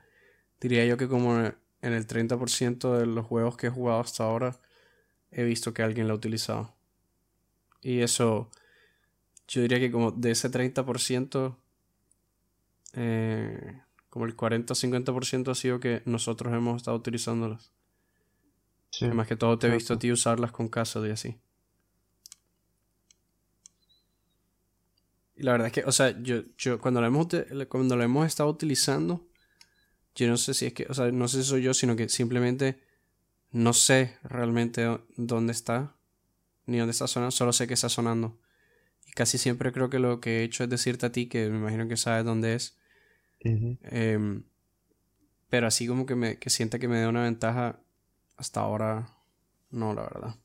diría 0.61 0.85
yo 0.85 0.97
que 0.97 1.07
como 1.07 1.35
en 1.39 1.55
el 1.81 2.05
30% 2.05 2.95
de 2.95 3.07
los 3.07 3.25
juegos 3.25 3.57
que 3.57 3.67
he 3.67 3.71
jugado 3.71 4.01
hasta 4.01 4.23
ahora 4.23 4.55
he 5.31 5.43
visto 5.43 5.73
que 5.73 5.81
alguien 5.81 6.07
lo 6.07 6.13
ha 6.13 6.17
utilizado. 6.17 6.75
Y 7.81 8.01
eso, 8.01 8.49
yo 9.47 9.61
diría 9.61 9.79
que 9.79 9.91
como 9.91 10.11
de 10.11 10.31
ese 10.31 10.49
30%, 10.49 11.57
eh, 12.93 13.81
como 14.09 14.25
el 14.25 14.35
40-50% 14.35 15.51
ha 15.51 15.55
sido 15.55 15.79
que 15.79 16.01
nosotros 16.05 16.53
hemos 16.53 16.77
estado 16.77 16.97
utilizándolas. 16.97 17.71
Más 19.13 19.27
que 19.27 19.35
todo 19.35 19.59
te 19.59 19.67
he 19.67 19.71
visto 19.71 19.93
a 19.93 19.99
ti 19.99 20.11
usarlas 20.11 20.51
con 20.51 20.69
casa 20.69 21.05
y 21.05 21.11
así. 21.11 21.37
Y 25.35 25.43
la 25.43 25.51
verdad 25.51 25.67
es 25.67 25.73
que, 25.73 25.83
o 25.83 25.91
sea, 25.91 26.17
yo, 26.21 26.43
yo 26.57 26.79
cuando 26.79 27.01
lo 27.01 27.07
hemos 27.07 27.27
cuando 27.67 27.97
lo 27.97 28.03
hemos 28.03 28.25
estado 28.25 28.49
utilizando, 28.49 29.27
yo 30.15 30.27
no 30.29 30.37
sé 30.37 30.53
si 30.53 30.67
es 30.67 30.73
que, 30.73 30.87
o 30.89 30.93
sea, 30.93 31.11
no 31.11 31.27
sé 31.27 31.43
si 31.43 31.49
soy 31.49 31.61
yo, 31.63 31.73
sino 31.73 31.97
que 31.97 32.07
simplemente 32.07 32.79
no 33.51 33.73
sé 33.73 34.17
realmente 34.23 34.99
dónde 35.17 35.51
está, 35.51 35.94
ni 36.67 36.77
dónde 36.79 36.91
está 36.91 37.07
sonando, 37.07 37.31
solo 37.31 37.53
sé 37.53 37.67
que 37.67 37.73
está 37.75 37.89
sonando. 37.89 38.37
Y 39.07 39.13
casi 39.13 39.37
siempre 39.39 39.71
creo 39.73 39.89
que 39.89 39.99
lo 39.99 40.21
que 40.21 40.39
he 40.41 40.43
hecho 40.43 40.63
es 40.65 40.69
decirte 40.69 41.07
a 41.07 41.11
ti, 41.13 41.27
que 41.27 41.49
me 41.49 41.57
imagino 41.57 41.87
que 41.87 41.97
sabes 41.97 42.25
dónde 42.25 42.55
es. 42.55 42.77
Em, 43.83 44.43
pero 45.49 45.67
así 45.67 45.87
como 45.87 46.05
que 46.05 46.15
me 46.15 46.37
que 46.39 46.49
sienta 46.49 46.79
que 46.79 46.87
me 46.87 46.99
da 47.01 47.09
una 47.09 47.23
ventaja, 47.23 47.79
hasta 48.37 48.61
ahora, 48.61 49.09
no, 49.71 49.93
la 49.93 50.03
verdad. 50.03 50.35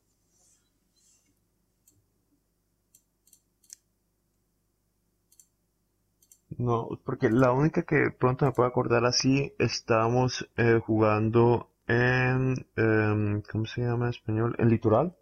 No, 6.57 6.87
porque 7.03 7.29
la 7.29 7.51
única 7.51 7.83
que 7.83 8.09
pronto 8.17 8.45
me 8.45 8.53
puedo 8.53 8.69
acordar 8.69 9.03
así, 9.03 9.53
estábamos 9.59 10.49
eh, 10.55 10.79
jugando 10.85 11.69
en, 11.87 12.65
em, 12.77 13.41
¿cómo 13.51 13.65
se 13.65 13.81
llama 13.81 14.05
en 14.05 14.11
español? 14.11 14.55
En 14.57 14.69
Litoral. 14.69 15.13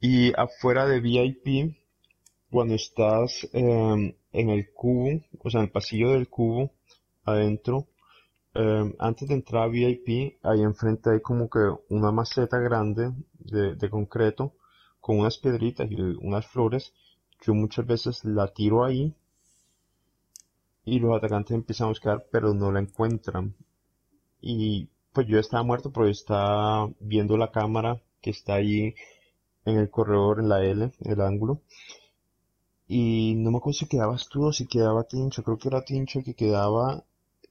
Y 0.00 0.32
afuera 0.38 0.86
de 0.86 1.00
VIP, 1.00 1.76
cuando 2.50 2.74
estás 2.74 3.48
em, 3.52 4.14
en 4.32 4.50
el 4.50 4.72
cubo, 4.72 5.20
o 5.42 5.50
sea, 5.50 5.60
en 5.60 5.66
el 5.66 5.72
pasillo 5.72 6.10
del 6.10 6.28
cubo, 6.28 6.72
adentro, 7.24 7.88
Em, 8.58 8.94
antes 8.98 9.28
de 9.28 9.34
entrar 9.34 9.64
a 9.64 9.68
VIP, 9.68 10.38
ahí 10.42 10.62
enfrente 10.62 11.10
hay 11.10 11.20
como 11.20 11.50
que 11.50 11.58
una 11.90 12.10
maceta 12.10 12.58
grande 12.58 13.12
de, 13.38 13.90
concreto 13.90 14.54
con 14.98 15.18
unas 15.20 15.36
piedritas 15.36 15.90
y 15.90 16.00
unas 16.00 16.46
flores. 16.46 16.94
Yo 17.42 17.52
muchas 17.52 17.86
veces 17.86 18.24
la 18.24 18.46
tiro 18.48 18.84
ahí 18.84 19.14
y 20.86 20.98
los 21.00 21.14
atacantes 21.14 21.54
empiezan 21.54 21.86
a 21.86 21.88
buscar, 21.88 22.26
pero 22.32 22.54
no 22.54 22.72
la 22.72 22.80
encuentran. 22.80 23.54
Y 24.40 24.88
pues 25.12 25.26
yo 25.26 25.38
estaba 25.38 25.62
muerto, 25.62 25.92
pero 25.92 26.08
estaba 26.08 26.88
viendo 27.00 27.36
la 27.36 27.50
cámara 27.50 28.00
que 28.22 28.30
está 28.30 28.54
ahí 28.54 28.94
en 29.66 29.76
el 29.76 29.90
corredor, 29.90 30.40
en 30.40 30.48
la 30.48 30.64
L, 30.64 30.92
el 31.00 31.20
ángulo. 31.20 31.60
Y 32.88 33.34
no 33.36 33.50
me 33.50 33.58
acuerdo 33.58 33.78
si 33.80 33.86
quedabas 33.86 34.28
tú 34.28 34.46
o 34.46 34.52
si 34.52 34.66
quedaba 34.66 35.04
Tincho, 35.04 35.42
creo 35.42 35.58
que 35.58 35.68
era 35.68 35.84
Tincho 35.84 36.22
que 36.22 36.34
quedaba 36.34 37.04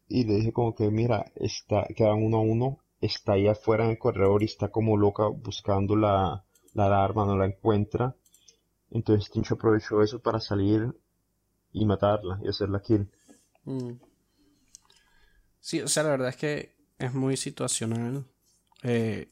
y 0.08 0.24
le 0.24 0.36
dije 0.36 0.54
como 0.54 0.76
que 0.76 0.90
mira, 0.90 1.32
está, 1.36 1.86
quedan 1.96 2.24
uno 2.24 2.38
a 2.38 2.42
uno, 2.42 2.80
está 3.02 3.34
ahí 3.34 3.48
afuera 3.48 3.86
en 3.86 3.92
el 3.92 3.98
corredor 3.98 4.42
y 4.42 4.46
está 4.46 4.70
como 4.70 4.98
loca 4.98 5.28
buscando 5.28 5.96
la, 5.96 6.46
la 6.74 6.86
alarma, 6.86 7.26
no 7.26 7.38
la 7.38 7.48
encuentra. 7.48 8.16
Entonces 8.92 9.30
Tincho 9.30 9.56
aprovechó 9.56 10.02
eso 10.02 10.20
para 10.20 10.40
salir 10.40 10.96
y 11.74 11.86
matarla 11.86 12.40
y 12.44 12.48
hacer 12.48 12.70
la 12.70 12.82
kill. 12.82 13.10
Mm. 13.66 13.94
Sí, 15.60 15.82
o 15.82 15.88
sea, 15.88 16.04
la 16.04 16.10
verdad 16.12 16.30
es 16.30 16.38
que 16.38 16.76
es 16.98 17.14
muy 17.14 17.36
situacional. 17.36 18.24
Eh, 18.84 19.28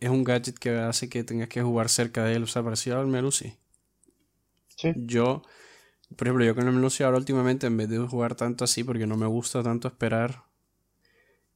es 0.00 0.10
un 0.10 0.24
gadget 0.24 0.58
que 0.58 0.70
hace 0.78 1.08
que 1.08 1.24
tengas 1.24 1.48
que 1.48 1.62
jugar 1.62 1.88
cerca 1.88 2.24
de 2.24 2.34
él. 2.34 2.42
O 2.44 2.46
sea, 2.46 2.62
parecido 2.62 2.98
al 3.00 3.06
Melusi. 3.06 3.56
Sí. 4.76 4.92
Yo 4.96 5.42
por 6.16 6.26
ejemplo, 6.26 6.44
yo 6.44 6.54
con 6.54 6.66
el 6.66 6.74
menú 6.74 6.88
ahora 7.00 7.18
últimamente, 7.18 7.66
en 7.66 7.76
vez 7.76 7.88
de 7.88 7.98
jugar 7.98 8.34
tanto 8.34 8.64
así, 8.64 8.82
porque 8.82 9.06
no 9.06 9.16
me 9.16 9.26
gusta 9.26 9.62
tanto 9.62 9.88
esperar, 9.88 10.44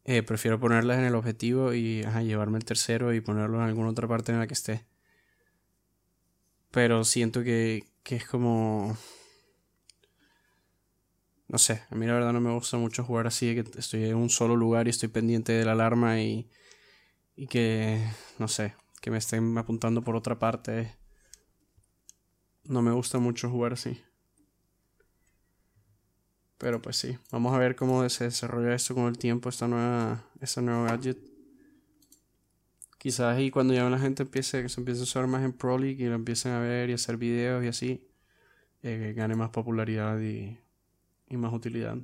eh, 0.04 0.22
prefiero 0.22 0.60
ponerlas 0.60 0.98
en 0.98 1.04
el 1.04 1.14
objetivo 1.14 1.72
y 1.72 2.02
llevarme 2.02 2.58
el 2.58 2.64
tercero 2.64 3.14
y 3.14 3.20
ponerlo 3.20 3.58
en 3.58 3.64
alguna 3.64 3.90
otra 3.90 4.08
parte 4.08 4.32
en 4.32 4.38
la 4.38 4.46
que 4.46 4.54
esté. 4.54 4.84
Pero 6.70 7.04
siento 7.04 7.42
que, 7.42 7.84
que 8.02 8.16
es 8.16 8.26
como... 8.26 8.96
No 11.48 11.58
sé, 11.58 11.82
a 11.90 11.94
mí 11.94 12.06
la 12.06 12.14
verdad 12.14 12.32
no 12.32 12.40
me 12.40 12.52
gusta 12.52 12.78
mucho 12.78 13.04
jugar 13.04 13.26
así, 13.26 13.54
que 13.54 13.78
estoy 13.78 14.04
en 14.04 14.16
un 14.16 14.30
solo 14.30 14.56
lugar 14.56 14.86
y 14.86 14.90
estoy 14.90 15.10
pendiente 15.10 15.52
de 15.52 15.64
la 15.66 15.72
alarma 15.72 16.20
y, 16.20 16.48
y 17.36 17.46
que, 17.46 18.04
no 18.38 18.48
sé, 18.48 18.74
que 19.00 19.10
me 19.10 19.18
estén 19.18 19.56
apuntando 19.58 20.02
por 20.02 20.16
otra 20.16 20.38
parte. 20.38 20.96
No 22.64 22.82
me 22.82 22.92
gusta 22.92 23.18
mucho 23.18 23.50
jugar 23.50 23.72
así. 23.72 24.02
Pero 26.58 26.80
pues 26.80 26.96
sí, 26.96 27.18
vamos 27.30 27.52
a 27.54 27.58
ver 27.58 27.74
cómo 27.74 28.08
se 28.08 28.24
desarrolla 28.24 28.74
esto 28.74 28.94
con 28.94 29.06
el 29.06 29.18
tiempo, 29.18 29.48
esta 29.48 29.66
nueva, 29.66 30.24
esta 30.40 30.60
nueva 30.62 30.90
gadget. 30.90 31.18
Quizás 32.98 33.36
ahí 33.36 33.50
cuando 33.50 33.74
ya 33.74 33.88
la 33.90 33.98
gente 33.98 34.22
empiece, 34.22 34.62
que 34.62 34.68
se 34.68 34.80
empiece 34.80 35.00
a 35.00 35.04
usar 35.04 35.26
más 35.26 35.42
en 35.42 35.52
Pro 35.52 35.76
League 35.76 36.04
y 36.04 36.06
lo 36.06 36.14
empiecen 36.14 36.52
a 36.52 36.60
ver 36.60 36.88
y 36.88 36.92
hacer 36.92 37.16
videos 37.16 37.64
y 37.64 37.68
así, 37.68 38.08
eh, 38.82 39.12
gane 39.16 39.34
más 39.34 39.50
popularidad 39.50 40.20
y 40.20 40.56
y 41.32 41.36
más 41.38 41.52
utilidad. 41.52 41.96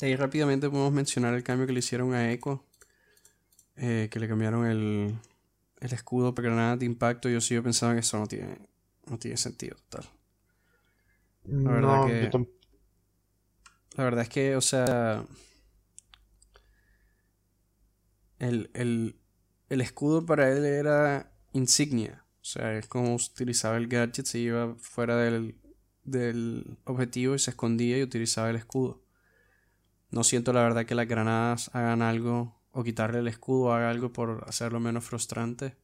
Y 0.00 0.16
rápidamente 0.16 0.68
podemos 0.68 0.92
mencionar 0.92 1.34
el 1.34 1.42
cambio 1.42 1.66
que 1.66 1.72
le 1.72 1.78
hicieron 1.78 2.12
a 2.12 2.30
Echo. 2.30 2.62
Eh, 3.76 4.08
que 4.10 4.20
le 4.20 4.28
cambiaron 4.28 4.66
el, 4.66 5.18
el 5.80 5.92
escudo 5.92 6.34
para 6.34 6.48
granada 6.48 6.76
de 6.76 6.86
impacto. 6.86 7.28
Yo 7.28 7.40
sigo 7.40 7.62
pensando 7.62 7.94
que 7.94 8.00
eso 8.00 8.18
no 8.18 8.26
tiene, 8.26 8.58
no 9.06 9.18
tiene 9.18 9.36
sentido 9.36 9.76
total. 9.88 10.10
La 11.44 11.70
verdad 11.72 12.06
que. 12.06 12.48
La 13.96 14.04
verdad 14.04 14.22
es 14.22 14.28
que, 14.28 14.56
o 14.56 14.60
sea. 14.60 15.24
El, 18.38 18.70
el, 18.74 19.16
el 19.68 19.80
escudo 19.80 20.26
para 20.26 20.50
él 20.50 20.64
era 20.64 21.32
insignia. 21.52 22.24
O 22.40 22.44
sea, 22.44 22.76
es 22.76 22.86
como 22.86 23.14
utilizaba 23.14 23.76
el 23.78 23.88
gadget, 23.88 24.26
se 24.26 24.38
iba 24.38 24.74
fuera 24.76 25.16
del, 25.16 25.56
del 26.02 26.76
objetivo 26.84 27.34
y 27.34 27.38
se 27.38 27.50
escondía 27.50 27.98
y 27.98 28.02
utilizaba 28.02 28.50
el 28.50 28.56
escudo. 28.56 29.02
No 30.10 30.24
siento 30.24 30.52
la 30.52 30.62
verdad 30.62 30.84
que 30.84 30.94
las 30.94 31.08
granadas 31.08 31.70
hagan 31.74 32.02
algo 32.02 32.54
o 32.74 32.84
quitarle 32.84 33.20
el 33.20 33.28
escudo 33.28 33.72
haga 33.72 33.90
algo 33.90 34.12
por 34.12 34.44
hacerlo 34.48 34.80
menos 34.80 35.04
frustrante. 35.04 35.76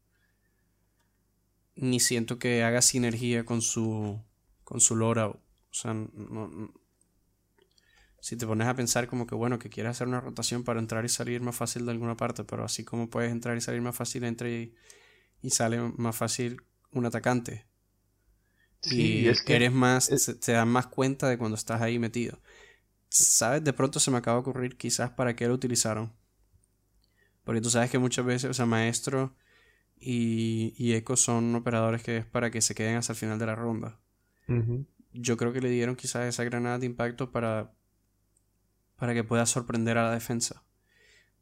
Ni 1.77 1.99
siento 2.01 2.39
que 2.39 2.63
haga 2.63 2.83
sinergia 2.83 3.45
con 3.45 3.63
su 3.63 4.21
con 4.65 4.81
su 4.81 4.95
loadout. 4.97 5.37
O 5.37 5.75
sea, 5.75 5.95
no, 5.95 6.73
si 8.21 8.37
te 8.37 8.47
pones 8.47 8.69
a 8.69 8.75
pensar 8.75 9.09
como 9.09 9.27
que 9.27 9.35
bueno, 9.35 9.59
que 9.59 9.71
quieres 9.71 9.91
hacer 9.93 10.09
una 10.09 10.21
rotación 10.21 10.65
para 10.65 10.81
entrar 10.81 11.05
y 11.05 11.09
salir 11.09 11.41
más 11.41 11.57
fácil 11.57 11.87
de 11.87 11.93
alguna 11.93 12.17
parte, 12.17 12.45
pero 12.45 12.65
así 12.65 12.85
como 12.85 13.09
puedes 13.11 13.33
entrar 13.33 13.57
y 13.57 13.61
salir 13.61 13.81
más 13.83 13.97
fácil, 13.97 14.25
entra 14.25 14.49
y, 14.49 14.75
y 15.43 15.51
sale 15.51 15.81
más 15.99 16.17
fácil 16.17 16.63
un 16.93 17.07
atacante. 17.07 17.67
y 18.83 19.29
es 19.29 19.43
que 19.43 19.57
eres 19.57 19.73
más, 19.73 20.09
te 20.41 20.53
das 20.53 20.67
más 20.67 20.87
cuenta 20.87 21.29
de 21.29 21.39
cuando 21.39 21.57
estás 21.57 21.83
ahí 21.83 21.99
metido. 21.99 22.41
¿sabes? 23.11 23.65
De 23.65 23.73
pronto 23.75 24.01
se 24.01 24.11
me 24.13 24.19
acaba 24.19 24.37
de 24.39 24.43
ocurrir 24.43 24.77
quizás 24.79 25.11
para 25.13 25.37
qué 25.37 25.49
lo 25.49 25.55
utilizaron. 25.55 26.13
Porque 27.45 27.61
tú 27.61 27.71
sabes 27.71 27.91
que 27.91 27.99
muchas 27.99 28.25
veces, 28.25 28.51
o 28.51 28.55
sea, 28.55 28.67
Maestro 28.67 29.35
y, 29.99 30.75
y 30.77 30.95
Echo 30.95 31.17
son 31.17 31.55
operadores 31.55 32.03
que 32.03 32.19
es 32.19 32.27
para 32.27 32.51
que 32.51 32.61
se 32.61 32.75
queden 32.75 32.97
hasta 32.97 33.13
el 33.13 33.19
final 33.19 33.39
de 33.39 33.47
la 33.47 33.55
ronda. 33.55 33.99
Yo 35.13 35.37
creo 35.37 35.53
que 35.53 35.61
le 35.61 35.71
dieron 35.71 35.95
quizás 35.95 36.27
esa 36.27 36.43
granada 36.43 36.79
de 36.79 36.87
impacto 36.87 37.31
para, 37.31 37.73
para 38.97 39.15
que 39.15 39.23
pueda 39.23 39.47
sorprender 39.47 39.97
a 39.97 40.05
la 40.05 40.13
defensa. 40.13 40.65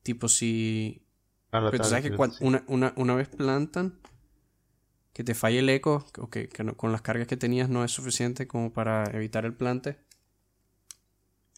Tipo 0.03 0.29
si... 0.29 1.07
Pero 1.51 1.71
tú 1.71 1.85
sabes 1.85 2.11
que 2.11 2.17
una, 2.41 2.65
una, 2.67 2.93
una, 2.97 3.15
vez 3.15 3.29
plantan, 3.29 3.99
que 5.15 5.25
te 5.25 5.35
falle 5.35 5.61
el 5.61 5.71
eco, 5.71 6.05
o 6.19 6.29
que, 6.29 6.51
con 6.77 6.93
las 6.93 7.01
cargas 7.01 7.27
que 7.27 7.39
tenías 7.39 7.71
no 7.71 7.83
es 7.83 7.91
suficiente 7.91 8.47
como 8.47 8.75
para 8.75 9.05
evitar 9.15 9.47
el 9.47 9.55
plante 9.55 9.99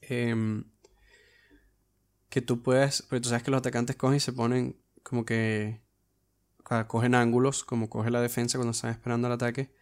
Em, 0.02 0.64
que 2.30 2.40
tú 2.40 2.62
puedes, 2.62 3.02
porque 3.02 3.20
tú 3.20 3.28
sabes 3.28 3.42
que 3.42 3.50
los 3.50 3.58
atacantes 3.58 3.96
cogen 3.96 4.16
y 4.16 4.20
se 4.20 4.32
ponen 4.32 4.80
como 5.02 5.24
que 5.24 5.80
cogen 6.86 7.14
ángulos, 7.16 7.64
como 7.64 7.90
coge 7.90 8.10
la 8.10 8.20
defensa 8.20 8.56
cuando 8.56 8.70
están 8.70 8.92
esperando 8.92 9.26
el 9.26 9.34
ataque, 9.34 9.74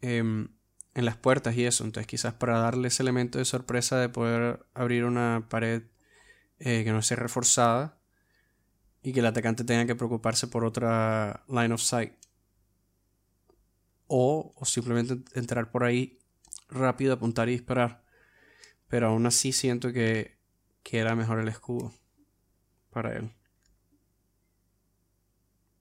em, 0.00 0.48
en 0.94 1.04
las 1.04 1.16
puertas 1.16 1.54
y 1.56 1.66
eso. 1.66 1.84
Entonces 1.84 2.06
quizás 2.06 2.34
para 2.34 2.58
darle 2.58 2.88
ese 2.88 3.02
elemento 3.02 3.38
de 3.38 3.44
sorpresa 3.44 3.98
de 3.98 4.08
poder 4.08 4.66
abrir 4.74 5.04
una 5.04 5.46
pared 5.50 5.82
eh, 6.58 6.84
que 6.84 6.92
no 6.92 7.00
esté 7.00 7.16
reforzada 7.16 7.98
y 9.02 9.12
que 9.12 9.20
el 9.20 9.26
atacante 9.26 9.64
tenga 9.64 9.86
que 9.86 9.94
preocuparse 9.94 10.46
por 10.48 10.64
otra 10.64 11.44
line 11.48 11.74
of 11.74 11.82
sight. 11.82 12.14
O, 14.06 14.54
o 14.56 14.64
simplemente 14.64 15.18
entrar 15.38 15.70
por 15.70 15.84
ahí 15.84 16.18
rápido, 16.70 17.12
apuntar 17.12 17.48
y 17.48 17.52
disparar. 17.52 18.04
Pero 18.88 19.08
aún 19.08 19.26
así 19.26 19.52
siento 19.52 19.92
que, 19.92 20.35
que 20.86 20.98
era 20.98 21.16
mejor 21.16 21.40
el 21.40 21.48
escudo 21.48 21.92
para 22.92 23.16
él. 23.16 23.32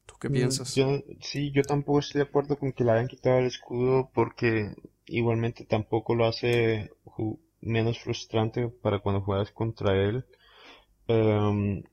¿Tú 0.08 0.16
qué 0.20 0.30
mm, 0.30 0.34
piensas? 0.34 0.76
sí, 1.22 1.52
yo 1.52 1.62
tampoco 1.62 2.00
estoy 2.00 2.20
de 2.22 2.28
acuerdo 2.28 2.58
con 2.58 2.74
que 2.74 2.84
le 2.84 2.92
hayan 2.92 3.08
quitado 3.08 3.38
el 3.38 3.46
escudo 3.46 4.10
porque 4.16 4.74
igualmente 5.06 5.64
tampoco 5.64 6.16
lo 6.16 6.26
hace 6.26 6.90
menos 7.62 8.00
frustrante 8.00 8.68
para 8.68 8.98
cuando 8.98 9.22
juegas 9.22 9.52
contra 9.52 9.96
él. 9.96 10.26
Em, 11.08 11.84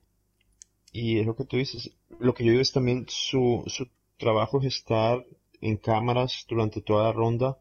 y 0.91 1.19
es 1.19 1.27
lo 1.27 1.35
que 1.35 1.45
tú 1.45 1.57
dices. 1.57 1.91
Lo 2.19 2.33
que 2.33 2.43
yo 2.43 2.49
digo 2.49 2.63
es 2.63 2.71
también 2.71 3.05
su, 3.09 3.63
su 3.67 3.89
trabajo 4.17 4.59
es 4.59 4.73
estar 4.73 5.23
en 5.61 5.77
cámaras 5.77 6.47
durante 6.49 6.81
toda 6.81 7.03
la 7.03 7.13
ronda 7.13 7.59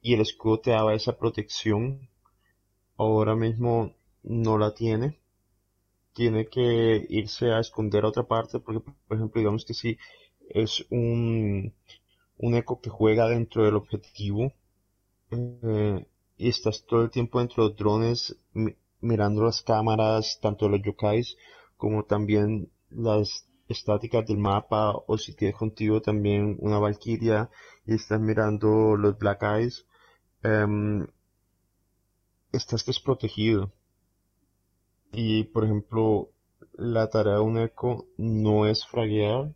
y 0.00 0.14
el 0.14 0.20
escudo 0.20 0.60
te 0.60 0.70
daba 0.70 0.94
esa 0.94 1.18
protección 1.18 2.08
ahora 2.96 3.34
mismo 3.34 3.92
no 4.24 4.58
la 4.58 4.74
tiene. 4.74 5.20
Tiene 6.14 6.46
que 6.48 7.06
irse 7.10 7.52
a 7.52 7.60
esconder 7.60 8.04
a 8.04 8.08
otra 8.08 8.24
parte 8.24 8.60
porque, 8.60 8.80
por 9.08 9.16
ejemplo, 9.16 9.40
digamos 9.40 9.64
que 9.64 9.74
si 9.74 9.98
es 10.50 10.86
un, 10.90 11.74
un 12.38 12.54
eco 12.54 12.80
que 12.80 12.90
juega 12.90 13.28
dentro 13.28 13.64
del 13.64 13.76
objetivo 13.76 14.52
eh, 15.30 16.06
y 16.36 16.48
estás 16.48 16.84
todo 16.86 17.02
el 17.02 17.10
tiempo 17.10 17.38
dentro 17.40 17.64
de 17.64 17.68
los 17.70 17.78
drones 17.78 18.36
mirando 19.00 19.44
las 19.44 19.62
cámaras, 19.62 20.38
tanto 20.40 20.68
los 20.68 20.82
yokais 20.82 21.36
como 21.76 22.04
también 22.04 22.70
las 22.90 23.46
estáticas 23.68 24.26
del 24.26 24.38
mapa 24.38 24.92
o 25.06 25.18
si 25.18 25.34
tienes 25.34 25.56
contigo 25.56 26.00
también 26.02 26.56
una 26.60 26.78
valquiria 26.78 27.50
y 27.86 27.94
estás 27.94 28.20
mirando 28.20 28.96
los 28.96 29.18
black 29.18 29.42
eyes 29.42 29.86
em, 30.42 31.06
estás 32.52 32.86
desprotegido. 32.86 33.70
Y 35.14 35.44
por 35.44 35.64
ejemplo, 35.64 36.30
la 36.72 37.08
tarea 37.08 37.34
de 37.34 37.40
un 37.40 37.58
eco 37.58 38.06
no 38.16 38.66
es 38.66 38.86
fraguear, 38.86 39.52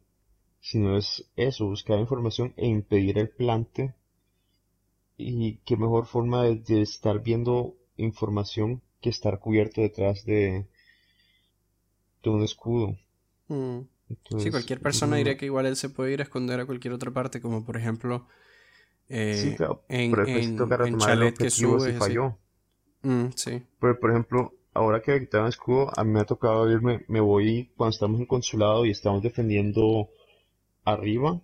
sino 0.61 0.97
es 0.97 1.29
eso, 1.37 1.67
buscar 1.67 1.99
información 1.99 2.55
e 2.57 2.67
impedir 2.67 3.19
el 3.19 3.29
plante. 3.29 3.95
Y 5.17 5.57
qué 5.65 5.77
mejor 5.77 6.07
forma 6.07 6.45
de, 6.45 6.83
estar 6.83 7.21
viendo 7.23 7.75
información 7.97 8.83
que 9.01 9.11
estar 9.11 9.41
cubierto 9.41 9.81
detrás 9.81 10.25
de, 10.25 10.67
de 12.23 12.31
un 12.31 12.43
escudo. 12.43 12.97
Mm. 13.49 13.81
sí, 14.39 14.51
cualquier 14.51 14.81
persona 14.81 15.17
diría 15.17 15.37
que 15.37 15.47
igual 15.47 15.67
él 15.67 15.77
se 15.77 15.89
puede 15.89 16.13
ir 16.13 16.21
a 16.21 16.25
esconder 16.25 16.61
a 16.61 16.67
cualquier 16.67 16.93
otra 16.93 17.11
parte, 17.11 17.41
como 17.41 17.65
por 17.65 17.77
ejemplo 17.77 18.27
eh, 19.09 19.57
en, 19.89 20.15
en, 20.29 20.99
chalet 20.99 21.37
que 21.37 21.51
sube. 21.51 21.95
falló. 21.95 22.39
Mm, 23.03 23.29
sí. 23.35 23.63
Pero, 23.81 23.99
por 23.99 24.11
ejemplo, 24.11 24.53
ahora 24.79 25.03
que 25.03 25.17
el 25.17 25.29
escudo, 25.49 25.91
a 25.97 26.05
mí 26.05 26.13
me 26.13 26.21
ha 26.21 26.25
tocado 26.25 26.71
irme, 26.71 27.05
me 27.09 27.21
voy 27.21 27.73
cuando 27.77 27.91
estamos 27.95 28.21
en 28.21 28.27
consulado 28.27 28.87
y 28.87 28.91
estamos 28.91 29.23
defendiendo 29.23 30.11
arriba, 30.85 31.41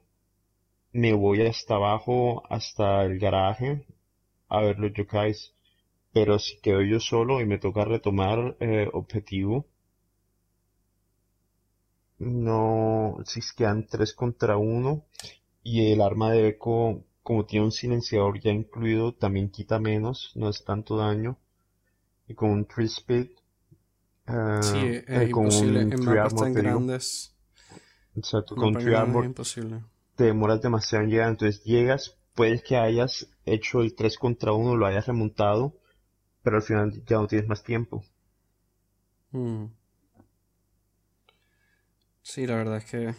me 0.93 1.13
voy 1.15 1.43
hasta 1.47 1.75
abajo, 1.75 2.43
hasta 2.49 3.05
el 3.05 3.19
garaje, 3.19 3.87
a 4.49 4.61
ver 4.63 4.79
los 4.79 4.93
yokais. 4.95 5.53
Pero 6.13 6.39
si 6.39 6.61
quedo 6.61 6.83
yo 6.83 7.01
solo 7.01 7.41
y 7.41 7.47
me 7.47 7.59
toca 7.59 7.85
retomar 7.85 8.57
eh, 8.61 8.89
objetivo, 8.93 9.67
no, 12.19 13.17
si 13.27 13.41
quedan 13.57 13.87
tres 13.87 14.15
contra 14.15 14.57
uno 14.57 15.05
y 15.63 15.93
el 15.93 16.01
arma 16.01 16.31
de 16.33 16.49
eco, 16.49 17.05
como 17.23 17.45
tiene 17.47 17.67
un 17.67 17.73
silenciador 17.73 18.41
ya 18.41 18.53
incluido, 18.53 19.15
también 19.15 19.51
quita 19.51 19.81
menos, 19.81 20.33
no 20.37 20.49
es 20.49 20.65
tanto 20.65 20.97
daño 20.97 21.39
y 22.29 22.35
con 22.35 22.51
un 22.51 22.67
tree 22.67 22.87
speed. 22.87 23.29
Uh, 24.27 24.63
sí, 24.63 24.79
es 24.79 25.09
eh, 25.09 25.29
imposible 25.29 25.81
en 25.83 26.05
mapas 26.05 26.35
tan 26.35 26.55
grandes. 26.55 27.35
Exacto, 28.17 28.55
con 28.55 28.75
imposible. 29.25 29.83
te 30.17 30.25
demoras 30.25 30.63
demasiado 30.63 31.05
en 31.05 31.11
llegar, 31.11 31.29
entonces 31.29 31.63
llegas, 31.65 32.17
puedes 32.35 32.63
que 32.63 32.77
hayas 32.77 33.29
hecho 33.45 33.81
el 33.81 33.95
3 33.95 34.17
contra 34.19 34.53
1, 34.53 34.77
lo 34.77 34.87
hayas 34.87 35.07
remontado, 35.07 35.75
pero 36.43 36.57
al 36.57 36.63
final 36.63 37.05
ya 37.07 37.17
no 37.17 37.27
tienes 37.27 37.49
más 37.49 37.63
tiempo. 37.63 38.05
Mm. 39.33 39.67
Sí, 42.23 42.47
la 42.47 42.57
verdad 42.57 42.79
es 42.79 42.85
que 42.87 43.15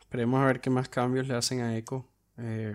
esperemos 0.00 0.40
a 0.40 0.46
ver 0.46 0.60
qué 0.60 0.70
más 0.70 0.88
cambios 0.88 1.26
le 1.26 1.34
hacen 1.34 1.60
a 1.60 1.76
Echo. 1.76 2.06
Eh, 2.38 2.74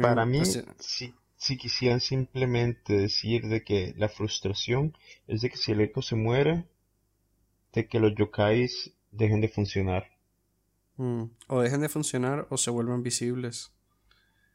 Para 0.00 0.26
mí, 0.26 0.44
sí, 0.78 1.14
si 1.42 1.56
quisieran 1.56 2.00
simplemente 2.00 2.96
decir 2.96 3.48
de 3.48 3.64
que 3.64 3.94
la 3.96 4.08
frustración 4.08 4.96
es 5.26 5.40
de 5.40 5.50
que 5.50 5.56
si 5.56 5.72
el 5.72 5.80
eco 5.80 6.00
se 6.00 6.14
muere, 6.14 6.68
de 7.72 7.88
que 7.88 7.98
los 7.98 8.14
yokais 8.14 8.92
dejen 9.10 9.40
de 9.40 9.48
funcionar. 9.48 10.06
Mm, 10.98 11.24
o 11.48 11.60
dejen 11.60 11.80
de 11.80 11.88
funcionar 11.88 12.46
o 12.48 12.56
se 12.56 12.70
vuelvan 12.70 13.02
visibles. 13.02 13.72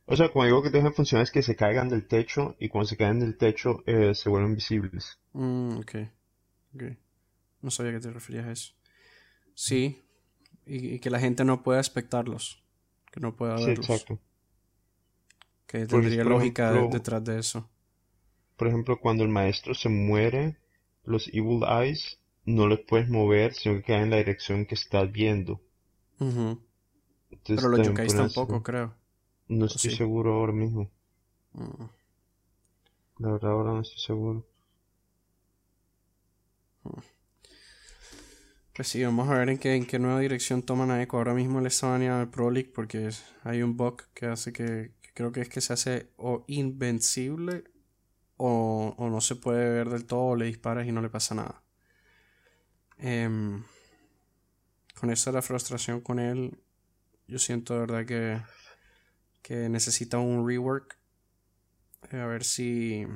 O 0.05 0.15
sea, 0.15 0.29
cuando 0.29 0.47
digo 0.47 0.63
que 0.63 0.69
dejen 0.69 0.91
de 0.91 0.95
funcionar 0.95 1.23
es 1.23 1.31
que 1.31 1.43
se 1.43 1.57
caigan 1.57 1.89
del 1.89 2.07
techo 2.07 2.55
y 2.57 2.69
cuando 2.69 2.87
se 2.87 2.95
caen 2.95 3.19
del 3.19 3.37
techo 3.37 3.83
eh, 3.85 4.15
se 4.15 4.29
vuelven 4.29 4.55
visibles. 4.55 5.19
Mm, 5.33 5.79
ok. 5.79 5.95
No 7.63 7.69
sabía 7.69 7.91
que 7.91 7.99
te 7.99 8.11
referías 8.11 8.45
a 8.45 8.51
eso. 8.53 8.73
Sí. 9.55 10.05
Y, 10.65 10.99
que 10.99 11.09
la 11.09 11.19
gente 11.19 11.43
no 11.43 11.63
pueda 11.63 11.81
espectarlos. 11.81 12.63
Que 13.11 13.19
no 13.19 13.35
pueda 13.35 13.55
verlos. 13.55 13.85
Sí, 13.85 13.91
exacto. 13.91 14.21
Que 15.67 15.85
tendría 15.85 16.23
lógica 16.23 16.71
detrás 16.89 17.23
de 17.23 17.39
eso. 17.39 17.69
Por 18.55 18.69
ejemplo, 18.69 18.99
cuando 18.99 19.23
el 19.23 19.29
maestro 19.29 19.75
se 19.75 19.89
muere, 19.89 20.57
los 21.03 21.27
Evil 21.27 21.61
Eyes 21.69 22.19
no 22.45 22.65
los 22.67 22.79
puedes 22.79 23.09
mover, 23.09 23.53
sino 23.53 23.75
que 23.75 23.83
quedan 23.83 24.03
en 24.03 24.09
la 24.11 24.17
dirección 24.17 24.65
que 24.65 24.75
estás 24.75 25.11
viendo. 25.11 25.61
Pero 26.17 27.69
los 27.69 27.85
Yokais 27.85 28.15
tampoco, 28.15 28.63
creo. 28.63 28.95
No 29.49 29.65
estoy 29.65 29.91
seguro 29.91 30.33
ahora 30.33 30.53
mismo. 30.53 30.89
Mm. 31.53 31.83
La 33.19 33.31
verdad 33.31 33.51
ahora 33.51 33.71
no 33.73 33.81
estoy 33.81 33.99
seguro. 33.99 34.47
Mm. 36.83 36.99
Pues 38.75 38.89
sí, 38.89 39.03
vamos 39.03 39.27
a 39.29 39.39
ver 39.39 39.49
en 39.49 39.57
qué, 39.57 39.75
en 39.75 39.85
qué 39.85 39.97
nueva 39.97 40.19
dirección 40.19 40.61
toman 40.61 40.91
a 40.91 41.01
Echo. 41.01 41.17
Ahora 41.17 41.33
mismo 41.33 41.59
le 41.61 41.69
estaban 41.69 42.03
al 42.03 42.29
Pro 42.29 42.51
League 42.51 42.71
porque 42.73 43.09
hay 43.43 43.63
un 43.63 43.75
bug 43.75 44.03
que 44.13 44.27
hace 44.27 44.53
que, 44.53 44.91
creo 45.17 45.31
que 45.31 45.41
es 45.41 45.49
que 45.49 45.61
se 45.61 45.73
hace 45.73 46.11
o 46.17 46.45
invencible 46.45 47.63
o, 48.37 48.93
no 48.99 49.19
se 49.19 49.35
puede 49.35 49.67
ver 49.71 49.89
del 49.89 50.05
todo 50.05 50.25
o 50.25 50.35
le 50.35 50.45
disparas 50.45 50.85
y 50.85 50.91
no 50.91 51.01
le 51.01 51.09
pasa 51.09 51.33
nada. 51.33 51.63
Em, 52.99 53.63
con 54.99 55.09
esa 55.09 55.31
la 55.31 55.41
frustración 55.41 56.01
con 56.01 56.19
él, 56.19 56.59
yo 57.27 57.39
siento 57.39 57.73
de 57.73 57.79
verdad 57.79 58.05
que, 58.05 58.39
que 59.41 59.69
necesita 59.69 60.19
un 60.19 60.47
rework. 60.47 60.99
Eh, 62.11 62.19
a 62.19 62.27
ver 62.27 62.43
si, 62.43 63.07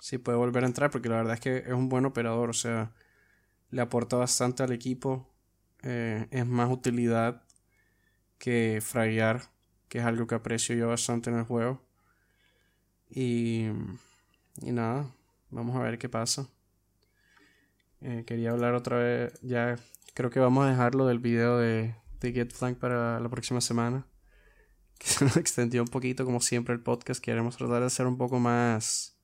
si 0.00 0.18
puede 0.18 0.38
volver 0.38 0.64
a 0.64 0.66
entrar 0.66 0.90
porque 0.90 1.08
la 1.08 1.18
verdad 1.18 1.34
es 1.34 1.40
que 1.40 1.58
es 1.58 1.72
un 1.72 1.88
buen 1.88 2.04
operador, 2.04 2.50
o 2.50 2.52
sea 2.52 2.92
le 3.70 3.80
aporta 3.80 4.16
bastante 4.16 4.64
al 4.64 4.72
equipo. 4.72 5.28
Eh, 5.84 6.26
es 6.32 6.46
más 6.46 6.68
utilidad 6.68 7.44
que 8.38 8.80
fraguear, 8.82 9.50
que 9.92 9.98
es 9.98 10.06
algo 10.06 10.26
que 10.26 10.34
aprecio 10.34 10.74
yo 10.74 10.88
bastante 10.88 11.28
en 11.28 11.36
el 11.36 11.44
juego. 11.44 11.78
Y, 13.10 13.66
y 14.62 14.72
nada, 14.72 15.06
vamos 15.50 15.76
a 15.76 15.80
ver 15.80 15.98
qué 15.98 16.08
pasa. 16.08 16.48
Eh, 18.00 18.24
quería 18.26 18.52
hablar 18.52 18.72
otra 18.72 18.96
vez, 18.96 19.38
ya 19.42 19.78
creo 20.14 20.30
que 20.30 20.40
vamos 20.40 20.64
a 20.64 20.70
dejarlo 20.70 21.06
del 21.06 21.18
video 21.18 21.58
de, 21.58 21.94
de 22.20 22.32
Get 22.32 22.54
Flank 22.54 22.78
para 22.78 23.20
la 23.20 23.28
próxima 23.28 23.60
semana. 23.60 24.06
Que 24.98 25.08
se 25.08 25.26
nos 25.26 25.36
extendió 25.36 25.82
un 25.82 25.88
poquito, 25.88 26.24
como 26.24 26.40
siempre, 26.40 26.72
el 26.72 26.80
podcast. 26.80 27.22
Queremos 27.22 27.58
tratar 27.58 27.80
de 27.80 27.86
hacer 27.86 28.06
un 28.06 28.16
poco 28.16 28.38
más 28.38 29.18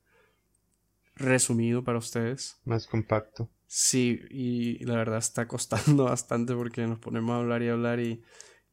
resumido 1.17 1.83
para 1.83 1.97
ustedes. 1.97 2.61
Más 2.67 2.87
compacto. 2.87 3.49
Sí, 3.67 4.21
y 4.29 4.85
la 4.85 4.97
verdad 4.97 5.17
está 5.19 5.49
costando 5.49 6.05
bastante 6.11 6.55
porque 6.55 6.87
nos 6.87 6.99
ponemos 6.99 7.31
a 7.31 7.39
hablar 7.39 7.63
y 7.63 7.69
hablar 7.69 8.01
y, 8.01 8.23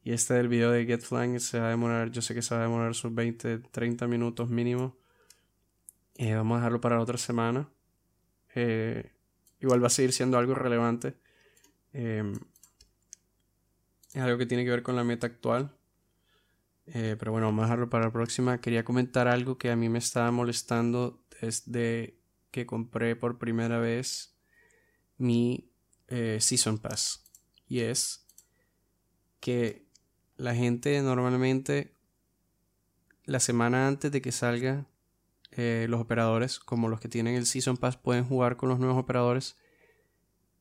y 0.06 0.12
este 0.12 0.34
del 0.34 0.46
video 0.46 0.70
de 0.70 0.86
Get 0.86 1.00
Flying 1.00 1.40
se 1.40 1.58
va 1.58 1.66
a 1.66 1.70
demorar, 1.70 2.12
yo 2.12 2.22
sé 2.22 2.32
que 2.32 2.40
se 2.40 2.54
va 2.54 2.60
a 2.60 2.62
demorar 2.62 2.94
sus 2.94 3.12
20, 3.12 3.58
30 3.58 4.06
minutos 4.06 4.48
mínimo. 4.48 4.96
Eh, 6.14 6.32
vamos 6.32 6.54
a 6.54 6.58
dejarlo 6.60 6.80
para 6.80 7.00
otra 7.00 7.18
semana. 7.18 7.68
Eh, 8.54 9.10
igual 9.58 9.82
va 9.82 9.88
a 9.88 9.90
seguir 9.90 10.12
siendo 10.12 10.38
algo 10.38 10.54
relevante. 10.54 11.16
Em, 11.92 12.34
es 14.14 14.22
algo 14.22 14.38
que 14.38 14.46
tiene 14.46 14.64
que 14.64 14.70
ver 14.70 14.84
con 14.84 14.94
la 14.94 15.02
meta 15.02 15.26
actual. 15.26 15.76
Eh, 16.86 17.16
pero 17.18 17.32
bueno, 17.32 17.48
vamos 17.48 17.64
a 17.64 17.66
dejarlo 17.66 17.90
para 17.90 18.04
la 18.04 18.12
próxima. 18.12 18.60
Quería 18.60 18.84
comentar 18.84 19.26
algo 19.26 19.58
que 19.58 19.72
a 19.72 19.76
mí 19.76 19.88
me 19.88 19.98
estaba 19.98 20.30
molestando 20.30 21.20
desde 21.40 22.16
que 22.52 22.64
compré 22.64 23.16
por 23.16 23.38
primera 23.38 23.80
vez 23.80 24.36
mi 25.18 25.68
eh, 26.06 26.38
Season 26.40 26.78
Pass. 26.78 27.24
Y 27.66 27.80
es 27.80 28.24
que 29.40 29.85
la 30.36 30.54
gente 30.54 31.00
normalmente 31.02 31.92
la 33.24 33.40
semana 33.40 33.88
antes 33.88 34.12
de 34.12 34.22
que 34.22 34.32
salga 34.32 34.86
eh, 35.52 35.86
los 35.88 36.00
operadores, 36.00 36.58
como 36.58 36.88
los 36.88 37.00
que 37.00 37.08
tienen 37.08 37.34
el 37.34 37.46
Season 37.46 37.76
Pass, 37.76 37.96
pueden 37.96 38.24
jugar 38.24 38.56
con 38.56 38.68
los 38.68 38.78
nuevos 38.78 38.98
operadores. 38.98 39.56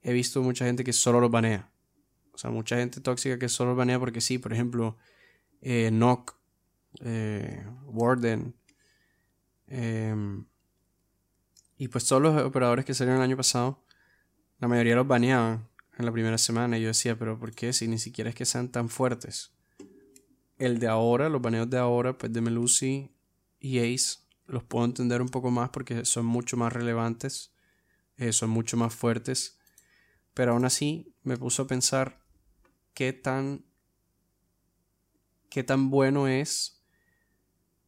He 0.01 0.13
visto 0.13 0.41
mucha 0.41 0.65
gente 0.65 0.84
que 0.84 0.93
solo 0.93 1.19
los 1.19 1.32
banea. 1.32 1.69
O 2.34 2.38
sea, 2.38 2.49
mucha 2.49 2.78
gente 2.78 3.01
tóxica 3.01 3.39
que 3.39 3.49
solo 3.49 3.71
los 3.71 3.78
banea 3.78 3.99
porque 3.99 4.21
sí, 4.21 4.38
por 4.38 4.53
ejemplo, 4.53 4.97
eh, 5.61 5.89
Nock, 5.91 6.36
eh, 7.01 7.65
Warden. 7.86 8.55
Em, 9.67 10.45
y 11.78 11.88
pues 11.88 12.05
todos 12.05 12.21
los 12.21 12.41
operadores 12.43 12.86
que 12.86 12.93
salieron 12.93 13.19
el 13.19 13.26
año 13.26 13.38
pasado 13.38 13.86
la 14.59 14.67
mayoría 14.67 14.95
los 14.95 15.07
baneaban 15.07 15.67
en 15.97 16.05
la 16.05 16.11
primera 16.11 16.38
semana 16.38 16.78
y 16.78 16.82
yo 16.82 16.88
decía, 16.88 17.17
pero 17.17 17.38
¿por 17.39 17.53
qué? 17.53 17.73
Si 17.73 17.88
ni 17.88 17.99
siquiera 17.99 18.30
es 18.30 18.36
que 18.36 18.45
sean 18.45 18.69
tan 18.69 18.89
fuertes. 18.89 19.51
El 20.58 20.80
de 20.80 20.88
ahora, 20.88 21.30
los 21.30 21.41
baneos 21.41 21.70
de 21.70 21.78
ahora, 21.78 22.18
pues 22.18 22.32
de 22.32 22.41
Melusi 22.41 23.12
y 23.60 23.80
Ace, 23.80 24.20
los 24.47 24.64
puedo 24.64 24.86
entender 24.86 25.22
un 25.22 25.30
poco 25.30 25.51
más 25.51 25.70
porque 25.70 26.06
son 26.06 26.26
mucho 26.26 26.56
más 26.56 26.72
relevantes, 26.72 27.53
eh, 28.18 28.32
son 28.32 28.49
mucho 28.49 28.78
más 28.78 28.93
fuertes. 28.93 29.58
Pero 30.34 30.53
aún 30.53 30.66
así 30.66 31.14
me 31.24 31.38
puso 31.38 31.64
a 31.64 31.68
pensar 31.68 32.22
qué 32.93 33.14
tan, 33.14 33.66
qué 35.49 35.64
tan 35.64 35.89
bueno 35.89 36.28
es, 36.28 36.84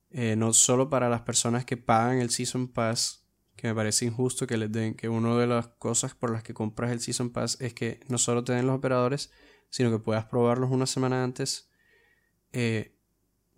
eh, 0.10 0.36
no 0.36 0.54
solo 0.54 0.90
para 0.90 1.10
las 1.10 1.22
personas 1.22 1.66
que 1.66 1.78
pagan 1.78 2.20
el 2.20 2.30
Season 2.30 2.68
Pass, 2.68 3.26
que 3.56 3.68
me 3.68 3.76
parece 3.76 4.06
injusto 4.06 4.48
que 4.48 4.58
les 4.58 4.72
den, 4.72 4.94
que 4.94 5.10
una 5.10 5.36
de 5.38 5.48
las 5.48 5.68
cosas 5.68 6.16
por 6.16 6.32
las 6.32 6.44
que 6.44 6.54
compras 6.54 6.92
el 6.92 7.00
Season 7.00 7.32
Pass 7.32 7.58
es 7.60 7.74
que 7.74 8.00
no 8.08 8.18
solo 8.18 8.44
te 8.44 8.54
den 8.54 8.68
los 8.68 8.78
operadores, 8.78 9.32
sino 9.70 9.92
que 9.92 10.00
puedas 10.00 10.26
probarlos 10.26 10.72
una 10.72 10.86
semana 10.86 11.24
antes. 11.24 11.70
Eh, 12.60 12.92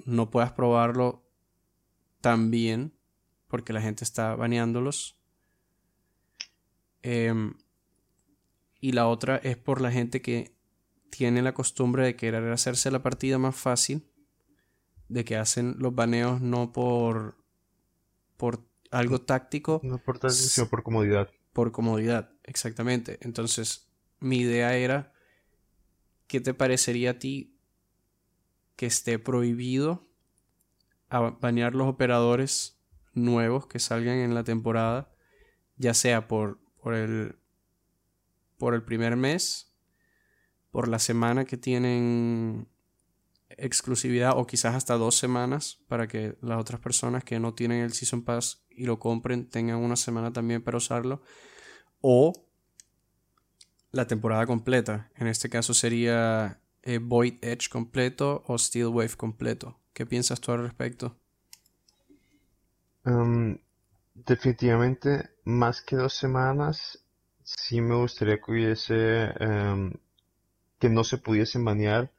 no 0.03 0.29
puedas 0.29 0.51
probarlo 0.51 1.25
tan 2.19 2.51
bien 2.51 2.93
porque 3.47 3.71
la 3.71 3.81
gente 3.81 4.03
está 4.03 4.35
baneándolos. 4.35 5.17
Em, 7.01 7.53
y 8.81 8.91
la 8.91 9.07
otra 9.07 9.37
es 9.37 9.55
por 9.55 9.79
la 9.79 9.89
gente 9.89 10.21
que 10.21 10.53
tiene 11.11 11.41
la 11.41 11.53
costumbre 11.53 12.03
de 12.03 12.17
querer 12.17 12.51
hacerse 12.51 12.91
la 12.91 13.01
partida 13.01 13.37
más 13.37 13.55
fácil, 13.55 14.05
de 15.07 15.23
que 15.23 15.37
hacen 15.37 15.77
los 15.79 15.95
baneos 15.95 16.41
no 16.41 16.73
por, 16.73 17.37
por 18.35 18.67
algo 18.91 19.21
táctico. 19.21 19.79
No 19.81 19.99
por 19.99 20.29
sino 20.29 20.67
por 20.67 20.83
comodidad. 20.83 21.29
Por 21.53 21.71
comodidad, 21.71 22.33
exactamente. 22.43 23.17
Entonces, 23.21 23.87
mi 24.19 24.39
idea 24.39 24.75
era, 24.75 25.13
¿qué 26.27 26.41
te 26.41 26.53
parecería 26.53 27.11
a 27.11 27.19
ti 27.19 27.58
que 28.79 28.85
esté 28.85 29.19
prohibido 29.19 30.07
banear 31.41 31.75
los 31.75 31.89
operadores 31.89 32.79
nuevos 33.13 33.67
que 33.67 33.77
salgan 33.77 34.19
en 34.19 34.33
la 34.33 34.45
temporada, 34.45 35.11
ya 35.75 35.93
sea 35.93 36.29
por, 36.29 36.61
por, 36.81 36.93
el, 36.93 37.35
por 38.57 38.73
el 38.73 38.81
primer 38.81 39.17
mes, 39.17 39.75
por 40.71 40.87
la 40.87 40.97
semana 40.97 41.43
que 41.43 41.57
tienen 41.57 42.69
exclusividad 43.49 44.37
o 44.37 44.47
quizás 44.47 44.75
hasta 44.75 44.93
dos 44.93 45.17
semanas 45.17 45.81
para 45.89 46.07
que 46.07 46.37
las 46.39 46.57
otras 46.57 46.79
personas 46.79 47.25
que 47.25 47.37
no 47.37 47.53
tienen 47.53 47.81
el 47.81 47.91
Season 47.91 48.23
Pass 48.23 48.63
y 48.69 48.85
lo 48.85 48.97
compren 48.97 49.49
tengan 49.49 49.79
una 49.79 49.97
semana 49.97 50.31
también 50.31 50.63
para 50.63 50.77
usarlo 50.77 51.21
o 51.99 52.31
la 53.91 54.07
temporada 54.07 54.47
completa. 54.47 55.11
En 55.17 55.27
este 55.27 55.49
caso 55.49 55.73
sería 55.73 56.58
eh, 56.83 56.99
Void 57.01 57.35
Edge 57.41 57.69
completo 57.69 58.43
o 58.47 58.57
Steel 58.57 58.87
Wave 58.87 59.15
completo. 59.17 59.79
¿Qué 59.93 60.05
piensas 60.05 60.39
tú 60.39 60.51
al 60.51 60.63
respecto? 60.63 61.15
Um, 63.05 63.57
definitivamente, 64.13 65.29
más 65.45 65.81
que 65.81 65.95
dos 65.95 66.13
semanas, 66.13 66.99
sí 67.43 67.81
me 67.81 67.95
gustaría 67.95 68.37
que 68.37 68.51
hubiese 68.51 69.33
um, 69.39 69.91
que 70.79 70.89
no 70.89 71.03
se 71.03 71.17
pudiesen 71.17 71.65
banear 71.65 72.11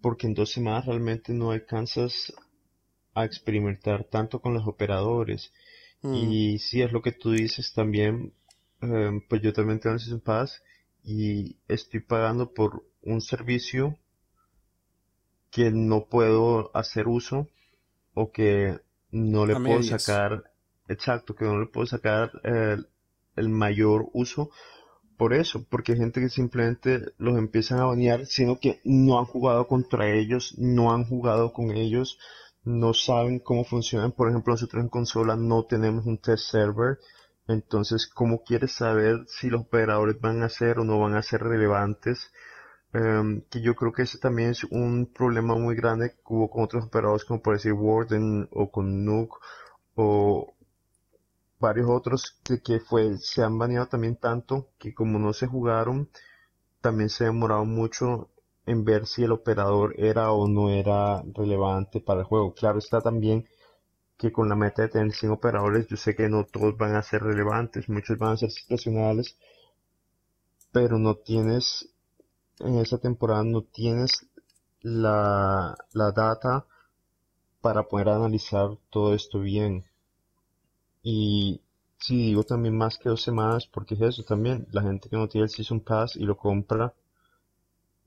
porque 0.00 0.26
en 0.26 0.34
dos 0.34 0.52
semanas 0.52 0.86
realmente 0.86 1.32
no 1.32 1.50
alcanzas 1.50 2.32
a 3.14 3.24
experimentar 3.24 4.04
tanto 4.04 4.40
con 4.40 4.54
los 4.54 4.66
operadores. 4.66 5.52
Mm. 6.02 6.14
Y 6.14 6.58
si 6.58 6.82
es 6.82 6.92
lo 6.92 7.02
que 7.02 7.12
tú 7.12 7.32
dices 7.32 7.72
también, 7.72 8.32
em, 8.80 9.20
pues 9.28 9.42
yo 9.42 9.52
también 9.52 9.80
tengo 9.80 9.98
Season 9.98 10.20
Pass 10.20 10.62
y 11.02 11.56
estoy 11.66 12.00
pagando 12.00 12.52
por 12.54 12.84
un 13.02 13.20
servicio 13.20 13.96
que 15.50 15.70
no 15.70 16.06
puedo 16.06 16.70
hacer 16.76 17.08
uso 17.08 17.48
o 18.14 18.32
que 18.32 18.80
no 19.10 19.46
le 19.46 19.54
puedo 19.56 19.82
sacar, 19.82 20.52
exacto, 20.88 21.34
que 21.34 21.44
no 21.44 21.58
le 21.58 21.66
puedo 21.66 21.86
sacar 21.86 22.30
el 22.44 23.48
mayor 23.48 24.08
uso 24.12 24.50
por 25.16 25.34
eso, 25.34 25.64
porque 25.68 25.92
hay 25.92 25.98
gente 25.98 26.20
que 26.20 26.28
simplemente 26.28 27.12
los 27.18 27.36
empiezan 27.36 27.80
a 27.80 27.86
banear, 27.86 28.24
sino 28.26 28.60
que 28.60 28.80
no 28.84 29.18
han 29.18 29.24
jugado 29.24 29.66
contra 29.66 30.08
ellos, 30.10 30.54
no 30.58 30.92
han 30.92 31.04
jugado 31.04 31.52
con 31.52 31.72
ellos, 31.72 32.18
no 32.62 32.94
saben 32.94 33.40
cómo 33.40 33.64
funcionan. 33.64 34.12
Por 34.12 34.28
ejemplo, 34.28 34.52
nosotros 34.52 34.80
en 34.80 34.88
consola 34.88 35.34
no 35.34 35.64
tenemos 35.64 36.06
un 36.06 36.18
test 36.18 36.50
server, 36.50 36.98
entonces, 37.48 38.06
¿cómo 38.06 38.44
quieres 38.44 38.72
saber 38.72 39.24
si 39.26 39.48
los 39.48 39.62
operadores 39.62 40.20
van 40.20 40.42
a 40.42 40.50
ser 40.50 40.78
o 40.78 40.84
no 40.84 41.00
van 41.00 41.16
a 41.16 41.22
ser 41.22 41.42
relevantes? 41.42 42.30
Em, 42.92 43.42
que 43.50 43.60
yo 43.60 43.74
creo 43.74 43.92
que 43.92 44.02
ese 44.02 44.18
también 44.18 44.50
es 44.50 44.64
un 44.64 45.06
problema 45.06 45.54
muy 45.54 45.76
grande 45.76 46.10
que 46.12 46.20
hubo 46.26 46.48
con 46.48 46.64
otros 46.64 46.86
operadores 46.86 47.24
como 47.24 47.42
por 47.42 47.54
decir 47.54 47.72
Warden 47.74 48.48
o 48.52 48.70
con 48.70 49.04
Nuke 49.04 49.36
o 49.94 50.54
varios 51.60 51.88
otros 51.90 52.40
que, 52.64 52.80
fue, 52.80 53.18
se 53.18 53.42
han 53.42 53.58
baneado 53.58 53.86
también 53.88 54.16
tanto 54.16 54.68
que 54.78 54.94
como 54.94 55.18
no 55.18 55.32
se 55.32 55.46
jugaron, 55.46 56.08
también 56.80 57.10
se 57.10 57.24
ha 57.24 57.28
demorado 57.28 57.64
mucho 57.64 58.30
en 58.66 58.84
ver 58.84 59.06
si 59.06 59.24
el 59.24 59.32
operador 59.32 59.94
era 59.98 60.32
o 60.32 60.46
no 60.48 60.70
era 60.70 61.22
relevante 61.34 62.00
para 62.00 62.20
el 62.20 62.26
juego. 62.26 62.54
Claro 62.54 62.78
está 62.78 63.00
también 63.00 63.46
que 64.16 64.32
con 64.32 64.48
la 64.48 64.56
meta 64.56 64.82
de 64.82 64.88
tener 64.88 65.12
100 65.12 65.32
operadores, 65.32 65.86
yo 65.88 65.96
sé 65.96 66.14
que 66.14 66.28
no 66.28 66.44
todos 66.44 66.76
van 66.76 66.96
a 66.96 67.02
ser 67.02 67.22
relevantes, 67.22 67.88
muchos 67.88 68.18
van 68.18 68.32
a 68.32 68.36
ser 68.36 68.50
situacionales, 68.50 69.36
pero 70.72 70.98
no 70.98 71.16
tienes, 71.16 71.88
en 72.60 72.78
esa 72.78 72.98
temporada 72.98 73.44
no 73.44 73.62
tienes 73.62 74.26
la, 74.82 75.76
la 75.92 76.12
data 76.12 76.66
para 77.60 77.84
poder 77.88 78.08
analizar 78.10 78.70
todo 78.90 79.14
esto 79.14 79.40
bien. 79.40 79.84
Y 81.02 81.60
si 81.98 82.16
digo 82.16 82.44
también 82.44 82.76
más 82.76 82.98
que 82.98 83.08
dos 83.08 83.22
semanas, 83.22 83.66
porque 83.66 83.94
es 83.94 84.00
eso 84.00 84.22
también, 84.22 84.66
la 84.70 84.82
gente 84.82 85.08
que 85.08 85.16
no 85.16 85.28
tiene 85.28 85.44
el 85.46 85.50
Season 85.50 85.80
Pass 85.80 86.16
y 86.16 86.24
lo 86.24 86.36
compra, 86.36 86.94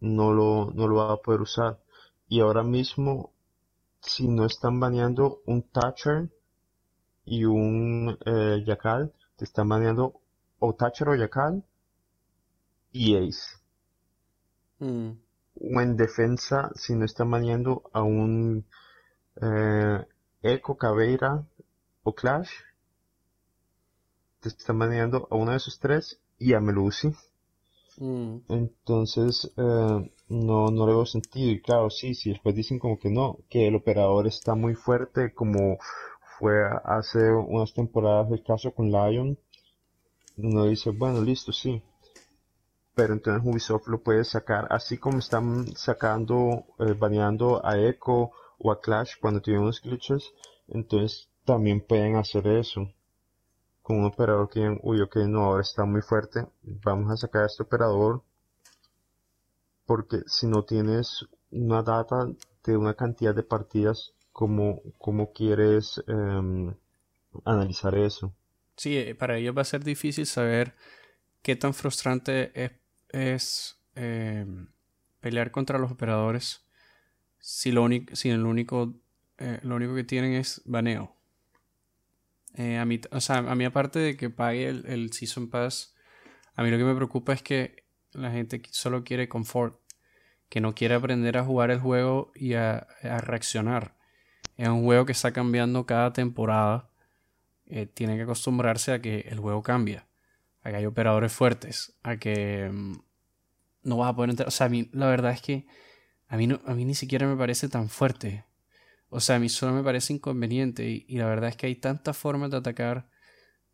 no 0.01 0.33
lo, 0.33 0.71
no 0.73 0.87
lo 0.87 0.95
va 0.95 1.13
a 1.13 1.17
poder 1.17 1.41
usar. 1.41 1.79
Y 2.27 2.39
ahora 2.39 2.63
mismo, 2.63 3.31
si 4.01 4.27
no 4.27 4.45
están 4.45 4.79
baneando 4.79 5.41
un 5.45 5.63
Thatcher 5.63 6.29
y 7.25 7.45
un 7.45 8.17
eh, 8.25 8.63
Yakal, 8.65 9.13
te 9.35 9.45
están 9.45 9.69
baneando 9.69 10.21
o 10.59 10.73
Thatcher 10.73 11.09
o 11.09 11.15
Yakal 11.15 11.63
y 12.91 13.15
Ace. 13.15 13.60
Mm. 14.81 15.11
O 15.75 15.81
en 15.81 15.95
defensa, 15.95 16.71
si 16.75 16.95
no 16.95 17.05
están 17.05 17.29
baneando 17.29 17.83
a 17.93 18.01
un 18.01 18.65
eh, 19.41 20.05
Echo, 20.41 20.75
Caveira 20.75 21.45
o 22.03 22.13
Clash, 22.13 22.49
te 24.39 24.49
están 24.49 24.79
baneando 24.79 25.27
a 25.29 25.35
uno 25.35 25.51
de 25.51 25.57
esos 25.57 25.79
tres 25.79 26.19
y 26.39 26.53
a 26.53 26.59
Melusi. 26.59 27.13
Mm. 27.97 28.37
Entonces, 28.49 29.51
eh, 29.55 30.11
no, 30.29 30.71
no 30.71 30.87
le 30.87 30.93
veo 30.93 31.05
sentido. 31.05 31.51
Y 31.51 31.61
claro, 31.61 31.89
sí, 31.91 32.15
si 32.15 32.31
después 32.31 32.55
dicen 32.55 32.79
como 32.79 32.97
que 32.97 33.11
no, 33.11 33.37
que 33.49 33.67
el 33.67 33.75
operador 33.75 34.25
está 34.25 34.55
muy 34.55 34.73
fuerte, 34.73 35.33
como 35.33 35.77
fue 36.39 36.55
hace 36.83 37.31
unas 37.31 37.71
temporadas 37.73 38.31
el 38.31 38.43
caso 38.43 38.71
con 38.73 38.91
Lion, 38.91 39.37
uno 40.37 40.65
dice, 40.65 40.89
bueno, 40.89 41.21
listo, 41.21 41.51
sí. 41.51 41.83
Pero 43.01 43.13
entonces 43.15 43.41
Ubisoft 43.43 43.87
lo 43.87 44.03
puede 44.03 44.23
sacar, 44.23 44.67
así 44.69 44.99
como 44.99 45.17
están 45.17 45.65
sacando, 45.75 46.67
eh, 46.77 46.93
baneando 46.93 47.59
a 47.65 47.79
Echo 47.79 48.29
o 48.59 48.71
a 48.71 48.79
Clash 48.79 49.13
cuando 49.19 49.41
tienen 49.41 49.63
unos 49.63 49.81
glitches, 49.81 50.31
entonces 50.67 51.27
también 51.43 51.81
pueden 51.81 52.15
hacer 52.15 52.45
eso 52.45 52.93
con 53.81 53.97
un 53.97 54.05
operador 54.05 54.49
que, 54.49 54.77
uy, 54.83 55.01
ok, 55.01 55.15
no, 55.27 55.45
ahora 55.45 55.63
está 55.63 55.83
muy 55.83 56.03
fuerte, 56.03 56.45
vamos 56.61 57.11
a 57.11 57.17
sacar 57.17 57.45
este 57.45 57.63
operador, 57.63 58.21
porque 59.87 60.21
si 60.27 60.45
no 60.45 60.63
tienes 60.63 61.25
una 61.49 61.81
data 61.81 62.27
de 62.63 62.77
una 62.77 62.93
cantidad 62.93 63.33
de 63.33 63.41
partidas, 63.41 64.13
¿cómo, 64.31 64.83
cómo 64.99 65.33
quieres 65.33 66.03
em, 66.05 66.71
analizar 67.45 67.95
eso? 67.95 68.31
Sí, 68.77 68.95
eh, 68.95 69.15
para 69.15 69.39
ellos 69.39 69.57
va 69.57 69.63
a 69.63 69.65
ser 69.65 69.83
difícil 69.83 70.27
saber 70.27 70.75
qué 71.41 71.55
tan 71.55 71.73
frustrante 71.73 72.51
es, 72.53 72.71
em, 73.13 74.67
pelear 75.19 75.51
contra 75.51 75.77
los 75.77 75.91
operadores 75.91 76.65
si 77.41 77.71
lo 77.71 77.87
si 78.13 78.29
el 78.29 78.45
único, 78.45 78.93
eh, 79.37 79.59
lo 79.63 79.75
único 79.75 79.95
que 79.95 80.03
tienen 80.03 80.33
es 80.33 80.61
baneo. 80.65 81.15
Eh, 82.55 82.77
a, 82.77 82.85
mí, 82.85 82.99
o 83.11 83.21
sea, 83.21 83.37
a 83.37 83.55
mí 83.55 83.65
aparte 83.65 83.99
de 83.99 84.17
que 84.17 84.29
pague 84.29 84.67
el, 84.67 85.11
Season 85.13 85.49
Pass, 85.49 85.95
a 86.55 86.63
mí 86.63 86.69
lo 86.69 86.77
que 86.77 86.83
me 86.83 86.95
preocupa 86.95 87.33
es 87.33 87.41
que 87.41 87.85
la 88.11 88.31
gente 88.31 88.61
solo 88.71 89.03
quiere 89.03 89.29
confort, 89.29 89.79
que 90.49 90.61
no 90.61 90.75
quiere 90.75 90.95
aprender 90.95 91.37
a 91.37 91.45
jugar 91.45 91.71
el 91.71 91.79
juego 91.79 92.31
y 92.35 92.53
a, 92.53 92.87
reaccionar. 93.01 93.95
Es 94.57 94.67
un 94.67 94.83
juego 94.83 95.05
que 95.05 95.13
está 95.13 95.31
cambiando 95.31 95.85
cada 95.85 96.13
temporada. 96.13 96.89
Eh, 97.67 97.85
tiene 97.85 98.17
que 98.17 98.23
acostumbrarse 98.23 98.91
a 98.91 99.01
que 99.01 99.21
el 99.29 99.39
juego 99.39 99.63
cambia, 99.63 100.05
a 100.63 100.69
que 100.69 100.75
hay 100.77 100.85
operadores 100.85 101.31
fuertes, 101.31 101.97
a 102.03 102.17
que 102.17 102.69
mm, 102.71 102.93
no 103.83 103.97
vas 103.97 104.11
a 104.11 104.15
poder 104.15 104.31
entrar. 104.31 104.47
O 104.47 104.51
sea, 104.51 104.67
a 104.67 104.69
mí 104.69 104.89
la 104.93 105.07
verdad 105.07 105.31
es 105.31 105.41
que 105.41 105.65
a 106.27 106.37
mí, 106.37 106.47
no, 106.47 106.61
a 106.65 106.73
mí 106.73 106.85
ni 106.85 106.95
siquiera 106.95 107.27
me 107.27 107.35
parece 107.35 107.67
tan 107.67 107.89
fuerte 107.89 108.45
o 109.13 109.19
sea, 109.19 109.35
a 109.35 109.39
mí 109.39 109.49
solo 109.49 109.73
me 109.73 109.83
parece 109.83 110.13
inconveniente 110.13 111.03
y, 111.05 111.17
la 111.17 111.25
verdad 111.25 111.49
es 111.49 111.57
que 111.57 111.67
hay 111.67 111.75
tantas 111.75 112.15
formas 112.15 112.49
de 112.49 112.57
atacar, 112.57 113.09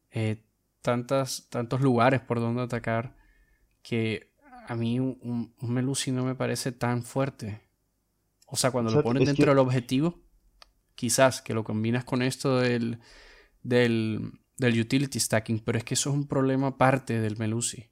eh, 0.10 0.44
tantas, 0.82 1.48
tantos 1.52 1.80
lugares 1.80 2.22
por 2.22 2.40
donde 2.40 2.64
atacar, 2.64 3.16
que 3.84 4.34
a 4.68 4.74
mí 4.74 5.00
un, 5.00 5.54
un, 5.62 5.74
Melusi 5.74 6.12
no 6.12 6.26
me 6.26 6.34
parece 6.34 6.72
tan 6.72 7.04
fuerte. 7.04 7.62
O 8.48 8.56
sea, 8.56 8.72
cuando 8.72 8.90
lo 8.90 9.04
ponen 9.04 9.26
dentro 9.26 9.52
del 9.52 9.60
objetivo, 9.60 10.20
quizás 10.96 11.44
que 11.44 11.54
lo 11.54 11.64
combinas 11.64 12.04
con 12.04 12.24
esto 12.24 12.58
del, 12.58 13.00
del, 13.62 14.40
del 14.58 14.80
utility 14.80 15.20
stacking, 15.20 15.60
pero 15.60 15.78
es 15.78 15.84
que 15.84 15.94
eso 15.94 16.10
es 16.10 16.16
un 16.16 16.28
problema 16.28 16.68
aparte 16.68 17.20
del 17.20 17.38
Melusi, 17.38 17.86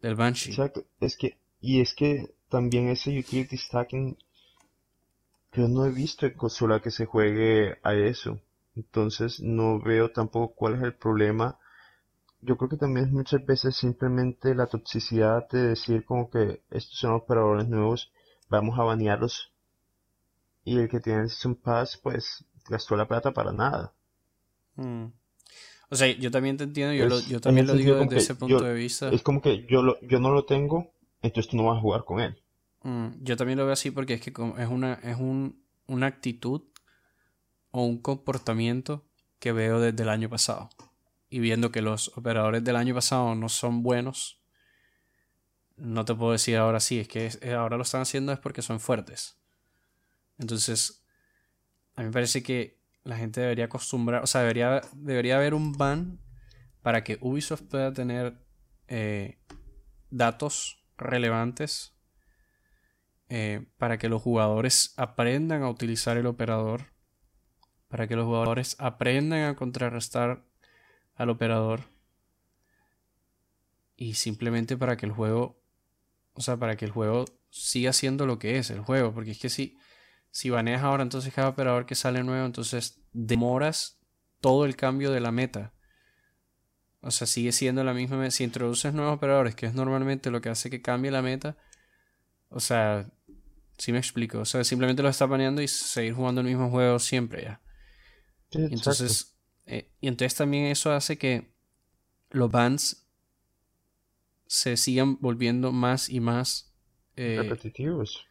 del 0.00 0.14
Banshee. 0.14 0.50
Exacto, 0.50 0.84
es 1.00 1.16
que, 1.16 1.38
y 1.60 1.80
es 1.80 1.94
que 1.94 2.34
también 2.48 2.88
ese 2.88 3.18
utility 3.18 3.56
stacking 3.56 4.16
yo 5.52 5.68
no 5.68 5.84
he 5.84 5.90
visto 5.90 6.24
en 6.24 6.32
consola 6.32 6.80
que 6.80 6.90
se 6.90 7.04
juegue 7.04 7.78
a 7.82 7.94
eso. 7.94 8.40
Entonces 8.74 9.40
no 9.40 9.80
veo 9.80 10.10
tampoco 10.10 10.54
cuál 10.54 10.76
es 10.76 10.82
el 10.82 10.94
problema. 10.94 11.58
Yo 12.40 12.56
creo 12.56 12.70
que 12.70 12.78
también 12.78 13.12
muchas 13.12 13.44
veces 13.44 13.76
simplemente 13.76 14.54
la 14.54 14.66
toxicidad 14.66 15.46
de 15.50 15.68
decir 15.68 16.04
como 16.06 16.30
que 16.30 16.62
estos 16.70 16.98
son 16.98 17.12
operadores 17.12 17.68
nuevos, 17.68 18.10
vamos 18.48 18.78
a 18.78 18.82
banearlos. 18.82 19.52
Y 20.64 20.78
el 20.78 20.88
que 20.88 21.00
tiene 21.00 21.22
el 21.22 21.28
Season 21.28 21.56
Pass, 21.56 21.98
pues 22.02 22.46
gastó 22.68 22.96
la 22.96 23.06
plata 23.06 23.32
para 23.32 23.52
nada. 23.52 23.92
Mm. 24.76 25.08
O 25.92 25.94
sea, 25.94 26.10
yo 26.10 26.30
también 26.30 26.56
te 26.56 26.64
entiendo, 26.64 26.94
yo, 26.94 27.38
también 27.42 27.66
lo 27.66 27.74
digo 27.74 27.96
desde 27.96 28.16
ese 28.16 28.34
punto 28.34 28.64
de 28.64 28.72
vista. 28.72 29.10
Es 29.10 29.20
como 29.20 29.42
que 29.42 29.66
yo, 29.66 29.82
lo, 29.82 30.00
yo 30.00 30.20
no 30.20 30.30
lo 30.30 30.46
tengo, 30.46 30.90
entonces 31.20 31.50
tú 31.50 31.58
no 31.58 31.64
vas 31.64 31.76
a 31.76 31.80
jugar 31.82 32.06
con 32.06 32.18
él. 32.18 32.42
Mm, 32.82 33.08
yo 33.20 33.36
también 33.36 33.58
lo 33.58 33.66
veo 33.66 33.74
así 33.74 33.90
porque 33.90 34.14
es 34.14 34.22
que 34.22 34.30
es 34.30 34.68
una, 34.68 34.94
es 35.02 35.18
una 35.18 36.06
actitud 36.06 36.62
o 37.72 37.84
un 37.84 37.98
comportamiento 37.98 39.04
que 39.38 39.52
veo 39.52 39.80
desde 39.80 40.02
el 40.02 40.08
año 40.08 40.30
pasado. 40.30 40.70
Y 41.28 41.40
viendo 41.40 41.70
que 41.70 41.82
los 41.82 42.16
operadores 42.16 42.64
del 42.64 42.76
año 42.76 42.94
pasado 42.94 43.34
no 43.34 43.50
son 43.50 43.82
buenos, 43.82 44.40
no 45.76 46.06
te 46.06 46.14
puedo 46.14 46.32
decir 46.32 46.56
ahora 46.56 46.80
sí, 46.80 47.00
es 47.00 47.08
que 47.08 47.54
ahora 47.54 47.76
lo 47.76 47.82
están 47.82 48.00
haciendo 48.00 48.32
es 48.32 48.38
porque 48.38 48.62
son 48.62 48.80
fuertes. 48.80 49.36
Entonces, 50.38 51.04
a 51.96 52.00
mí 52.00 52.06
me 52.06 52.12
parece 52.12 52.42
que 52.42 52.80
la 53.04 53.16
gente 53.16 53.40
debería 53.40 53.66
acostumbrar, 53.66 54.22
o 54.22 54.26
sea, 54.26 54.42
debería, 54.42 54.80
debería 54.92 55.36
haber 55.36 55.54
un 55.54 55.72
ban 55.72 56.20
para 56.82 57.04
que 57.04 57.18
Ubisoft 57.20 57.62
pueda 57.62 57.92
tener 57.92 58.38
eh, 58.88 59.38
datos 60.10 60.84
relevantes 60.96 61.94
eh, 63.28 63.66
para 63.78 63.98
que 63.98 64.08
los 64.08 64.22
jugadores 64.22 64.94
aprendan 64.96 65.62
a 65.62 65.70
utilizar 65.70 66.16
el 66.16 66.26
operador, 66.26 66.92
para 67.88 68.06
que 68.06 68.16
los 68.16 68.26
jugadores 68.26 68.76
aprendan 68.78 69.44
a 69.44 69.56
contrarrestar 69.56 70.44
al 71.14 71.30
operador 71.30 71.80
y 73.96 74.14
simplemente 74.14 74.76
para 74.76 74.96
que 74.96 75.06
el 75.06 75.12
juego, 75.12 75.62
o 76.34 76.40
sea, 76.40 76.56
para 76.56 76.76
que 76.76 76.84
el 76.84 76.90
juego 76.90 77.24
siga 77.50 77.92
siendo 77.92 78.26
lo 78.26 78.38
que 78.38 78.58
es 78.58 78.70
el 78.70 78.80
juego, 78.80 79.14
porque 79.14 79.30
es 79.30 79.38
que 79.38 79.48
si, 79.48 79.78
si 80.32 80.48
baneas 80.48 80.82
ahora, 80.82 81.02
entonces 81.02 81.32
cada 81.32 81.50
operador 81.50 81.84
que 81.84 81.94
sale 81.94 82.24
nuevo, 82.24 82.46
entonces 82.46 83.00
demoras 83.12 84.00
todo 84.40 84.64
el 84.64 84.76
cambio 84.76 85.12
de 85.12 85.20
la 85.20 85.30
meta. 85.30 85.74
O 87.02 87.10
sea, 87.10 87.26
sigue 87.26 87.52
siendo 87.52 87.84
la 87.84 87.92
misma 87.92 88.30
Si 88.30 88.42
introduces 88.42 88.94
nuevos 88.94 89.14
operadores, 89.16 89.54
que 89.54 89.66
es 89.66 89.74
normalmente 89.74 90.30
lo 90.30 90.40
que 90.40 90.48
hace 90.48 90.70
que 90.70 90.80
cambie 90.80 91.10
la 91.10 91.20
meta, 91.20 91.56
o 92.48 92.60
sea, 92.60 93.10
si 93.76 93.92
me 93.92 93.98
explico. 93.98 94.38
O 94.38 94.44
sea, 94.46 94.64
simplemente 94.64 95.02
lo 95.02 95.10
está 95.10 95.26
baneando 95.26 95.60
y 95.60 95.68
seguir 95.68 96.14
jugando 96.14 96.40
el 96.40 96.46
mismo 96.46 96.70
juego 96.70 96.98
siempre 96.98 97.42
ya. 97.42 97.60
entonces, 98.52 99.36
eh, 99.66 99.90
y 100.00 100.08
entonces 100.08 100.34
también 100.34 100.66
eso 100.66 100.92
hace 100.92 101.18
que 101.18 101.52
los 102.30 102.50
bans 102.50 103.06
se 104.46 104.78
sigan 104.78 105.18
volviendo 105.20 105.72
más 105.72 106.08
y 106.08 106.20
más 106.20 106.72
eh, 107.16 107.36
repetitivos. 107.38 108.26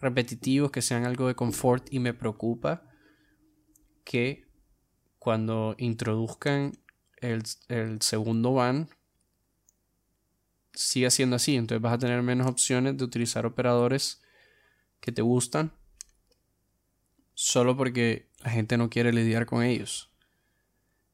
Repetitivos, 0.00 0.70
que 0.70 0.82
sean 0.82 1.04
algo 1.04 1.28
de 1.28 1.34
confort 1.34 1.92
y 1.92 1.98
me 1.98 2.14
preocupa 2.14 2.82
que 4.04 4.46
cuando 5.18 5.74
introduzcan 5.78 6.72
el, 7.20 7.42
el 7.68 8.00
segundo 8.02 8.54
ban 8.54 8.88
siga 10.72 11.10
siendo 11.10 11.36
así. 11.36 11.56
Entonces 11.56 11.82
vas 11.82 11.94
a 11.94 11.98
tener 11.98 12.22
menos 12.22 12.46
opciones 12.46 12.96
de 12.96 13.04
utilizar 13.04 13.46
operadores 13.46 14.22
que 15.00 15.12
te 15.12 15.22
gustan 15.22 15.72
solo 17.34 17.76
porque 17.76 18.28
la 18.42 18.50
gente 18.50 18.76
no 18.76 18.90
quiere 18.90 19.12
lidiar 19.12 19.46
con 19.46 19.62
ellos. 19.62 20.10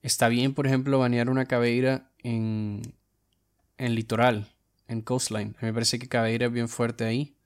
Está 0.03 0.28
bien, 0.28 0.55
por 0.55 0.66
ejemplo, 0.66 0.99
banear 0.99 1.30
una 1.30 1.47
cabeira 1.47 2.11
en, 2.18 2.95
en 3.76 3.95
litoral, 3.95 4.53
en 4.89 5.03
coastline. 5.03 5.57
A 5.59 5.62
mí 5.62 5.68
me 5.68 5.74
parece 5.74 5.99
que 5.99 6.09
cabeira 6.09 6.47
es 6.47 6.53
bien 6.53 6.68
fuerte 6.68 7.05
ahí. 7.05 7.37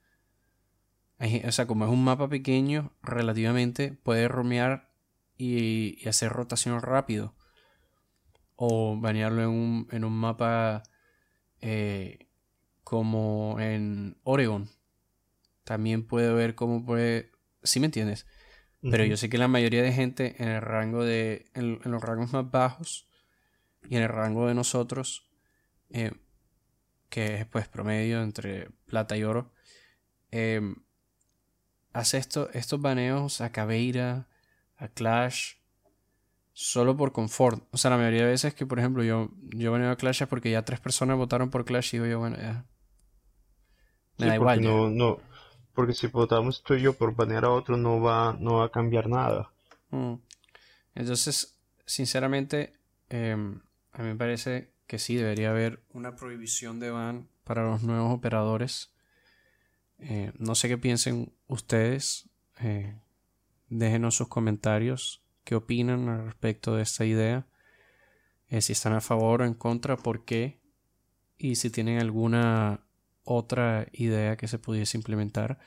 O 1.19 1.53
sea, 1.53 1.67
como 1.67 1.85
es 1.87 1.91
un 1.91 2.05
mapa 2.05 2.29
pequeño, 2.29 2.93
relativamente 3.03 3.93
puede 3.93 4.29
romear 4.29 4.91
y, 5.37 6.07
hacer 6.09 6.31
rotación 6.33 6.81
rápido. 6.83 7.35
O 8.55 8.99
banearlo 8.99 9.43
en 9.43 9.49
un, 9.49 9.89
en 9.91 10.05
un 10.05 10.15
mapa 10.15 10.83
eh, 11.61 12.29
como 12.85 13.57
en 13.61 14.19
Oregon. 14.23 14.69
También 15.65 16.07
puede 16.07 16.33
ver 16.33 16.55
cómo 16.55 16.85
puede. 16.85 17.33
¿Sí 17.63 17.81
me 17.81 17.87
entiendes? 17.87 18.27
Pero 18.81 19.05
yo 19.05 19.17
sé 19.17 19.29
que 19.29 19.39
la 19.39 19.49
mayoría 19.49 19.83
de 19.83 19.93
gente 19.93 20.37
en 20.39 20.49
el 20.49 20.63
rango 20.63 21.05
de. 21.05 21.51
en, 21.55 21.81
los 21.83 22.03
rangos 22.03 22.33
más 22.33 22.51
bajos 22.51 23.09
y 23.89 23.97
en 23.97 24.03
el 24.05 24.09
rango 24.09 24.47
de 24.47 24.55
nosotros, 24.55 25.29
eh, 25.91 26.13
que 27.09 27.41
es 27.41 27.47
pues 27.47 27.69
promedio 27.69 28.23
entre 28.23 28.71
plata 28.87 29.17
y 29.17 29.25
oro, 29.25 29.53
eh, 30.31 30.61
hace 31.97 32.19
esto, 32.19 32.51
estos 32.53 32.81
baneos 32.81 33.41
a 33.41 33.51
Caveira, 33.51 34.29
a 34.77 34.89
Clash, 34.89 35.55
solo 36.53 36.97
por 36.97 37.13
confort. 37.13 37.65
O 37.71 37.79
sea, 37.79 37.91
la 37.91 37.97
mayoría 37.97 38.25
de 38.25 38.31
veces 38.31 38.55
que, 38.55 38.67
por 38.67 38.79
ejemplo, 38.79 39.03
yo, 39.03 39.31
yo 39.55 39.73
baneo 39.73 39.91
a 39.91 39.97
Clash 39.97 40.23
es 40.23 40.29
porque 40.29 40.51
ya 40.51 40.63
tres 40.63 40.79
personas 40.79 41.17
votaron 41.17 41.51
por 41.51 41.65
Clash 41.65 41.95
y 41.95 41.99
digo 41.99 42.07
yo, 42.07 42.19
bueno, 42.19 42.37
ya. 42.37 42.65
Me 44.19 44.27
da 44.27 44.35
igual. 44.35 44.63
No, 44.63 44.91
no, 44.91 45.21
porque 45.75 45.95
si 45.95 46.07
votamos 46.09 46.63
tú 46.63 46.75
y 46.75 46.83
yo 46.83 46.93
por 46.93 47.15
banear 47.15 47.47
a 47.47 47.51
otro 47.51 47.79
no 47.79 48.01
va, 48.01 48.37
no 48.39 48.57
va 48.57 48.67
a 48.67 48.71
cambiar 48.71 49.09
nada. 49.09 49.51
Mm. 49.91 50.15
Entonces, 50.95 51.59
sinceramente, 51.87 52.75
em, 53.09 53.61
a 53.93 54.03
mí 54.03 54.09
me 54.09 54.17
parece 54.17 54.71
que 54.87 54.99
sí, 54.99 55.17
debería 55.17 55.51
haber 55.51 55.83
una 55.95 56.15
prohibición 56.15 56.79
de 56.79 56.91
ban 56.91 57.29
para 57.45 57.65
los 57.65 57.83
nuevos 57.83 58.13
operadores. 58.13 58.91
Eh, 59.99 60.33
no 60.39 60.55
sé 60.55 60.69
qué 60.69 60.79
piensen 60.79 61.33
ustedes. 61.47 62.29
Eh, 62.61 62.99
déjenos 63.69 64.17
sus 64.17 64.29
comentarios. 64.29 65.23
¿Qué 65.45 65.55
opinan 65.55 66.09
al 66.09 66.25
respecto 66.27 66.77
de 66.77 66.83
esta 66.83 67.05
idea? 67.05 67.47
Eh, 68.49 68.61
si 68.61 68.73
están 68.73 68.93
a 68.93 69.01
favor 69.01 69.43
o 69.43 69.45
en 69.45 69.55
contra, 69.55 69.97
por 69.97 70.25
qué. 70.25 70.61
Y 71.39 71.57
si 71.57 71.71
tienen 71.71 72.01
alguna 72.01 72.87
otra 73.25 73.87
idea 73.93 74.37
que 74.37 74.49
se 74.49 74.59
pudiese 74.59 74.97
implementar. 74.97 75.59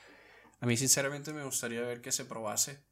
A 0.60 0.66
mí 0.66 0.76
sinceramente 0.76 1.32
me 1.32 1.44
gustaría 1.44 1.82
ver 1.82 2.00
que 2.00 2.10
se 2.10 2.24
probase, 2.24 2.82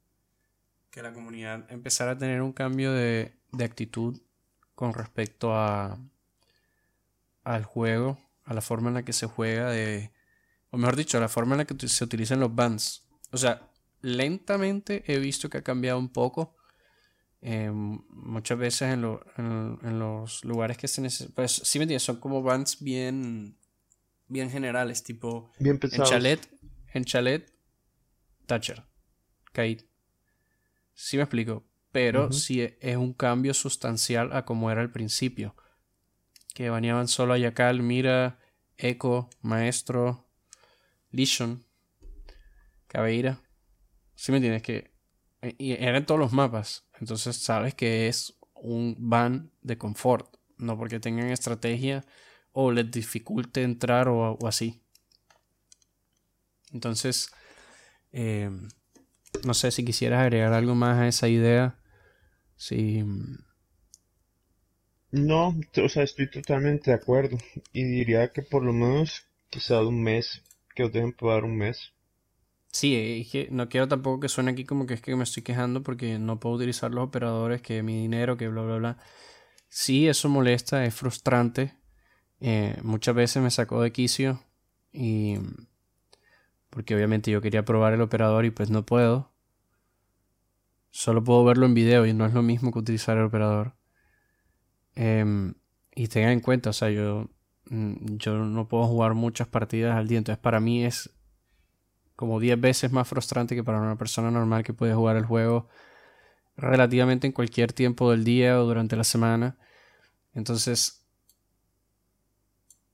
que 0.90 1.02
la 1.02 1.12
comunidad 1.12 1.70
empezara 1.70 2.12
a 2.12 2.18
tener 2.18 2.42
un 2.42 2.52
cambio 2.52 2.92
de, 2.92 3.34
actitud 3.62 4.20
con 4.74 4.94
respecto 4.94 5.54
a 5.54 5.98
al 7.44 7.64
juego, 7.64 8.18
a 8.44 8.52
la 8.52 8.60
forma 8.60 8.88
en 8.88 8.94
la 8.94 9.04
que 9.04 9.14
se 9.14 9.26
juega, 9.26 9.70
de, 9.70 10.12
o 10.70 10.78
mejor 10.78 10.96
dicho, 10.96 11.18
la 11.20 11.28
forma 11.28 11.54
en 11.54 11.58
la 11.58 11.64
que 11.64 11.88
se 11.88 12.04
utilizan 12.04 12.40
los 12.40 12.54
bans. 12.54 13.08
O 13.32 13.36
sea, 13.36 13.70
lentamente 14.00 15.04
he 15.06 15.18
visto 15.18 15.48
que 15.48 15.58
ha 15.58 15.62
cambiado 15.62 15.98
un 15.98 16.10
poco. 16.10 16.56
Em, 17.40 18.00
muchas 18.10 18.58
veces 18.58 18.92
en, 18.94 19.04
en, 19.36 19.98
los 19.98 20.44
lugares 20.44 20.76
que 20.76 20.88
se 20.88 21.00
necesitan, 21.00 21.34
pues 21.36 21.52
sí 21.52 21.78
me 21.78 21.84
entiendes, 21.84 22.02
son 22.02 22.18
como 22.18 22.42
bans 22.42 22.82
bien 22.82 23.56
bien 24.26 24.50
generales, 24.50 25.02
tipo 25.02 25.52
en 25.58 25.78
chalet, 25.78 26.48
en 26.92 27.04
chalet, 27.04 27.52
Thatcher, 28.46 28.84
Kate. 29.52 29.88
Sí 30.94 31.16
me 31.16 31.22
explico, 31.22 31.64
pero 31.92 32.32
sí 32.32 32.60
es 32.80 32.96
un 32.96 33.12
cambio 33.12 33.54
sustancial 33.54 34.32
a 34.32 34.44
como 34.44 34.70
era 34.70 34.80
al 34.80 34.90
principio. 34.90 35.54
Que 36.54 36.70
baneaban 36.70 37.06
solo 37.06 37.34
a 37.34 37.38
Yakal, 37.38 37.82
Mira, 37.82 38.40
Echo, 38.76 39.30
Maestro, 39.42 40.27
Lishon, 41.10 41.64
Cabeira. 42.86 43.40
¿Sí 44.14 44.32
me 44.32 44.38
entiendes? 44.38 44.62
Que 44.62 44.98
y 45.58 45.72
eran 45.72 46.06
todos 46.06 46.18
los 46.18 46.32
mapas. 46.32 46.84
Entonces 47.00 47.36
sabes 47.36 47.74
que 47.74 48.08
es 48.08 48.38
un 48.54 48.96
ban 48.98 49.52
de 49.62 49.78
confort. 49.78 50.36
No 50.56 50.76
porque 50.76 51.00
tengan 51.00 51.30
estrategia 51.30 52.04
o 52.52 52.72
les 52.72 52.90
dificulte 52.90 53.62
entrar 53.62 54.08
o, 54.08 54.38
así. 54.46 54.82
Entonces, 56.72 57.30
eh, 58.12 58.50
no 59.44 59.54
sé 59.54 59.70
si 59.70 59.84
quisieras 59.84 60.22
agregar 60.22 60.52
algo 60.52 60.74
más 60.74 60.98
a 60.98 61.08
esa 61.08 61.28
idea. 61.28 61.78
Si... 62.56 63.04
No, 65.10 65.56
o 65.82 65.88
sea, 65.88 66.02
estoy 66.02 66.28
totalmente 66.30 66.90
de 66.90 66.96
acuerdo. 66.96 67.38
Y 67.72 67.84
diría 67.84 68.32
que 68.32 68.42
por 68.42 68.64
lo 68.64 68.72
menos 68.72 69.22
quizá 69.48 69.80
un 69.80 70.02
mes, 70.02 70.42
que 70.78 70.84
os 70.84 70.92
dejen 70.92 71.12
probar 71.12 71.42
un 71.44 71.56
mes. 71.56 71.92
Sí, 72.70 72.94
es 73.34 73.50
no 73.50 73.68
quiero 73.68 73.88
tampoco 73.88 74.20
que 74.20 74.28
suene 74.28 74.52
aquí 74.52 74.64
como 74.64 74.86
que 74.86 74.94
es 74.94 75.00
que 75.00 75.16
me 75.16 75.24
estoy 75.24 75.42
quejando 75.42 75.82
porque 75.82 76.20
no 76.20 76.38
puedo 76.38 76.54
utilizar 76.54 76.94
los 76.94 77.02
operadores, 77.02 77.62
que 77.62 77.82
mi 77.82 78.02
dinero, 78.02 78.36
que 78.36 78.46
bla, 78.46 78.62
bla, 78.62 78.76
bla. 78.76 78.98
Sí, 79.68 80.06
eso 80.06 80.28
molesta, 80.28 80.84
es 80.84 80.94
frustrante, 80.94 81.74
eh, 82.38 82.76
muchas 82.84 83.16
veces 83.16 83.42
me 83.42 83.50
sacó 83.50 83.82
de 83.82 83.90
quicio 83.90 84.40
y 84.92 85.38
porque 86.70 86.94
obviamente 86.94 87.32
yo 87.32 87.40
quería 87.40 87.64
probar 87.64 87.92
el 87.94 88.00
operador 88.00 88.44
y 88.44 88.52
pues 88.52 88.70
no 88.70 88.86
puedo. 88.86 89.32
Solo 90.90 91.24
puedo 91.24 91.44
verlo 91.44 91.66
en 91.66 91.74
video 91.74 92.06
y 92.06 92.12
no 92.12 92.24
es 92.24 92.34
lo 92.34 92.42
mismo 92.42 92.70
que 92.70 92.78
utilizar 92.78 93.16
el 93.18 93.24
operador. 93.24 93.74
Em, 94.94 95.54
y 95.92 96.06
tengan 96.06 96.30
en 96.34 96.40
cuenta, 96.40 96.70
o 96.70 96.72
sea, 96.72 96.88
yo, 96.90 97.28
yo 97.70 98.34
no 98.38 98.68
puedo 98.68 98.86
jugar 98.86 99.14
muchas 99.14 99.48
partidas 99.48 99.96
al 99.96 100.08
día, 100.08 100.18
entonces 100.18 100.40
para 100.40 100.60
mí 100.60 100.84
es 100.84 101.10
como 102.16 102.40
10 102.40 102.60
veces 102.60 102.90
más 102.90 103.06
frustrante 103.06 103.54
que 103.54 103.62
para 103.62 103.80
una 103.80 103.96
persona 103.96 104.30
normal 104.30 104.64
que 104.64 104.74
puede 104.74 104.94
jugar 104.94 105.16
el 105.16 105.24
juego 105.24 105.68
relativamente 106.56 107.26
en 107.26 107.32
cualquier 107.32 107.72
tiempo 107.72 108.10
del 108.10 108.24
día 108.24 108.60
o 108.60 108.64
durante 108.64 108.96
la 108.96 109.04
semana. 109.04 109.56
Entonces, 110.34 111.06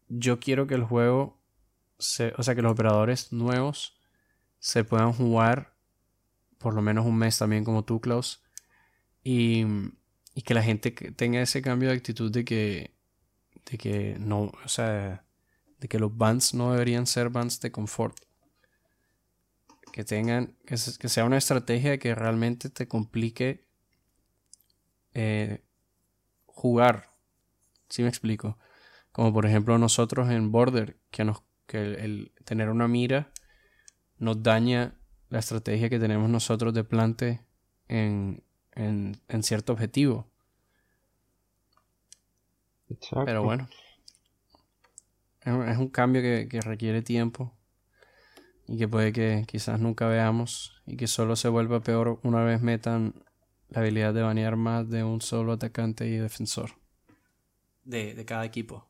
yo 0.08 0.38
quiero 0.38 0.66
que 0.66 0.74
el 0.74 0.84
juego, 0.84 1.40
o 1.98 2.42
sea, 2.42 2.54
que 2.54 2.62
los 2.62 2.72
operadores 2.72 3.32
nuevos 3.32 3.96
se 4.58 4.84
puedan 4.84 5.12
jugar 5.12 5.74
por 6.58 6.74
lo 6.74 6.82
menos 6.82 7.06
un 7.06 7.16
mes 7.16 7.38
también 7.38 7.64
como 7.64 7.84
tú, 7.84 8.00
Klaus. 8.00 8.42
Y, 9.22 9.64
y 10.34 10.42
que 10.42 10.54
la 10.54 10.62
gente 10.62 10.90
tenga 10.90 11.40
ese 11.40 11.62
cambio 11.62 11.88
de 11.88 11.96
actitud 11.96 12.30
de 12.30 12.44
que, 12.44 12.93
de 13.70 13.78
que 13.78 14.16
no, 14.18 14.52
o 14.64 14.68
sea, 14.68 15.24
de 15.78 15.88
que 15.88 15.98
los 15.98 16.16
bands 16.16 16.54
no 16.54 16.72
deberían 16.72 17.06
ser 17.06 17.30
bands 17.30 17.60
de 17.60 17.70
confort. 17.70 18.18
Que 19.92 20.04
tengan, 20.04 20.56
que, 20.66 20.76
sea 20.76 21.24
una 21.24 21.36
estrategia 21.36 21.98
que 21.98 22.14
realmente 22.14 22.68
te 22.68 22.88
complique 22.88 23.68
eh, 25.12 25.64
jugar. 26.46 27.14
¿Sí 27.88 28.02
me 28.02 28.08
explico? 28.08 28.58
Como 29.12 29.32
por 29.32 29.46
ejemplo 29.46 29.78
nosotros 29.78 30.30
en 30.30 30.50
Border, 30.50 30.98
que, 31.10 31.24
nos, 31.24 31.42
que 31.66 31.78
el, 31.94 32.32
tener 32.44 32.70
una 32.70 32.88
mira 32.88 33.32
nos 34.18 34.42
daña 34.42 34.94
la 35.28 35.38
estrategia 35.38 35.88
que 35.88 35.98
tenemos 35.98 36.28
nosotros 36.28 36.74
de 36.74 36.84
plante 36.84 37.44
en, 37.88 38.42
en, 38.72 39.42
cierto 39.42 39.72
objetivo. 39.72 40.30
Pero 43.24 43.42
bueno, 43.42 43.68
es 45.44 45.78
un 45.78 45.88
cambio 45.88 46.22
que, 46.22 46.48
que, 46.48 46.60
requiere 46.60 47.02
tiempo 47.02 47.52
y 48.66 48.78
que 48.78 48.88
puede 48.88 49.12
que 49.12 49.44
quizás 49.46 49.80
nunca 49.80 50.06
veamos 50.06 50.82
y 50.86 50.96
que 50.96 51.06
solo 51.06 51.36
se 51.36 51.48
vuelva 51.48 51.80
peor 51.80 52.20
una 52.22 52.44
vez 52.44 52.60
metan 52.60 53.14
la 53.68 53.80
habilidad 53.80 54.14
de 54.14 54.22
banear 54.22 54.56
más 54.56 54.88
de 54.88 55.02
un 55.04 55.20
solo 55.20 55.52
atacante 55.52 56.06
y 56.06 56.16
defensor. 56.16 56.70
De, 57.84 58.14
de 58.14 58.24
cada 58.24 58.44
equipo. 58.44 58.88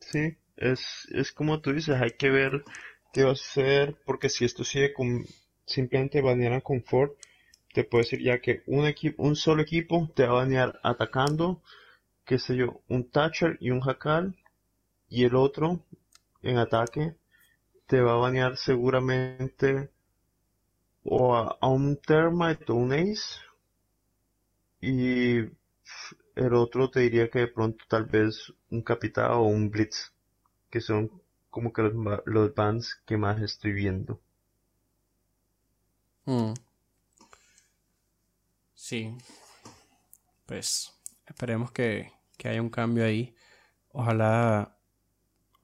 Sí, 0.00 0.36
es, 0.56 1.08
es 1.12 1.32
como 1.32 1.60
tú 1.60 1.72
dices, 1.72 2.00
hay 2.00 2.12
que 2.12 2.30
ver 2.30 2.64
qué 3.12 3.24
va 3.24 3.32
a 3.32 3.36
suceder, 3.36 3.96
porque 4.04 4.28
si 4.28 4.44
esto 4.44 4.64
sigue 4.64 4.92
con 4.92 5.24
simplemente 5.66 6.20
banear 6.20 6.52
a 6.52 6.60
confort, 6.60 7.16
te 7.74 7.82
puedo 7.82 8.02
decir 8.04 8.22
ya 8.22 8.38
que 8.40 8.62
un 8.66 8.86
equipo, 8.86 9.24
un 9.24 9.34
solo 9.34 9.60
equipo 9.62 10.08
te 10.14 10.24
va 10.26 10.30
a 10.30 10.44
banear 10.44 10.78
atacando, 10.84 11.60
qué 12.24 12.38
sé 12.38 12.56
yo, 12.56 12.80
un 12.88 13.10
Thatcher 13.10 13.58
y 13.60 13.70
un 13.70 13.80
Jackal, 13.82 14.36
y 15.08 15.24
el 15.24 15.34
otro 15.34 15.80
en 16.42 16.58
ataque 16.58 17.16
te 17.88 18.00
va 18.00 18.12
a 18.12 18.16
banear 18.26 18.56
seguramente 18.56 19.90
o 21.02 21.34
a, 21.34 21.58
un 21.68 21.96
Termite 21.96 22.70
o 22.70 22.76
un 22.76 22.92
Ace, 22.92 23.40
y 24.80 25.38
el 26.36 26.54
otro 26.54 26.90
te 26.90 27.00
diría 27.00 27.28
que 27.28 27.40
de 27.40 27.48
pronto 27.48 27.84
tal 27.88 28.04
vez 28.04 28.52
un 28.70 28.82
Capital 28.82 29.32
o 29.32 29.42
un 29.42 29.68
Blitz, 29.68 30.12
que 30.70 30.80
son 30.80 31.10
como 31.50 31.72
que 31.72 31.82
los, 31.82 32.20
los 32.24 32.54
bands 32.54 33.02
que 33.04 33.16
más 33.16 33.42
estoy 33.42 33.72
viendo. 33.72 34.20
Mm. 36.26 36.54
Sí. 38.74 39.16
Pues 40.46 40.92
esperemos 41.26 41.70
que, 41.72 42.12
que 42.36 42.48
haya 42.48 42.60
un 42.60 42.70
cambio 42.70 43.04
ahí. 43.04 43.34
Ojalá 43.88 44.78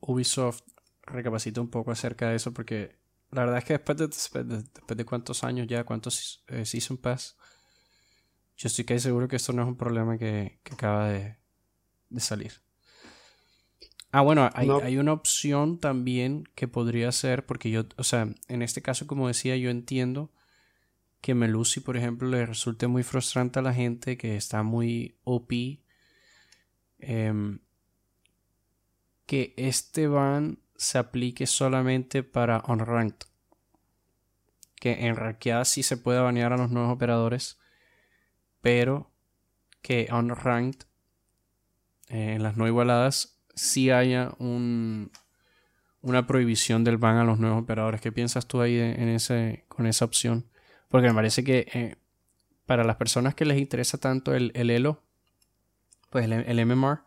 Ubisoft 0.00 0.62
recapacite 1.02 1.60
un 1.60 1.68
poco 1.68 1.90
acerca 1.90 2.30
de 2.30 2.36
eso 2.36 2.52
porque 2.54 2.98
la 3.30 3.42
verdad 3.42 3.58
es 3.58 3.64
que 3.64 3.74
después 3.74 3.98
de, 3.98 4.06
después 4.08 4.96
de, 4.96 5.04
cuántos 5.04 5.44
años 5.44 5.66
ya, 5.68 5.84
cuántos 5.84 6.44
eh, 6.48 6.64
Season 6.64 6.96
Pass, 6.96 7.36
yo 8.56 8.66
estoy 8.66 8.84
casi 8.84 9.00
seguro 9.00 9.28
que 9.28 9.36
esto 9.36 9.52
no 9.52 9.62
es 9.62 9.68
un 9.68 9.76
problema 9.76 10.18
que, 10.18 10.60
acaba 10.70 11.08
de, 11.08 11.36
salir. 12.18 12.52
Ah, 14.10 14.22
bueno, 14.22 14.50
hay, 14.54 14.68
hay, 14.68 14.98
una 14.98 15.12
opción 15.12 15.78
también 15.78 16.44
que 16.56 16.66
podría 16.66 17.12
ser, 17.12 17.46
porque 17.46 17.70
yo, 17.70 17.84
o 17.96 18.02
sea, 18.02 18.28
en 18.48 18.62
este 18.62 18.82
caso, 18.82 19.06
como 19.06 19.28
decía, 19.28 19.56
yo 19.56 19.70
entiendo 19.70 20.32
que 21.20 21.34
Melusi, 21.34 21.80
por 21.80 21.96
ejemplo, 21.96 22.28
le 22.28 22.46
resulte 22.46 22.86
muy 22.86 23.02
frustrante 23.02 23.58
a 23.58 23.62
la 23.62 23.74
gente 23.74 24.16
que 24.16 24.36
está 24.36 24.62
muy 24.62 25.18
OP. 25.24 25.82
Em, 26.98 27.60
que 29.26 29.54
este 29.56 30.08
ban 30.08 30.58
se 30.76 30.98
aplique 30.98 31.46
solamente 31.46 32.28
on 32.34 32.62
unranked. 32.68 33.28
Que 34.76 35.06
en 35.06 35.16
rankeada 35.16 35.64
sí 35.64 35.82
se 35.82 35.98
puede 35.98 36.20
banear 36.20 36.52
a 36.52 36.56
los 36.56 36.70
nuevos 36.70 36.92
operadores, 36.92 37.60
pero 38.62 39.12
que 39.82 40.08
unranked 40.10 40.86
eh, 42.08 42.34
en 42.34 42.42
las 42.42 42.56
no 42.56 42.66
igualadas 42.66 43.40
sí 43.54 43.90
haya 43.90 44.32
un, 44.38 45.12
una 46.00 46.26
prohibición 46.26 46.82
del 46.82 46.96
ban 46.96 47.18
a 47.18 47.24
los 47.24 47.38
nuevos 47.38 47.62
operadores. 47.62 48.00
¿Qué 48.00 48.10
piensas 48.10 48.46
tú 48.46 48.62
ahí 48.62 48.78
en 48.78 49.08
ese, 49.08 49.64
con 49.68 49.86
esa 49.86 50.06
opción? 50.06 50.50
Porque 50.90 51.08
me 51.08 51.14
parece 51.14 51.42
que 51.42 51.66
eh, 51.72 51.96
para 52.66 52.84
las 52.84 52.96
personas 52.96 53.34
que 53.34 53.46
les 53.46 53.58
interesa 53.58 53.96
tanto 53.96 54.34
el, 54.34 54.52
elo, 54.54 55.02
pues 56.10 56.26
el, 56.26 56.32
el 56.32 56.66
MMR, 56.66 57.00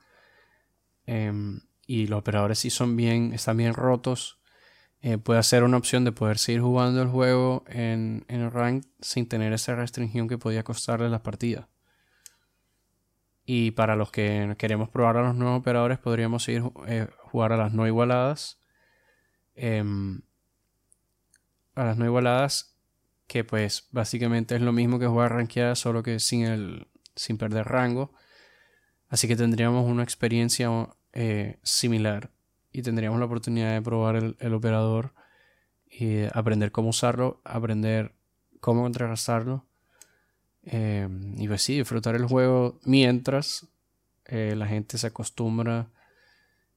em, 1.05 1.59
y 1.85 2.07
los 2.07 2.19
operadores 2.19 2.59
sí 2.59 2.69
son 2.69 2.95
bien, 2.95 3.33
están 3.33 3.57
bien 3.57 3.73
rotos, 3.73 4.39
eh, 5.01 5.17
puede 5.17 5.43
ser 5.43 5.65
una 5.65 5.75
opción 5.75 6.05
de 6.05 6.13
poder 6.13 6.37
seguir 6.37 6.61
jugando 6.61 7.01
el 7.01 7.09
juego 7.09 7.65
en, 7.67 8.23
en 8.29 8.49
rank 8.49 8.85
sin 9.01 9.27
tener 9.27 9.51
esa 9.51 9.75
restricción 9.75 10.29
que 10.29 10.37
podía 10.37 10.63
costarle 10.63 11.09
las 11.09 11.19
partidas. 11.19 11.67
Y 13.45 13.71
para 13.71 13.97
los 13.97 14.11
que 14.11 14.55
queremos 14.57 14.87
probar 14.87 15.17
a 15.17 15.23
los 15.23 15.35
nuevos 15.35 15.59
operadores, 15.59 15.99
podríamos 15.99 16.43
seguir 16.43 16.63
eh, 16.87 17.07
jugar 17.23 17.51
a 17.51 17.57
las 17.57 17.73
no 17.73 17.85
igualadas. 17.85 18.61
Em, 19.55 20.21
a 21.75 21.83
las 21.83 21.97
no 21.97 22.05
igualadas, 22.05 22.72
que 23.27 23.43
pues 23.43 23.87
básicamente 23.91 24.55
es 24.55 24.61
lo 24.61 24.71
mismo 24.71 24.99
que 24.99 25.07
jugar 25.07 25.33
rankeada, 25.33 25.75
solo 25.75 26.03
que 26.03 26.19
sin, 26.19 26.45
el, 26.45 26.87
sin 27.15 27.37
perder 27.37 27.65
rango. 27.65 28.13
Así 29.09 29.27
que 29.27 29.35
tendríamos 29.35 29.89
una 29.89 30.03
experiencia 30.03 30.69
eh, 31.13 31.59
similar 31.61 32.31
y 32.71 32.81
tendríamos 32.81 33.19
la 33.19 33.25
oportunidad 33.25 33.73
de 33.73 33.81
probar 33.81 34.15
el, 34.15 34.53
operador 34.53 35.13
y 35.87 36.23
aprender 36.33 36.71
cómo 36.71 36.89
usarlo, 36.89 37.39
aprender 37.43 38.15
cómo 38.59 38.81
contrarrestarlo 38.81 39.65
eh, 40.63 41.07
y 41.37 41.47
pues 41.47 41.61
sí, 41.61 41.77
disfrutar 41.77 42.15
el 42.15 42.25
juego 42.25 42.79
mientras 42.83 43.67
eh, 44.25 44.55
la 44.57 44.65
gente 44.65 44.97
se 44.97 45.07
acostumbra 45.07 45.89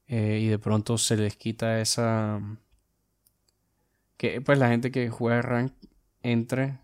y 0.09 0.47
de 0.47 0.59
pronto 0.61 0.99
se 0.99 1.17
les 1.17 1.35
quita 1.35 1.81
esa 1.81 2.41
que 4.17 4.41
pues 4.41 4.57
la 4.57 4.69
gente 4.69 4.93
que 4.93 5.09
juega 5.11 5.43
rank 5.43 5.73
entre 6.33 6.79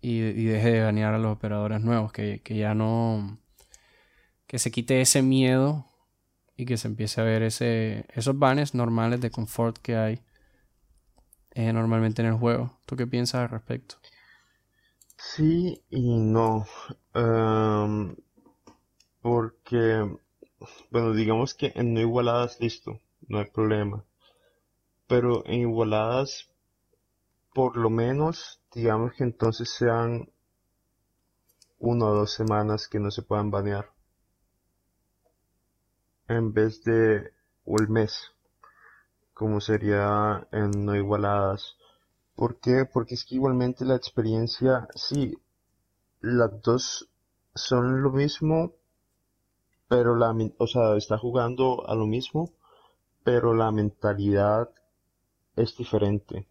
y, 0.00 0.20
deje 0.20 0.72
de 0.72 0.82
banear 0.82 1.14
a 1.14 1.18
los 1.18 1.32
operadores 1.32 1.80
nuevos 1.82 2.12
que, 2.12 2.40
que 2.42 2.56
ya 2.56 2.74
no 2.74 3.38
que 4.46 4.58
se 4.58 4.70
quite 4.70 5.00
ese 5.00 5.22
miedo 5.22 5.84
y 6.56 6.66
que 6.66 6.76
se 6.76 6.88
empiece 6.88 7.20
a 7.20 7.24
ver 7.24 7.42
ese, 7.42 8.06
esos 8.14 8.38
banners 8.38 8.74
normales 8.74 9.20
de 9.20 9.30
confort 9.30 9.78
que 9.78 9.96
hay 9.96 10.20
eh, 11.52 11.72
normalmente 11.72 12.22
en 12.22 12.28
el 12.28 12.34
juego. 12.34 12.78
¿Tú 12.86 12.96
qué 12.96 13.06
piensas 13.06 13.42
al 13.42 13.48
respecto? 13.50 13.96
Sí 15.16 15.82
y 15.90 16.18
no. 16.18 16.66
Em, 17.14 18.16
porque, 19.20 20.18
bueno, 20.90 21.12
digamos 21.12 21.54
que 21.54 21.72
en 21.74 21.94
no 21.94 22.00
igualadas, 22.00 22.60
listo, 22.60 23.00
no 23.28 23.38
hay 23.38 23.46
problema. 23.46 24.04
Pero 25.06 25.44
en 25.46 25.60
igualadas, 25.60 26.48
por 27.52 27.76
lo 27.76 27.90
menos, 27.90 28.57
digamos 28.74 29.12
que 29.14 29.24
entonces 29.24 29.70
sean 29.70 30.30
una 31.78 32.06
o 32.06 32.14
dos 32.14 32.32
semanas 32.32 32.88
que 32.88 32.98
no 32.98 33.10
se 33.10 33.22
puedan 33.22 33.50
banear 33.50 33.90
en 36.28 36.52
vez 36.52 36.82
de 36.84 37.32
el 37.66 37.88
mes, 37.88 38.32
como 39.34 39.60
sería 39.60 40.46
en 40.52 40.84
no 40.84 40.94
igualadas. 40.94 41.76
¿Por 42.34 42.60
qué? 42.60 42.84
Porque 42.90 43.14
es 43.14 43.24
que 43.24 43.36
igualmente 43.36 43.84
la 43.84 43.96
experiencia, 43.96 44.88
sí, 44.94 45.36
las 46.20 46.62
dos 46.62 47.10
son 47.54 48.02
lo 48.02 48.10
mismo, 48.10 48.74
pero 49.88 50.14
la, 50.16 50.34
o 50.58 50.66
sea, 50.66 50.96
está 50.96 51.18
jugando 51.18 51.88
a 51.88 51.94
lo 51.94 52.06
mismo, 52.06 52.52
pero 53.24 53.54
la 53.54 53.72
mentalidad 53.72 54.70
es 55.56 55.76
diferente. 55.76 56.46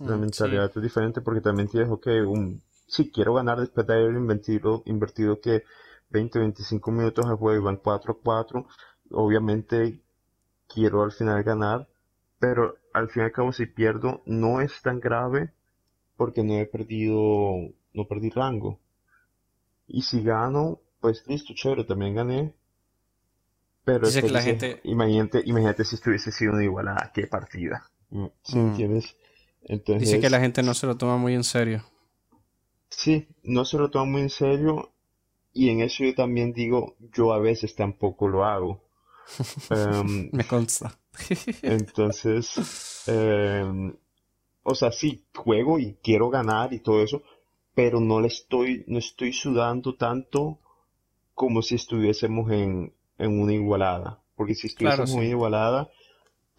La 0.00 0.16
mm, 0.16 0.20
mentalidad 0.20 0.72
es 0.74 0.82
diferente 0.82 1.20
porque 1.20 1.40
también 1.40 1.68
tienes, 1.68 1.90
ok, 1.90 2.06
un, 2.26 2.62
si 2.86 3.10
quiero 3.10 3.34
ganar 3.34 3.60
después 3.60 3.86
de 3.86 3.94
haber 3.94 4.14
invertido, 4.14 4.82
invertido 4.86 5.40
que 5.40 5.64
20, 6.10 6.38
25 6.38 6.90
minutos 6.90 7.26
al 7.26 7.36
juego 7.36 7.60
y 7.60 7.64
van 7.64 7.76
4 7.76 8.12
a 8.12 8.16
4, 8.22 8.66
obviamente 9.12 10.00
quiero 10.66 11.02
al 11.02 11.12
final 11.12 11.42
ganar, 11.42 11.88
pero 12.38 12.76
al 12.92 13.08
fin 13.08 13.22
y 13.22 13.26
al 13.26 13.32
cabo 13.32 13.52
si 13.52 13.66
pierdo 13.66 14.22
no 14.26 14.60
es 14.60 14.80
tan 14.82 15.00
grave 15.00 15.52
porque 16.16 16.42
no 16.42 16.54
he 16.54 16.66
perdido, 16.66 17.72
no 17.94 18.06
perdí 18.08 18.30
rango. 18.30 18.80
Y 19.86 20.02
si 20.02 20.22
gano, 20.22 20.80
pues 21.00 21.24
listo, 21.26 21.52
chévere, 21.54 21.84
también 21.84 22.14
gané. 22.14 22.54
Pero 23.84 24.06
dice 24.06 24.22
que 24.22 24.30
la 24.30 24.42
gente... 24.42 24.80
imagínate, 24.84 25.42
imagínate 25.44 25.84
si 25.84 25.96
estuviese 25.96 26.30
sido 26.30 26.52
una 26.52 26.64
igualada, 26.64 27.10
qué 27.14 27.26
partida. 27.26 27.90
Mm, 28.10 28.26
¿Sí 28.42 28.58
mm. 28.58 28.68
entiendes? 28.68 29.16
Entonces, 29.64 30.08
dice 30.08 30.20
que 30.20 30.30
la 30.30 30.40
gente 30.40 30.62
no 30.62 30.74
se 30.74 30.86
lo 30.86 30.96
toma 30.96 31.16
muy 31.16 31.34
en 31.34 31.44
serio. 31.44 31.84
Sí, 32.88 33.28
no 33.42 33.64
se 33.64 33.78
lo 33.78 33.90
toma 33.90 34.06
muy 34.06 34.22
en 34.22 34.30
serio. 34.30 34.90
Y 35.52 35.70
en 35.70 35.80
eso 35.80 36.04
yo 36.04 36.14
también 36.14 36.52
digo, 36.52 36.96
yo 37.12 37.32
a 37.32 37.38
veces 37.38 37.74
tampoco 37.74 38.28
lo 38.28 38.44
hago. 38.44 38.82
Em, 39.70 40.30
Me 40.32 40.44
consta. 40.44 40.98
entonces, 41.62 43.04
em, 43.06 43.94
o 44.62 44.74
sea, 44.74 44.92
sí, 44.92 45.24
juego 45.34 45.78
y 45.78 45.98
quiero 46.02 46.30
ganar 46.30 46.72
y 46.72 46.80
todo 46.80 47.02
eso, 47.02 47.22
pero 47.74 48.00
no 48.00 48.20
le 48.20 48.28
estoy, 48.28 48.84
no 48.86 48.98
estoy 48.98 49.32
sudando 49.32 49.94
tanto 49.94 50.58
como 51.34 51.62
si 51.62 51.76
estuviésemos 51.76 52.50
en, 52.50 52.92
en 53.18 53.40
una 53.40 53.52
igualada. 53.52 54.22
Porque 54.36 54.54
si 54.54 54.68
estuviésemos 54.68 55.10
en 55.10 55.18
una 55.18 55.26
igualada, 55.26 55.90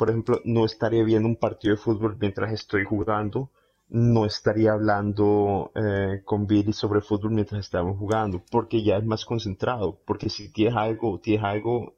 por 0.01 0.09
ejemplo, 0.09 0.41
no 0.45 0.65
estaría 0.65 1.03
viendo 1.03 1.27
un 1.27 1.35
partido 1.35 1.75
de 1.75 1.79
fútbol 1.79 2.17
mientras 2.19 2.51
estoy 2.51 2.85
jugando, 2.85 3.51
no 3.89 4.25
estaría 4.25 4.71
hablando 4.71 5.71
eh, 5.75 6.23
con 6.25 6.47
Billy 6.47 6.73
sobre 6.73 7.01
fútbol 7.01 7.33
mientras 7.33 7.59
estamos 7.59 7.99
jugando, 7.99 8.43
porque 8.49 8.81
ya 8.83 8.97
es 8.97 9.05
más 9.05 9.25
concentrado, 9.25 9.99
porque 10.03 10.27
si 10.27 10.51
tienes 10.51 10.75
algo, 10.75 11.19
tienes 11.19 11.43
algo 11.45 11.93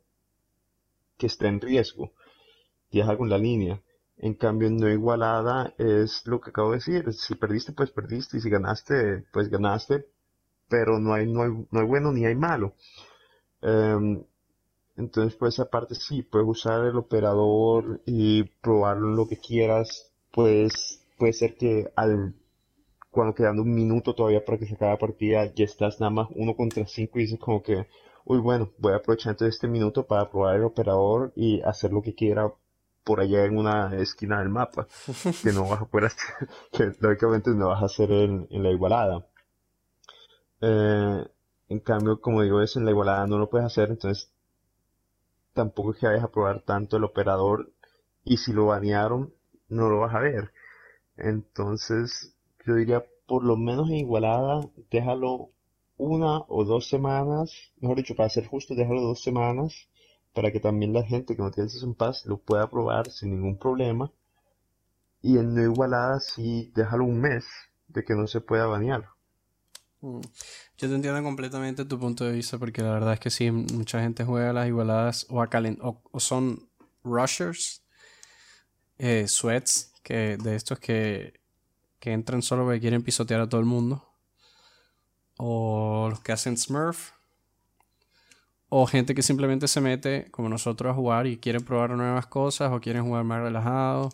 que 1.17 1.27
está 1.27 1.47
en 1.47 1.61
riesgo. 1.61 2.11
Viaja 2.91 3.15
con 3.15 3.29
la 3.29 3.37
línea. 3.37 3.81
En 4.17 4.33
cambio, 4.33 4.69
no 4.69 4.89
igualada 4.89 5.73
es 5.77 6.27
lo 6.27 6.41
que 6.41 6.49
acabo 6.49 6.71
de 6.71 6.79
decir. 6.79 7.13
Si 7.13 7.35
perdiste, 7.35 7.71
pues 7.71 7.91
perdiste. 7.91 8.35
Y 8.37 8.41
si 8.41 8.49
ganaste, 8.49 9.23
pues 9.31 9.47
ganaste. 9.47 10.07
Pero 10.67 10.99
no 10.99 11.13
hay, 11.13 11.25
no 11.25 11.43
hay, 11.43 11.51
no 11.71 11.79
hay 11.79 11.87
bueno 11.87 12.11
ni 12.11 12.25
hay 12.25 12.35
malo. 12.35 12.75
Em, 13.61 14.25
entonces, 14.97 15.35
pues 15.35 15.59
aparte 15.59 15.95
sí, 15.95 16.21
puedes 16.23 16.47
usar 16.47 16.85
el 16.85 16.97
operador 16.97 18.01
y 18.05 18.43
probarlo 18.61 19.09
en 19.09 19.15
lo 19.15 19.27
que 19.27 19.37
quieras. 19.37 20.11
Pues 20.31 21.01
puede 21.17 21.33
ser 21.33 21.55
que 21.57 21.91
al 21.95 22.35
cuando 23.11 23.35
quedando 23.35 23.61
un 23.63 23.73
minuto 23.73 24.15
todavía 24.15 24.43
para 24.45 24.57
que 24.57 24.65
se 24.65 24.75
acabe 24.75 24.93
la 24.93 24.97
partida, 24.99 25.45
ya 25.53 25.65
estás 25.65 25.99
nada 26.01 26.11
más 26.11 26.27
uno 26.35 26.55
contra 26.55 26.85
cinco 26.87 27.19
y 27.19 27.23
dices 27.23 27.39
como 27.39 27.61
que 27.63 27.87
uy, 28.25 28.39
bueno, 28.39 28.71
voy 28.77 28.93
a 28.93 28.97
aprovechar 28.97 29.31
entonces 29.31 29.55
este 29.55 29.67
minuto 29.67 30.05
para 30.05 30.29
probar 30.29 30.55
el 30.55 30.63
operador 30.63 31.31
y 31.35 31.61
hacer 31.61 31.91
lo 31.91 32.01
que 32.01 32.15
quiera 32.15 32.53
por 33.03 33.19
allá 33.21 33.45
en 33.45 33.57
una 33.57 33.95
esquina 33.97 34.39
del 34.39 34.49
mapa, 34.49 34.87
que 35.43 35.51
no 35.51 35.67
vas 35.69 35.81
a 35.81 35.85
poder 35.85 36.07
hacer, 36.07 36.49
que 36.71 36.91
lógicamente 36.99 37.51
no 37.51 37.69
vas 37.69 37.83
a 37.83 37.85
hacer 37.85 38.11
en, 38.11 38.47
la 38.49 38.71
igualada. 38.71 39.27
Eh, 40.61 41.25
En 41.69 41.79
cambio, 41.79 42.19
como 42.21 42.41
digo, 42.41 42.61
es 42.61 42.75
en 42.75 42.85
la 42.85 42.91
igualada 42.91 43.27
no 43.27 43.37
lo 43.37 43.49
puedes 43.49 43.65
hacer, 43.67 43.89
entonces 43.89 44.32
tampoco 45.53 45.91
es 45.91 45.99
que 45.99 46.07
vayas 46.07 46.23
a 46.23 46.31
probar 46.31 46.61
tanto 46.61 46.97
el 46.97 47.03
operador 47.03 47.71
y 48.23 48.37
si 48.37 48.53
lo 48.53 48.67
banearon 48.67 49.33
no 49.69 49.89
lo 49.89 49.99
vas 49.99 50.15
a 50.15 50.19
ver. 50.19 50.51
Entonces, 51.17 52.35
yo 52.65 52.75
diría 52.75 53.05
por 53.27 53.43
lo 53.43 53.57
menos 53.57 53.89
en 53.89 53.97
igualada, 53.97 54.61
déjalo 54.91 55.51
una 55.97 56.39
o 56.47 56.65
dos 56.65 56.87
semanas, 56.89 57.71
mejor 57.79 57.97
dicho, 57.97 58.15
para 58.15 58.29
ser 58.29 58.47
justo, 58.47 58.75
déjalo 58.75 59.01
dos 59.01 59.21
semanas 59.21 59.87
para 60.33 60.51
que 60.51 60.59
también 60.59 60.93
la 60.93 61.03
gente 61.03 61.35
que 61.35 61.41
no 61.41 61.51
tiene 61.51 61.69
Season 61.69 61.93
Pass 61.93 62.25
lo 62.25 62.37
pueda 62.37 62.69
probar 62.69 63.09
sin 63.09 63.31
ningún 63.31 63.57
problema. 63.57 64.11
Y 65.21 65.37
en 65.37 65.53
no 65.53 65.61
igualada 65.61 66.19
sí, 66.19 66.71
déjalo 66.75 67.05
un 67.05 67.21
mes 67.21 67.45
de 67.87 68.03
que 68.03 68.15
no 68.15 68.27
se 68.27 68.41
pueda 68.41 68.65
banear. 68.65 69.12
Mm. 70.03 70.19
Yo 70.77 70.89
te 70.89 70.95
entiendo 70.95 71.23
completamente 71.23 71.85
tu 71.85 71.97
punto 71.97 72.25
de 72.25 72.33
vista 72.33 72.57
porque 72.57 72.81
la 72.81 72.91
verdad 72.91 73.13
es 73.13 73.21
que 73.21 73.29
sí, 73.29 73.49
mucha 73.51 74.01
gente 74.01 74.25
juega 74.25 74.51
las 74.51 74.67
igualadas 74.67 75.25
o, 75.29 75.41
a 75.41 75.49
o, 76.11 76.19
son 76.19 76.69
rushers, 77.05 77.85
eh, 78.97 79.25
sweats, 79.29 79.93
que 80.03 80.35
de 80.35 80.55
estos 80.57 80.79
que, 80.79 81.39
que 81.99 82.11
entran 82.11 82.41
solo 82.41 82.65
porque 82.65 82.81
quieren 82.81 83.01
pisotear 83.01 83.39
a 83.39 83.47
todo 83.47 83.61
el 83.61 83.65
mundo. 83.65 84.05
O 85.37 86.07
los 86.09 86.19
que 86.19 86.33
hacen 86.33 86.57
Smurf. 86.57 87.11
O 88.67 88.85
gente 88.87 89.15
que 89.15 89.21
simplemente 89.21 89.69
se 89.69 89.79
mete, 89.79 90.29
como 90.31 90.49
nosotros, 90.49 90.91
a 90.91 90.95
jugar 90.95 91.27
y 91.27 91.37
quieren 91.37 91.63
probar 91.63 91.91
nuevas 91.91 92.27
cosas 92.27 92.73
o 92.73 92.81
quieren 92.81 93.05
jugar 93.05 93.23
más 93.23 93.39
relajado. 93.39 94.09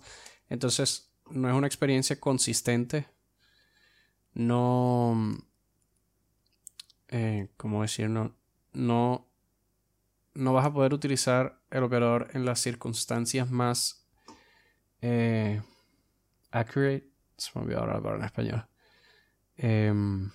Entonces, 0.50 1.12
no 1.32 1.50
es 1.50 1.56
una 1.56 1.66
experiencia 1.66 2.20
consistente. 2.20 3.08
No 4.34 5.40
eh, 7.10 7.50
¿cómo 7.58 7.82
decirlo? 7.82 8.36
No, 8.74 9.28
no 10.36 10.54
vas 10.54 10.66
a 10.66 10.74
poder 10.74 10.94
utilizar 10.94 11.60
el 11.72 11.84
operador 11.84 12.30
en 12.34 12.46
las 12.46 12.60
circunstancias 12.60 13.50
más 13.50 14.08
eh, 15.02 15.62
accurate. 16.52 17.10
Se 17.38 17.52
me 17.56 17.64
olvidó 17.64 17.80
ahora 17.80 17.94
la 17.96 18.02
palabra 18.02 18.20
en 18.20 18.26
español. 18.26 18.68
Em, 19.58 20.32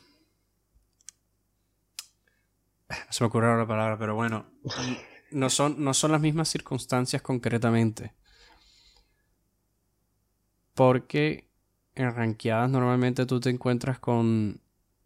se 3.11 3.25
me 3.25 3.31
ahora 3.33 3.57
la 3.57 3.67
palabra, 3.67 3.99
pero 3.99 4.15
bueno, 4.15 4.47
no 5.31 5.51
son, 5.51 5.83
no 5.83 5.95
son 5.95 6.13
las 6.13 6.21
mismas 6.21 6.49
circunstancias 6.49 7.23
concretamente. 7.23 8.15
Porque 10.75 11.49
en 11.95 12.13
ranqueadas 12.13 12.69
normalmente 12.69 13.27
tú 13.27 13.39
te 13.39 13.51
encuentras 13.51 14.01
con 14.01 14.61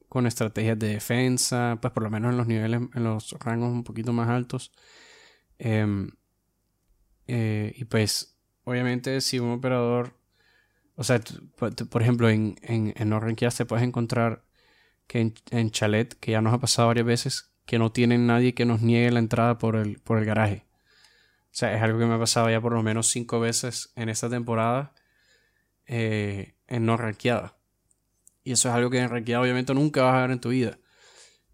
con 0.09 0.27
estrategias 0.27 0.79
de 0.79 0.89
defensa, 0.89 1.79
pues 1.81 1.93
por 1.93 2.03
lo 2.03 2.11
menos 2.11 2.33
en 2.33 2.39
los 2.39 2.47
niveles, 2.47 2.81
en 2.95 3.05
los 3.05 3.33
rangos 3.41 3.71
un 3.71 3.85
poquito 3.85 4.13
más 4.13 4.29
altos. 4.29 4.73
Em, 5.59 6.11
eh, 7.27 7.75
y 7.77 7.85
pues, 7.85 8.39
obviamente, 8.65 9.21
si 9.21 9.39
un 9.39 9.53
operador, 9.53 10.15
o 10.97 11.05
sea, 11.05 11.21
por 11.91 12.03
ejemplo, 12.03 12.29
en, 12.31 12.57
en, 12.63 12.95
en 12.97 13.09
no 13.11 13.21
te 13.21 13.67
puedes 13.67 13.85
encontrar 13.87 14.45
que 15.09 15.33
en, 15.51 15.71
Chalet, 15.71 16.15
que 16.21 16.33
ya 16.33 16.43
nos 16.43 16.55
ha 16.55 16.59
pasado 16.61 16.89
varias 16.89 17.07
veces, 17.07 17.53
que 17.67 17.79
no 17.79 17.93
tienen 17.93 18.27
nadie 18.27 18.55
que 18.55 18.67
nos 18.67 18.83
niegue 18.83 19.11
la 19.11 19.19
entrada 19.21 19.59
por 19.59 19.77
el, 19.77 20.01
por 20.01 20.19
el 20.19 20.25
garaje. 20.25 20.67
O 21.47 21.55
sea, 21.59 21.75
es 21.75 21.83
algo 21.83 21.99
que 21.99 22.07
me 22.07 22.15
ha 22.15 22.19
pasado 22.19 22.51
ya 22.51 22.61
por 22.61 22.73
lo 22.73 22.83
menos 22.83 23.09
cinco 23.09 23.41
veces 23.41 23.93
en 23.97 24.09
esta 24.11 24.29
temporada 24.31 24.95
eh, 25.87 26.55
en 26.69 26.87
no 26.87 26.97
ranqueada. 26.97 27.58
Y 28.49 28.53
eso 28.53 28.71
es 28.71 28.75
algo 28.75 28.89
que 28.89 28.97
en 28.97 29.11
realidad 29.11 29.43
obviamente 29.43 29.75
nunca 29.75 30.05
vas 30.05 30.15
a 30.15 30.23
ver 30.23 30.31
en 30.31 30.41
tu 30.41 30.49
vida. 30.49 30.79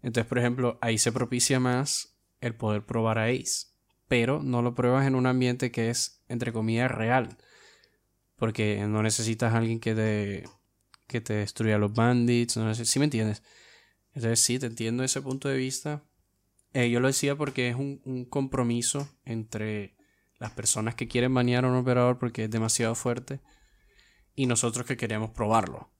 Entonces, 0.01 0.29
por 0.29 0.39
ejemplo, 0.39 0.79
ahí 0.81 0.97
se 0.97 1.11
propicia 1.11 1.59
más 1.59 2.17
el 2.39 2.55
poder 2.55 2.85
probar 2.85 3.19
a 3.19 3.25
Ace. 3.25 3.67
Pero 4.07 4.41
no 4.41 4.61
lo 4.61 4.75
pruebas 4.75 5.05
en 5.05 5.15
un 5.15 5.25
ambiente 5.25 5.71
que 5.71 5.89
es, 5.89 6.23
entre 6.29 6.53
comillas, 6.53 6.89
real. 6.89 7.37
Porque 8.37 8.81
no 8.87 9.03
necesitas 9.03 9.53
a 9.53 9.57
alguien 9.57 9.81
que 9.81 9.93
te, 9.93 10.43
que 11.05 11.19
te 11.19 11.33
destruya 11.33 11.77
los 11.77 11.91
bandits. 11.93 12.55
No 12.55 12.73
¿Sí 12.73 12.97
me 12.97 13.05
entiendes? 13.05 13.43
Entonces, 14.13 14.39
sí, 14.39 14.57
te 14.57 14.67
entiendo 14.67 15.03
ese 15.03 15.21
punto 15.21 15.49
de 15.49 15.57
vista. 15.57 16.01
Eh, 16.71 16.89
yo 16.89 17.01
lo 17.01 17.07
decía 17.07 17.35
porque 17.35 17.67
es 17.67 17.75
un, 17.75 18.01
un, 18.05 18.23
compromiso 18.23 19.09
entre 19.25 19.97
las 20.39 20.51
personas 20.51 20.95
que 20.95 21.09
quieren 21.09 21.33
banear 21.33 21.65
a 21.65 21.67
un 21.67 21.75
operador 21.75 22.19
porque 22.19 22.45
es 22.45 22.49
demasiado 22.49 22.95
fuerte 22.95 23.41
y 24.33 24.45
nosotros 24.45 24.85
que 24.85 24.95
queremos 24.95 25.31
probarlo. 25.31 25.93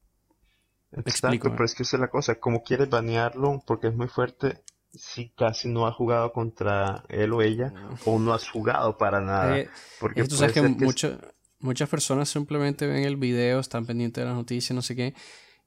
Exacto, 0.95 1.51
pero 1.51 1.65
es 1.65 1.75
que 1.75 1.83
esa 1.83 1.97
es 1.97 2.01
la 2.01 2.09
cosa, 2.09 2.35
como 2.35 2.63
quieres 2.63 2.89
banearlo 2.89 3.61
porque 3.65 3.87
es 3.87 3.95
muy 3.95 4.07
fuerte 4.07 4.63
si 4.91 5.29
casi 5.29 5.67
no 5.67 5.87
has 5.87 5.95
jugado 5.95 6.31
contra 6.31 7.03
él 7.09 7.33
o 7.33 7.41
ella 7.41 7.73
o 8.05 8.17
no 8.19 8.33
has 8.33 8.49
jugado 8.49 8.97
para 8.97 9.19
nada. 9.19 9.59
Eh, 9.59 9.69
porque 9.99 10.23
tú 10.23 10.35
sabes 10.35 10.53
que, 10.53 10.61
muchas 11.59 11.89
personas 11.89 12.29
simplemente 12.29 12.87
ven 12.87 13.03
el 13.03 13.17
video, 13.17 13.59
están 13.59 13.85
pendientes 13.85 14.21
de 14.21 14.27
las 14.27 14.37
noticias, 14.37 14.75
no 14.75 14.81
sé 14.81 14.95
qué, 14.95 15.13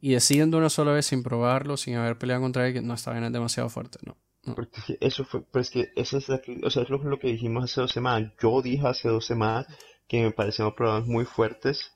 y 0.00 0.12
deciden 0.12 0.50
de 0.50 0.56
una 0.56 0.70
sola 0.70 0.92
vez 0.92 1.06
sin 1.06 1.22
probarlo, 1.22 1.76
sin 1.76 1.96
haber 1.96 2.18
peleado 2.18 2.42
contra 2.42 2.66
él, 2.66 2.72
que 2.72 2.80
no, 2.80 2.94
está 2.94 3.12
bien, 3.12 3.24
es 3.24 3.32
demasiado 3.32 3.68
fuerte, 3.68 3.98
no. 4.04 4.16
Porque 4.54 4.96
eso 5.00 5.24
fue, 5.24 5.42
pues 5.42 5.70
que 5.70 5.90
eso 5.96 6.18
es, 6.18 6.28
o 6.30 6.70
sea, 6.70 6.82
es 6.82 6.88
lo, 6.88 7.18
que 7.18 7.28
dijimos 7.28 7.64
hace 7.64 7.80
dos 7.80 7.92
semanas. 7.92 8.32
Yo 8.40 8.62
dije 8.62 8.86
hace 8.86 9.08
dos 9.08 9.26
semanas 9.26 9.66
que 10.06 10.22
me 10.22 10.30
parecían 10.30 10.74
pruebas 10.74 11.06
muy 11.06 11.24
fuertes, 11.24 11.92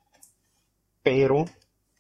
pero 1.03 1.47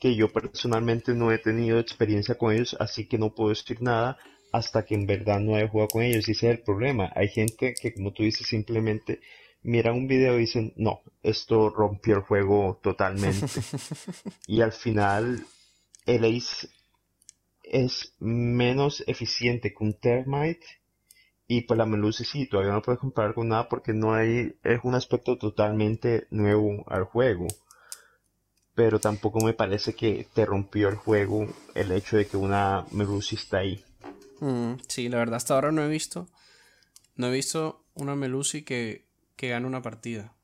que 0.02 0.16
yo 0.16 0.32
personalmente 0.32 1.14
no 1.14 1.30
he 1.30 1.38
tenido 1.38 1.78
experiencia 1.78 2.34
con 2.34 2.52
ellos, 2.52 2.76
así 2.80 3.06
que 3.06 3.18
no 3.18 3.36
puedo 3.36 3.50
decir 3.50 3.80
nada 3.80 4.18
hasta 4.50 4.84
que 4.84 4.96
en 4.96 5.06
verdad 5.06 5.38
no 5.38 5.54
haya 5.54 5.68
jugado 5.68 5.90
con 5.90 6.02
ellos. 6.02 6.26
Y 6.26 6.32
ese 6.32 6.48
es 6.48 6.58
el 6.58 6.64
problema. 6.64 7.12
Hay 7.14 7.28
gente 7.28 7.72
que, 7.80 7.94
como 7.94 8.12
tú 8.12 8.24
dices, 8.24 8.48
simplemente 8.48 9.20
miran 9.62 9.94
un 9.94 10.08
video 10.08 10.38
y 10.38 10.40
dicen, 10.40 10.72
no, 10.74 11.02
esto 11.22 11.70
rompió 11.70 12.16
el 12.16 12.22
juego 12.22 12.80
totalmente. 12.82 13.46
y 14.48 14.60
al 14.60 14.72
final, 14.72 15.46
el 16.04 16.24
Ace 16.24 16.66
es 17.62 18.16
menos 18.18 19.04
eficiente 19.06 19.72
que 19.72 19.84
un 19.84 20.00
Termite. 20.00 20.66
Y 21.46 21.60
pues 21.60 21.78
la 21.78 21.86
Melusi 21.86 22.24
sí, 22.24 22.48
todavía 22.48 22.72
no 22.72 22.82
puedes 22.82 22.98
comparar 22.98 23.34
con 23.34 23.46
nada 23.46 23.68
porque 23.68 23.92
no 23.92 24.14
hay, 24.14 24.56
es 24.64 24.80
un 24.82 24.96
aspecto 24.96 25.38
totalmente 25.38 26.26
nuevo 26.32 26.84
al 26.88 27.04
juego 27.04 27.46
pero 28.74 29.00
tampoco 29.00 29.40
me 29.40 29.52
parece 29.52 29.94
que 29.94 30.26
te 30.32 30.46
rompió 30.46 30.88
el 30.88 30.96
juego 30.96 31.46
el 31.74 31.92
hecho 31.92 32.16
de 32.16 32.26
que 32.26 32.36
una 32.36 32.86
Melusi 32.90 33.36
está 33.36 33.58
ahí. 33.58 33.84
Mm, 34.40 34.74
sí, 34.88 35.08
la 35.08 35.18
verdad, 35.18 35.36
hasta 35.36 35.54
ahora 35.54 35.72
no 35.72 35.82
he 35.82 35.88
visto. 35.88 36.28
No 37.16 37.28
he 37.28 37.32
visto 37.32 37.84
una 37.94 38.16
Melusi 38.16 38.62
que, 38.62 39.06
que 39.36 39.50
gane 39.50 39.66
una 39.66 39.82
partida. 39.82 40.34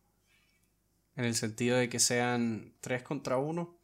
En 1.17 1.25
el 1.25 1.35
sentido 1.35 1.77
de 1.79 1.89
que 1.89 1.99
sean 1.99 2.75
3 2.81 3.03
contra 3.03 3.39
1. 3.39 3.77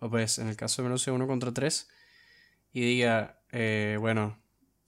O 0.00 0.10
pues, 0.10 0.38
en 0.38 0.48
el 0.48 0.56
caso 0.56 0.82
de 0.82 0.88
Melusi, 0.88 1.10
1 1.10 1.26
contra 1.26 1.52
3. 1.52 1.88
Y 2.74 2.82
diga, 2.82 3.40
eh, 3.50 3.96
bueno, 3.98 4.38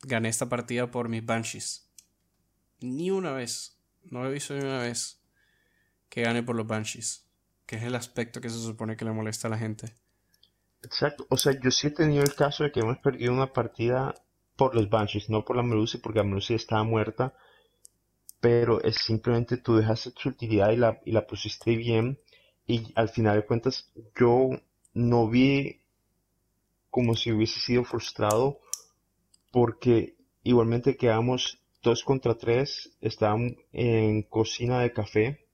gané 0.03 0.29
esta 0.29 0.49
partida 0.49 0.91
por 0.91 1.09
mis 1.09 1.25
Banshees. 1.25 1.89
Ni 2.81 3.11
una 3.11 3.33
vez. 3.33 3.79
No 4.05 4.27
he 4.27 4.33
visto 4.33 4.55
ni 4.55 4.61
una 4.61 4.81
vez 4.81 5.19
que 6.11 6.23
gane 6.23 6.43
por 6.43 6.55
los 6.55 6.67
Banshees 6.67 7.26
que 7.67 7.77
es 7.77 7.83
el 7.83 7.95
aspecto 7.95 8.41
que 8.41 8.49
se 8.49 8.59
supone 8.59 8.97
que 8.97 9.05
le 9.05 9.13
molesta 9.13 9.49
a 9.49 9.51
la 9.51 9.59
gente. 9.59 9.93
Exacto, 10.83 11.27
o 11.29 11.37
sea, 11.37 11.53
yo 11.61 11.71
sí 11.71 11.89
he 11.89 11.91
tenido 11.91 12.23
el 12.23 12.35
caso 12.35 12.65
de 12.65 12.71
que 12.71 12.81
hemos 12.81 12.99
perdido 12.99 13.33
una 13.33 13.53
partida 13.53 14.15
por 14.57 14.75
los 14.75 14.89
Banshees, 14.89 15.29
no 15.29 15.45
por 15.45 15.57
la 15.57 15.63
Melusi, 15.63 15.99
porque 15.99 16.21
la 16.21 16.25
Melusi 16.25 16.55
estaba 16.55 16.85
muerta, 16.85 17.35
pero 18.41 18.81
es 18.83 18.97
simplemente 18.97 19.57
tú 19.57 19.77
dejaste 19.77 20.13
tu 20.13 20.29
utilidad 20.29 20.71
y 20.71 20.77
la, 20.77 21.01
y 21.05 21.13
la 21.13 21.27
pusiste 21.27 21.75
bien, 21.77 22.19
y 22.67 22.93
al 22.95 23.09
final 23.09 23.37
de 23.37 23.47
cuentas 23.47 23.91
yo 24.19 24.51
no 24.95 25.29
vi 25.29 25.83
como 26.91 27.15
si 27.15 27.33
hubiese 27.33 27.61
sido 27.61 27.85
frustrado, 27.85 28.61
porque 29.53 30.17
igualmente 30.43 30.97
quedamos 30.97 31.59
dos 31.83 32.05
contra 32.05 32.37
tres, 32.37 32.93
estaban 33.01 33.57
en 33.73 34.23
cocina 34.23 34.81
de 34.81 34.93
café, 34.93 35.46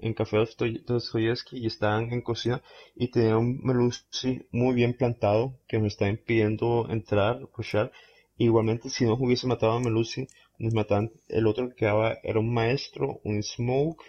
en 0.00 0.14
Café 0.14 0.38
Dostoyevsky 0.38 1.58
y 1.58 1.66
estaban 1.66 2.12
en 2.12 2.22
cocina 2.22 2.62
y 2.94 3.08
tenía 3.08 3.36
un 3.36 3.60
Melusi 3.62 4.46
muy 4.50 4.74
bien 4.74 4.94
plantado 4.94 5.58
que 5.68 5.78
me 5.78 5.88
estaba 5.88 6.10
impidiendo 6.10 6.86
entrar, 6.90 7.46
pushar. 7.48 7.92
Igualmente, 8.38 8.88
si 8.88 9.04
no 9.04 9.14
hubiese 9.14 9.46
matado 9.46 9.72
a 9.72 9.80
Melusi, 9.80 10.26
nos 10.58 10.74
mataban. 10.74 11.12
El 11.28 11.46
otro 11.46 11.68
que 11.68 11.76
quedaba 11.76 12.18
era 12.22 12.40
un 12.40 12.52
maestro, 12.52 13.20
un 13.24 13.42
smoke, 13.42 14.02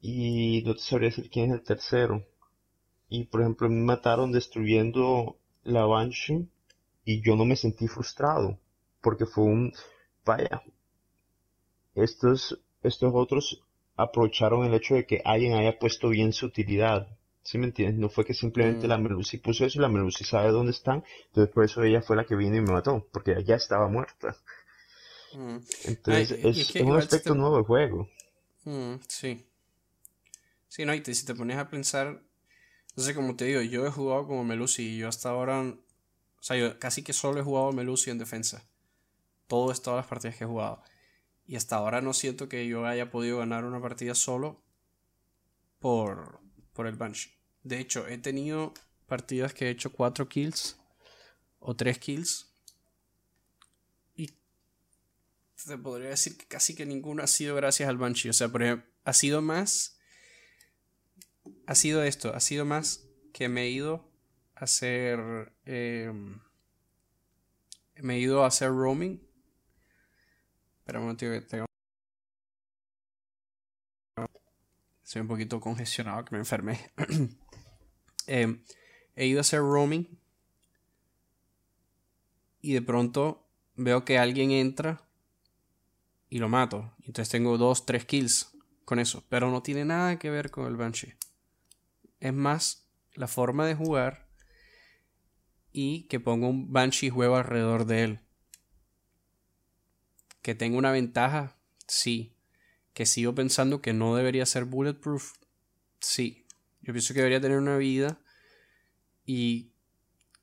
y 0.00 0.62
no 0.66 0.74
te 0.74 0.80
sabría 0.80 1.08
decir 1.08 1.30
quién 1.30 1.46
es 1.46 1.54
el 1.54 1.62
tercero. 1.64 2.26
Y 3.08 3.24
por 3.24 3.40
ejemplo, 3.40 3.68
me 3.68 3.80
mataron 3.80 4.32
destruyendo 4.32 5.38
la 5.62 5.86
Banshee 5.86 6.48
y 7.04 7.22
yo 7.22 7.36
no 7.36 7.44
me 7.44 7.56
sentí 7.56 7.88
frustrado 7.88 8.58
porque 9.00 9.26
fue 9.26 9.44
un 9.44 9.72
vaya. 10.24 10.62
Estos, 11.94 12.60
estos 12.82 13.12
otros 13.14 13.63
aprovecharon 13.96 14.64
el 14.64 14.74
hecho 14.74 14.94
de 14.94 15.06
que 15.06 15.22
alguien 15.24 15.54
haya 15.54 15.78
puesto 15.78 16.08
bien 16.08 16.32
su 16.32 16.46
utilidad 16.46 17.08
¿Sí 17.44 17.58
me 17.58 17.66
entiendes? 17.66 18.00
No 18.00 18.08
fue 18.08 18.24
que 18.24 18.32
simplemente 18.32 18.88
la 18.88 18.96
mm. 18.96 19.02
Melusi 19.02 19.36
puso 19.36 19.66
eso 19.66 19.78
y 19.78 19.82
la 19.82 19.90
Melusi 19.90 20.24
sabe 20.24 20.50
dónde 20.50 20.72
están, 20.72 21.04
entonces 21.26 21.52
por 21.52 21.64
eso 21.64 21.82
ella 21.82 22.00
fue 22.00 22.16
la 22.16 22.24
que 22.24 22.34
vino 22.34 22.56
y 22.56 22.62
me 22.62 22.72
mató, 22.72 23.06
porque 23.12 23.32
ella 23.32 23.42
ya 23.42 23.54
estaba 23.56 23.86
muerta. 23.86 24.34
Mm. 25.34 25.58
Entonces 25.84 26.30
es, 26.42 26.74
un 26.76 26.96
aspecto 26.96 27.34
nuevo 27.34 27.56
del 27.56 27.66
juego. 27.66 28.08
Mm, 28.64 28.94
sí. 29.06 29.44
Sí, 30.68 30.86
no, 30.86 30.94
y 30.94 31.04
si 31.04 31.26
te 31.26 31.34
pones 31.34 31.58
a 31.58 31.68
pensar, 31.68 32.22
no 32.96 33.02
sé, 33.02 33.14
como 33.14 33.36
te 33.36 33.44
digo, 33.44 33.60
yo 33.60 33.86
he 33.86 33.90
jugado 33.90 34.26
como 34.26 34.42
Melusi 34.42 34.94
y 34.94 34.98
yo 34.98 35.08
hasta 35.08 35.28
ahora, 35.28 35.60
o 35.60 36.42
sea, 36.42 36.56
yo 36.56 36.78
casi 36.78 37.02
que 37.02 37.12
solo 37.12 37.40
he 37.40 37.44
jugado 37.44 37.72
Melusi 37.72 38.10
en 38.10 38.18
defensa. 38.18 38.64
Todas, 39.48 39.82
todas 39.82 39.98
las 39.98 40.06
partidas 40.06 40.36
que 40.36 40.44
he 40.44 40.46
jugado. 40.46 40.82
Y 41.46 41.56
hasta 41.56 41.76
ahora 41.76 42.00
no 42.00 42.14
siento 42.14 42.48
que 42.48 42.66
yo 42.66 42.86
haya 42.86 43.10
podido 43.10 43.38
ganar 43.38 43.64
una 43.64 43.80
partida 43.80 44.14
solo 44.14 44.62
por, 45.78 46.40
por 46.72 46.86
el 46.86 46.96
Banshee. 46.96 47.32
De 47.62 47.78
hecho, 47.78 48.06
he 48.08 48.18
tenido 48.18 48.72
partidas 49.06 49.52
que 49.52 49.66
he 49.66 49.70
hecho 49.70 49.92
4 49.92 50.28
kills 50.28 50.78
o 51.60 51.76
3 51.76 51.98
kills. 51.98 52.50
Y 54.16 54.30
te 55.66 55.76
podría 55.76 56.10
decir 56.10 56.36
que 56.36 56.46
casi 56.46 56.74
que 56.74 56.86
ninguna 56.86 57.24
ha 57.24 57.26
sido 57.26 57.54
gracias 57.54 57.88
al 57.88 57.98
Banshee. 57.98 58.30
O 58.30 58.34
sea, 58.34 58.48
por 58.48 58.62
ejemplo, 58.62 58.90
ha 59.04 59.12
sido 59.12 59.42
más. 59.42 59.98
Ha 61.66 61.74
sido 61.74 62.02
esto, 62.02 62.34
ha 62.34 62.40
sido 62.40 62.64
más 62.64 63.06
que 63.34 63.48
me 63.48 63.64
he 63.64 63.70
ido 63.70 64.10
a 64.54 64.64
hacer. 64.64 65.52
Em, 65.66 66.40
me 67.96 68.16
he 68.16 68.18
ido 68.20 68.44
a 68.44 68.46
hacer 68.46 68.70
roaming 68.70 69.20
Espera 70.84 70.98
un 70.98 71.06
momento 71.06 71.24
que 71.24 71.40
tengo. 71.40 71.64
Estoy 75.02 75.22
un 75.22 75.28
poquito 75.28 75.58
congestionado 75.58 76.26
que 76.26 76.34
me 76.34 76.40
enfermé. 76.40 76.78
Em, 78.26 78.62
he 79.16 79.26
ido 79.26 79.38
a 79.38 79.40
hacer 79.40 79.60
roaming. 79.60 80.18
Y 82.60 82.74
de 82.74 82.82
pronto 82.82 83.48
veo 83.76 84.04
que 84.04 84.18
alguien 84.18 84.50
entra 84.50 85.08
y 86.28 86.38
lo 86.38 86.50
mato. 86.50 86.94
Entonces 86.98 87.30
tengo 87.30 87.56
dos, 87.56 87.86
tres 87.86 88.04
kills 88.04 88.54
con 88.84 88.98
eso. 88.98 89.24
Pero 89.30 89.50
no 89.50 89.62
tiene 89.62 89.86
nada 89.86 90.18
que 90.18 90.28
ver 90.28 90.50
con 90.50 90.66
el 90.66 90.76
Banshee. 90.76 91.14
Es 92.20 92.34
más 92.34 92.90
la 93.14 93.26
forma 93.26 93.66
de 93.66 93.74
jugar 93.74 94.28
y 95.72 96.08
que 96.08 96.20
pongo 96.20 96.46
un 96.46 96.70
Banshee 96.74 97.08
juego 97.08 97.36
alrededor 97.36 97.86
de 97.86 98.04
él. 98.04 98.23
Que 100.44 100.54
tengo 100.54 100.76
una 100.76 100.92
ventaja, 100.92 101.56
sí. 101.88 102.34
Que 102.92 103.06
sigo 103.06 103.34
pensando 103.34 103.80
que 103.80 103.94
no 103.94 104.14
debería 104.14 104.44
ser 104.44 104.66
bulletproof, 104.66 105.32
sí. 106.00 106.44
Yo 106.82 106.92
pienso 106.92 107.14
que 107.14 107.20
debería 107.20 107.40
tener 107.40 107.56
una 107.56 107.78
vida 107.78 108.20
y 109.24 109.70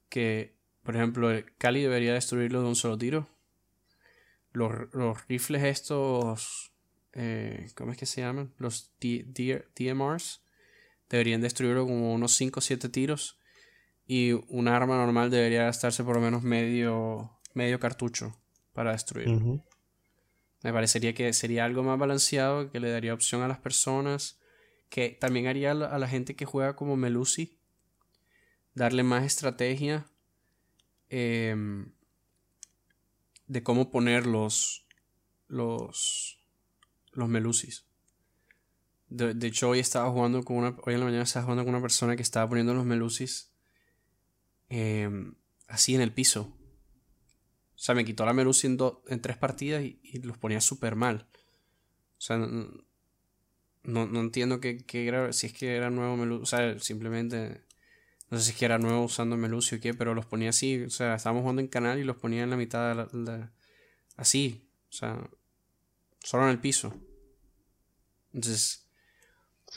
que, 0.09 0.55
por 0.81 0.95
ejemplo, 0.95 1.29
Cali 1.59 1.83
debería 1.83 2.15
destruirlo 2.15 2.63
de 2.63 2.67
un 2.67 2.75
solo 2.75 2.97
tiro. 2.97 3.29
Los, 4.53 4.73
rifles 5.27 5.63
estos, 5.65 6.71
eh, 7.13 7.69
¿cómo 7.75 7.91
es 7.91 7.97
que 7.99 8.07
se 8.07 8.21
llaman? 8.21 8.55
Los 8.57 8.91
DMRs 8.99 10.41
deberían 11.11 11.41
destruirlo 11.41 11.85
como 11.85 12.11
unos 12.11 12.31
5 12.33 12.57
o 12.57 12.61
7 12.61 12.89
tiros 12.89 13.39
y 14.07 14.31
un 14.31 14.67
arma 14.67 14.97
normal 14.97 15.29
debería 15.29 15.65
gastarse 15.65 16.03
por 16.03 16.15
lo 16.15 16.21
menos 16.21 16.41
medio, 16.41 17.39
medio 17.53 17.79
cartucho 17.79 18.35
para 18.73 18.93
destruirlo. 18.93 19.63
Me 20.63 20.71
parecería 20.71 21.13
que 21.13 21.33
sería 21.33 21.65
algo 21.65 21.83
más 21.83 21.97
balanceado, 21.97 22.71
que 22.71 22.79
le 22.79 22.91
daría 22.91 23.13
opción 23.13 23.41
a 23.41 23.47
las 23.47 23.59
personas, 23.59 24.39
que 24.89 25.09
también 25.09 25.47
haría 25.47 25.71
a 25.71 25.97
la 25.97 26.07
gente 26.07 26.35
que 26.35 26.45
juega 26.45 26.75
como 26.75 26.97
Melusi, 26.97 27.57
darle 28.75 29.03
más 29.03 29.23
estrategia 29.23 30.05
em, 31.09 31.91
de 33.47 33.63
cómo 33.63 33.89
poner 33.89 34.27
los, 34.27 34.85
los, 35.47 36.39
los 37.11 37.29
Melusis. 37.29 37.85
De, 39.09 39.45
hecho, 39.45 39.69
hoy 39.69 39.79
estaba 39.79 40.09
jugando 40.09 40.45
con 40.45 40.55
una. 40.55 40.77
Hoy 40.85 40.93
en 40.93 41.01
la 41.01 41.05
mañana 41.05 41.23
estaba 41.23 41.43
jugando 41.43 41.65
con 41.65 41.73
una 41.75 41.81
persona 41.81 42.15
que 42.15 42.21
estaba 42.21 42.47
poniendo 42.47 42.73
los 42.73 42.85
Melusis 42.85 43.51
em, 44.69 45.35
así 45.67 45.95
en 45.95 46.01
el 46.01 46.13
piso. 46.13 46.57
O 47.81 47.83
sea, 47.83 47.95
me 47.95 48.05
quitó 48.05 48.27
la 48.27 48.33
Melusi 48.33 48.67
en, 48.67 48.77
en 49.07 49.21
tres 49.21 49.37
partidas 49.37 49.81
y, 49.81 50.19
los 50.21 50.37
ponía 50.37 50.61
súper 50.61 50.95
mal. 50.95 51.25
O 51.31 52.21
sea, 52.21 52.37
no, 52.37 54.05
no, 54.05 54.19
entiendo 54.19 54.59
qué, 54.61 54.85
era, 54.93 55.33
si 55.33 55.47
es 55.47 55.53
que 55.53 55.77
era 55.77 55.89
nuevo 55.89 56.15
Melusi. 56.15 56.43
O 56.43 56.45
sea, 56.45 56.77
simplemente. 56.77 57.63
No 58.29 58.37
sé 58.37 58.45
si 58.45 58.51
es 58.51 58.57
que 58.57 58.65
era 58.65 58.77
nuevo 58.77 59.05
usando 59.05 59.35
Melusi 59.35 59.77
o 59.77 59.79
qué, 59.79 59.95
pero 59.95 60.13
los 60.13 60.27
ponía 60.27 60.49
así. 60.51 60.83
O 60.83 60.91
sea, 60.91 61.15
estábamos 61.15 61.41
jugando 61.41 61.59
en 61.59 61.69
canal 61.69 61.97
y 61.97 62.03
los 62.03 62.17
ponía 62.17 62.43
en 62.43 62.51
la 62.51 62.55
mitad 62.55 62.89
de 62.89 63.07
la, 63.25 63.51
así. 64.15 64.69
O 64.89 64.93
sea, 64.93 65.27
solo 66.19 66.43
en 66.43 66.49
el 66.51 66.59
piso. 66.59 66.93
Entonces, 68.31 68.80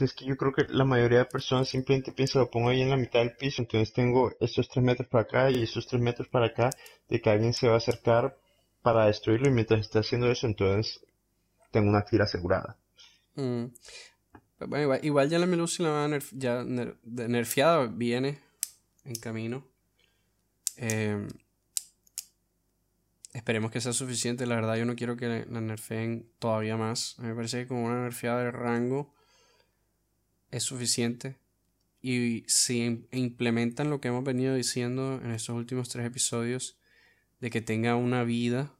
es 0.00 0.12
que 0.12 0.24
yo 0.24 0.36
creo 0.36 0.52
que 0.52 0.64
la 0.68 0.84
mayoría 0.84 1.18
de 1.18 1.24
personas 1.26 1.68
simplemente 1.68 2.12
piensa 2.12 2.40
lo 2.40 2.50
pongo 2.50 2.70
ahí 2.70 2.82
en 2.82 2.90
la 2.90 2.96
mitad 2.96 3.20
del 3.20 3.36
piso, 3.36 3.62
entonces 3.62 3.92
tengo 3.92 4.32
estos 4.40 4.68
tres 4.68 4.84
metros 4.84 5.08
para 5.08 5.22
acá 5.22 5.50
y 5.50 5.62
estos 5.62 5.86
tres 5.86 6.02
metros 6.02 6.28
para 6.28 6.46
acá 6.46 6.70
de 7.08 7.20
que 7.20 7.30
alguien 7.30 7.54
se 7.54 7.68
va 7.68 7.74
a 7.74 7.78
acercar 7.78 8.36
para 8.82 9.06
destruirlo 9.06 9.48
y 9.48 9.52
mientras 9.52 9.80
esté 9.80 10.00
haciendo 10.00 10.30
eso 10.30 10.46
entonces 10.46 11.00
tengo 11.70 11.88
una 11.88 12.04
tira 12.04 12.24
asegurada. 12.24 12.76
Mm. 13.36 13.66
Bueno, 14.66 14.98
igual, 15.02 15.28
ya 15.28 15.38
la 15.38 15.46
Melusi 15.46 15.82
la 15.82 16.18
ya 16.32 16.64
nerfeada 16.64 17.86
viene 17.86 18.38
en 19.04 19.14
camino. 19.16 19.66
Em, 20.76 21.28
esperemos 23.32 23.70
que 23.70 23.80
sea 23.80 23.92
suficiente. 23.92 24.46
La 24.46 24.54
verdad, 24.54 24.76
yo 24.76 24.86
no 24.86 24.96
quiero 24.96 25.16
que 25.16 25.44
la 25.48 25.60
nerfeen 25.60 26.30
todavía 26.38 26.76
más. 26.76 27.16
A 27.18 27.22
me 27.22 27.34
parece 27.34 27.62
que 27.62 27.68
como 27.68 27.84
una 27.84 28.02
nerfeada 28.04 28.44
de 28.44 28.50
rango 28.50 29.13
es 30.54 30.62
suficiente. 30.62 31.36
Y 32.00 32.44
si 32.46 33.06
implementan 33.12 33.90
lo 33.90 34.00
que 34.00 34.08
hemos 34.08 34.24
venido 34.24 34.54
diciendo 34.54 35.20
en 35.24 35.32
estos 35.32 35.56
últimos 35.56 35.88
tres 35.88 36.06
episodios, 36.06 36.78
de 37.40 37.50
que 37.50 37.60
tenga 37.60 37.96
una 37.96 38.24
vida, 38.24 38.72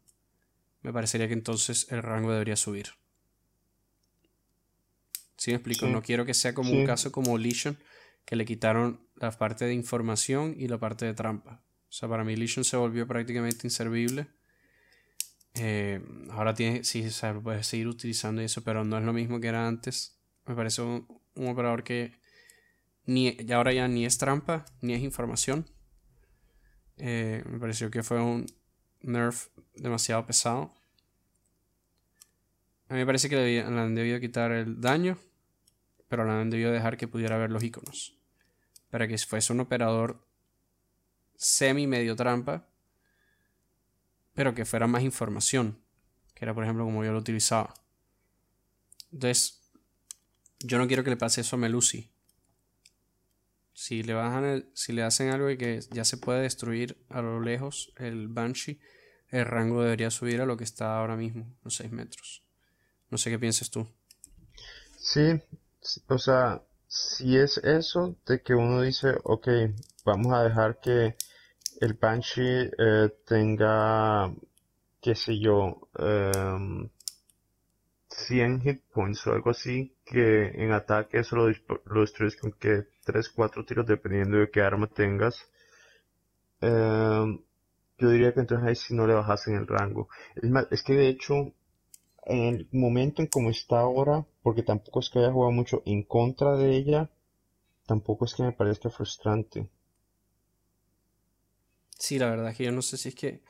me 0.82 0.92
parecería 0.92 1.26
que 1.26 1.34
entonces 1.34 1.86
el 1.90 2.02
rango 2.02 2.32
debería 2.32 2.56
subir. 2.56 2.90
Si 5.36 5.51
me 5.51 5.56
explico? 5.56 5.86
No 5.88 6.02
quiero 6.02 6.24
que 6.24 6.34
sea 6.34 6.55
como 6.55 6.70
un 6.70 6.86
caso 6.86 7.10
como 7.10 7.36
Legion, 7.36 7.76
que 8.24 8.36
le 8.36 8.44
quitaron 8.44 9.01
la 9.16 9.32
parte 9.32 9.64
de 9.64 9.74
información 9.74 10.55
y 10.56 10.68
la 10.68 10.78
parte 10.78 11.05
de 11.05 11.14
trampa. 11.14 11.62
O 11.88 11.92
sea, 11.92 12.09
para 12.09 12.24
mí 12.24 12.36
Legion 12.36 12.64
se 12.64 12.76
volvió 12.76 13.06
prácticamente 13.06 13.66
inservible. 13.66 14.28
Eh, 15.55 16.01
ahora 16.30 16.55
tiene, 16.55 16.84
sí, 16.84 17.10
se 17.10 17.34
puede 17.34 17.64
seguir 17.64 17.88
utilizando 17.88 18.42
eso, 18.42 18.62
pero 18.62 18.84
no 18.84 18.96
es 18.96 19.05
lo 19.05 19.12
mismo 19.12 19.40
que 19.40 19.48
era 19.48 19.66
antes. 19.66 20.18
Me 20.46 20.55
parece 20.55 20.82
un, 20.82 21.06
un 21.35 21.48
operador 21.48 21.85
que 21.85 22.12
ni, 23.06 23.36
ahora 23.52 23.73
ya 23.73 23.89
ni 23.89 24.06
es 24.06 24.19
trampa, 24.19 24.65
ni 24.81 24.94
es 24.94 25.02
información. 25.02 25.66
Eh, 26.97 27.43
me 27.47 27.59
pareció 27.59 27.90
que 27.90 28.02
fue 28.02 28.20
un 28.20 28.47
nerf 29.01 29.48
demasiado 29.74 30.27
pesado. 30.27 30.73
A 32.89 32.94
mí 32.94 33.01
me 33.01 33.06
parece 33.06 33.28
que 33.28 33.36
le, 33.36 33.61
han 33.61 33.94
debido 33.94 34.20
quitar 34.20 34.52
el 34.52 34.81
daño, 34.81 35.19
pero 36.09 36.24
le 36.24 36.32
han 36.32 36.51
debido 36.51 36.73
dejar 36.73 36.97
que 36.97 37.09
pudiera 37.09 37.39
ver 37.39 37.51
los 37.51 37.62
iconos. 37.62 38.19
Para 38.90 39.09
que 39.09 39.19
fuese 39.19 39.52
un 39.52 39.61
operador 39.61 40.27
semi 41.36 41.86
medio 41.86 42.15
trampa, 42.15 42.69
pero 44.35 44.55
que 44.55 44.65
fuera 44.65 44.86
más 44.86 45.02
información, 45.02 45.78
que 46.35 46.44
era 46.44 46.55
por 46.55 46.65
ejemplo 46.65 46.85
como 46.85 47.05
yo 47.05 47.12
lo 47.12 47.19
utilizaba. 47.19 47.74
Entonces, 49.12 49.63
yo 50.60 50.78
no 50.78 50.86
quiero 50.86 51.05
que 51.05 51.10
le 51.10 51.16
pase 51.16 51.40
eso 51.40 51.56
a 51.56 51.59
Melusi. 51.59 52.10
Si 53.72 54.02
le 54.02 54.14
bajan 54.14 54.44
el, 54.44 54.68
si 54.74 54.93
le 54.93 55.02
hacen 55.02 55.31
algo 55.31 55.51
y 55.51 55.56
que 55.56 55.81
ya 55.90 56.05
se 56.05 56.16
puede 56.16 56.43
destruir 56.43 56.97
a 57.09 57.22
lo 57.22 57.40
lejos 57.40 57.93
el 57.97 58.28
Banshee, 58.28 58.81
el 59.28 59.44
rango 59.44 59.82
debería 59.82 60.10
subir 60.10 60.40
a 60.40 60.47
lo 60.47 60.56
que 60.56 60.64
está 60.64 60.97
ahora 60.97 61.16
mismo, 61.16 61.52
los 61.64 61.74
6 61.76 61.90
metros. 61.90 62.43
No 63.10 63.18
sé 63.18 63.31
qué 63.31 63.39
piensas 63.39 63.70
tú. 63.70 63.86
Sí, 64.97 65.40
o 66.09 66.18
sea, 66.18 66.62
si 66.86 67.36
es 67.36 67.59
eso 67.59 68.16
de 68.26 68.40
que 68.40 68.55
uno 68.55 68.81
dice, 68.81 69.14
ok, 69.24 69.48
vamos 70.05 70.32
a 70.32 70.44
dejar 70.44 70.78
que 70.81 71.16
el 71.81 71.94
Banshee 71.94 72.70
eh, 72.78 73.10
tenga, 73.26 74.32
qué 75.01 75.14
sé 75.14 75.39
yo, 75.39 75.89
100 78.14 78.40
em, 78.40 78.60
hit 78.60 78.82
points 78.92 79.26
o 79.26 79.32
algo 79.32 79.50
así, 79.50 79.94
que 80.04 80.48
en 80.62 80.72
ataque 80.72 81.18
eso 81.18 81.36
lo, 81.36 81.46
destruyes 82.00 82.36
con 82.36 82.52
que 82.52 82.86
3-4 83.04 83.64
tiros 83.66 83.86
dependiendo 83.86 84.38
de 84.38 84.50
qué 84.50 84.60
arma 84.62 84.86
tengas. 84.86 85.48
Em, 86.60 87.40
yo 87.98 88.10
diría 88.10 88.32
que 88.34 88.40
entonces 88.40 88.66
ahí 88.66 88.76
si 88.76 88.94
no 88.94 89.06
le 89.06 89.14
bajas 89.14 89.46
en 89.48 89.56
el 89.56 89.66
rango. 89.66 90.08
Es, 90.36 90.50
es 90.70 90.82
que 90.82 90.94
de 90.94 91.08
hecho, 91.08 91.52
en 92.26 92.54
el 92.54 92.68
momento 92.72 93.22
en 93.22 93.28
como 93.28 93.50
está 93.50 93.80
ahora, 93.80 94.24
porque 94.42 94.62
tampoco 94.62 95.00
es 95.00 95.10
que 95.10 95.18
haya 95.20 95.32
jugado 95.32 95.52
mucho 95.52 95.82
en 95.86 96.02
contra 96.04 96.56
de 96.56 96.76
ella, 96.76 97.10
tampoco 97.86 98.24
es 98.24 98.34
que 98.34 98.42
me 98.42 98.52
parezca 98.52 98.90
frustrante. 98.90 99.68
Sí, 101.98 102.18
la 102.18 102.30
verdad 102.30 102.50
es 102.50 102.56
que 102.56 102.64
yo 102.64 102.72
no 102.72 102.82
sé 102.82 102.96
si 102.96 103.10
es 103.10 103.14
que, 103.14 103.42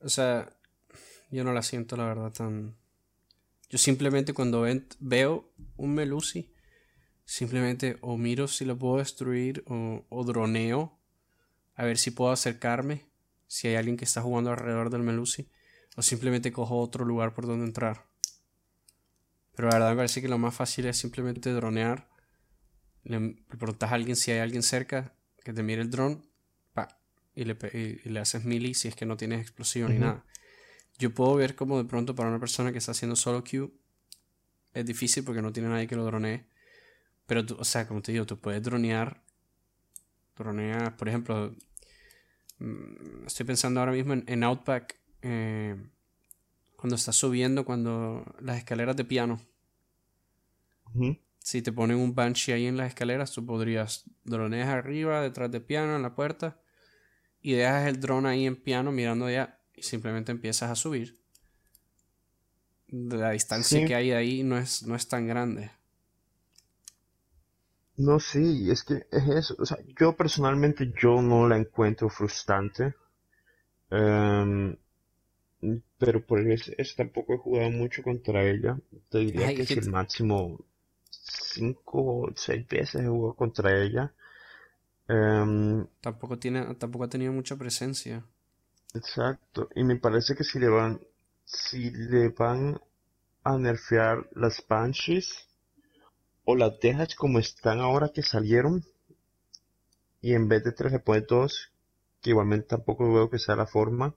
o 0.00 0.08
sea, 0.08 0.48
yo 1.30 1.44
no 1.44 1.52
la 1.52 1.62
siento 1.62 1.96
la 1.96 2.06
verdad 2.06 2.32
tan... 2.32 2.77
Yo 3.68 3.78
simplemente 3.78 4.32
cuando 4.32 4.66
veo 5.00 5.52
un 5.76 5.94
Melusi, 5.94 6.52
simplemente 7.24 7.98
o 8.00 8.16
miro 8.16 8.48
si 8.48 8.64
lo 8.64 8.78
puedo 8.78 8.98
destruir 8.98 9.62
o, 9.66 10.04
o 10.08 10.24
droneo 10.24 10.98
a 11.74 11.84
ver 11.84 11.98
si 11.98 12.10
puedo 12.10 12.32
acercarme, 12.32 13.06
si 13.46 13.68
hay 13.68 13.76
alguien 13.76 13.96
que 13.96 14.04
está 14.04 14.22
jugando 14.22 14.50
alrededor 14.50 14.90
del 14.90 15.02
Melusi, 15.02 15.48
o 15.96 16.02
simplemente 16.02 16.52
cojo 16.52 16.78
otro 16.78 17.04
lugar 17.04 17.34
por 17.34 17.46
donde 17.46 17.66
entrar. 17.66 18.06
Pero 19.54 19.68
la 19.68 19.74
verdad 19.74 19.90
me 19.90 19.96
parece 19.96 20.22
que 20.22 20.28
lo 20.28 20.38
más 20.38 20.54
fácil 20.54 20.86
es 20.86 20.96
simplemente 20.96 21.52
dronear. 21.52 22.08
Le, 23.04 23.36
preguntas 23.48 23.90
a 23.90 23.94
alguien 23.94 24.16
si 24.16 24.30
hay 24.30 24.38
alguien 24.38 24.62
cerca 24.62 25.14
que 25.44 25.52
te 25.52 25.62
mire 25.62 25.82
el 25.82 25.90
dron 25.90 26.24
y, 27.34 27.44
le, 27.44 27.56
y, 27.72 28.08
le 28.08 28.20
haces 28.20 28.44
melee 28.44 28.74
si 28.74 28.88
es 28.88 28.96
que 28.96 29.06
no 29.06 29.16
tienes 29.16 29.40
explosión 29.40 29.92
ni 29.92 29.98
nada. 29.98 30.24
Yo 30.98 31.14
puedo 31.14 31.34
ver 31.36 31.54
como 31.54 31.78
de 31.78 31.84
pronto 31.84 32.14
para 32.14 32.28
una 32.28 32.40
persona 32.40 32.72
que 32.72 32.78
está 32.78 32.92
haciendo 32.92 33.14
solo 33.16 33.44
queue 33.44 33.70
es 34.74 34.86
difícil 34.86 35.24
porque 35.24 35.42
no 35.42 35.52
tiene 35.52 35.68
nadie 35.68 35.86
que 35.86 35.96
lo 35.96 36.04
dronee. 36.04 36.46
Pero, 37.26 37.44
tú, 37.44 37.56
o 37.58 37.64
sea, 37.64 37.86
como 37.86 38.00
te 38.02 38.12
digo, 38.12 38.26
tú 38.26 38.38
puedes 38.38 38.62
dronear. 38.62 39.22
Dronear, 40.36 40.96
por 40.96 41.08
ejemplo, 41.08 41.54
mm, 42.58 43.26
estoy 43.26 43.46
pensando 43.46 43.80
ahora 43.80 43.92
mismo 43.92 44.14
en, 44.14 44.44
Outback. 44.44 44.98
Eh, 45.22 45.76
cuando 46.76 46.96
estás 46.96 47.16
subiendo, 47.16 47.64
cuando 47.64 48.24
las 48.40 48.58
escaleras 48.58 48.96
de 48.96 49.04
piano. 49.04 49.40
Si 51.38 51.60
te 51.60 51.72
ponen 51.72 51.98
un 51.98 52.14
banshee 52.14 52.52
ahí 52.52 52.66
en 52.66 52.76
las 52.76 52.88
escaleras, 52.88 53.32
tú 53.32 53.44
podrías 53.44 54.04
dronear 54.24 54.78
arriba, 54.78 55.20
detrás 55.20 55.50
de 55.50 55.60
piano, 55.60 55.96
en 55.96 56.02
la 56.02 56.14
puerta. 56.14 56.60
Y 57.40 57.52
dejas 57.52 57.88
el 57.88 58.00
drone 58.00 58.28
ahí 58.28 58.46
en 58.46 58.56
piano 58.56 58.90
mirando 58.90 59.26
allá 59.26 59.57
y 59.78 59.82
simplemente 59.82 60.32
empiezas 60.32 60.70
a 60.70 60.74
subir. 60.74 61.18
La 62.88 63.32
distancia 63.32 63.84
que 63.86 63.94
hay 63.94 64.12
ahí 64.12 64.42
no 64.42 64.56
es, 64.56 64.82
no 64.82 64.94
es 64.94 65.08
tan 65.08 65.26
grande. 65.26 65.70
No, 67.98 68.20
sí, 68.20 68.70
es 68.70 68.84
que 68.84 69.06
es 69.10 69.28
eso. 69.28 69.56
O 69.58 69.66
sea, 69.66 69.78
yo 69.98 70.16
personalmente 70.16 70.92
yo 71.00 71.20
no 71.20 71.48
la 71.48 71.56
encuentro 71.58 72.08
frustrante. 72.08 72.94
Em, 73.90 74.76
pero 75.98 76.24
por 76.24 76.40
eso, 76.50 76.72
tampoco 76.96 77.34
he 77.34 77.38
jugado 77.38 77.70
mucho 77.70 78.02
contra 78.02 78.48
ella. 78.48 78.78
Te 79.10 79.18
diría 79.18 79.54
que 79.54 79.62
es 79.62 79.70
el 79.72 79.90
máximo 79.90 80.64
cinco 81.10 82.20
o 82.22 82.32
seis 82.36 82.66
veces 82.68 83.02
he 83.02 83.08
jugado 83.08 83.34
contra 83.34 83.82
ella. 83.82 84.12
Em, 85.08 85.84
tampoco 86.00 86.38
tiene, 86.38 86.74
tampoco 86.76 87.04
ha 87.04 87.08
tenido 87.08 87.32
mucha 87.32 87.56
presencia. 87.56 88.24
Exacto. 88.94 89.70
Y 89.74 89.82
me 89.82 89.96
parece 89.96 90.34
que 90.34 90.44
si 90.44 90.58
le 90.58 90.68
van, 90.68 91.00
si 91.44 91.90
le 91.90 92.28
van 92.28 92.78
a 93.42 93.56
nerfear 93.56 94.28
las 94.32 94.62
Banshees, 94.68 95.48
o 96.44 96.56
las 96.56 96.80
dejas 96.80 97.14
como 97.14 97.38
están 97.38 97.80
ahora 97.80 98.10
que 98.14 98.22
salieron 98.22 98.82
y 100.22 100.34
en 100.34 100.48
vez 100.48 100.64
de 100.64 100.72
3 100.72 100.92
le 100.92 101.00
pones 101.00 101.26
2, 101.26 101.72
que 102.22 102.30
igualmente 102.30 102.68
tampoco 102.68 103.12
veo 103.12 103.28
que 103.30 103.38
sea 103.38 103.56
la 103.56 103.66
forma, 103.66 104.14